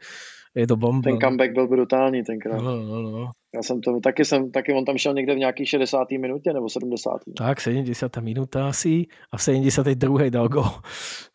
[0.56, 1.03] je to bomba.
[1.11, 2.61] Ten comeback byl brutální tenkrát.
[2.61, 3.32] No, no, no.
[3.56, 6.11] Já jsem to, taky jsem, taky on tam šel někde v nějaký 60.
[6.11, 7.11] minutě nebo 70.
[7.38, 8.18] Tak, 70.
[8.18, 10.30] minúta asi a v 72.
[10.30, 10.64] dal gol.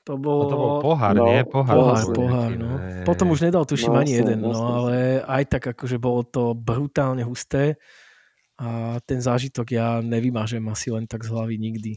[0.04, 0.42] To bolo...
[0.44, 1.44] No to bol pohár, No, nie?
[1.44, 2.72] Pohár, Pohár, bol pohár, no.
[2.80, 3.04] ne.
[3.04, 4.64] Potom už nedal, tuším, No, ani jasné, jeden, no, jasné.
[4.74, 4.94] ale
[5.28, 7.76] aj tak akože bolo to brutálne husté
[8.58, 11.92] a ten zážitok ja nevymažem asi len tak z hlavy nikdy.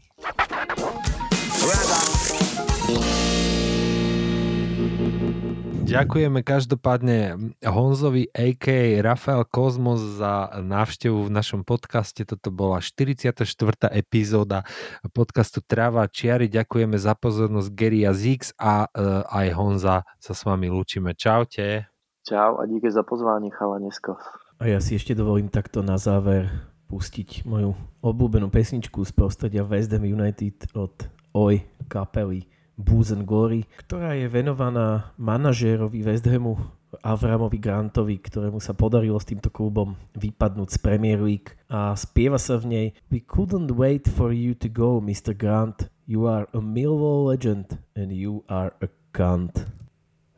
[5.83, 8.97] Ďakujeme každopádne Honzovi a.k.
[9.03, 12.23] Rafael Kozmos za návštevu v našom podcaste.
[12.23, 13.43] Toto bola 44.
[13.91, 14.63] epizóda
[15.11, 16.47] podcastu Trava Čiary.
[16.47, 21.11] Ďakujeme za pozornosť Gary a Zix a e, aj Honza sa s vami lúčime.
[21.19, 21.91] Čaute.
[22.23, 24.15] Čau a díky za pozvání, chalanesko.
[24.63, 26.47] A ja si ešte dovolím takto na záver
[26.87, 31.59] pustiť moju obľúbenú pesničku z prostredia West Ham United od Oj
[31.91, 36.57] kapely Booze and Glory, ktorá je venovaná manažérovi West Hamu
[37.01, 42.57] Avramovi Grantovi, ktorému sa podarilo s týmto klubom vypadnúť z Premier League a spieva sa
[42.61, 45.33] v nej We couldn't wait for you to go, Mr.
[45.33, 45.89] Grant.
[46.05, 49.65] You are a Millwall legend and you are a cunt.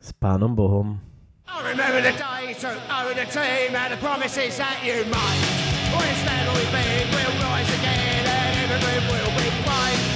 [0.00, 1.02] S pánom Bohom.
[1.48, 5.66] I remember the days to own a team and the promises that you made.
[5.92, 6.02] Well,
[6.72, 10.15] been, we'll rise again and everything will be great.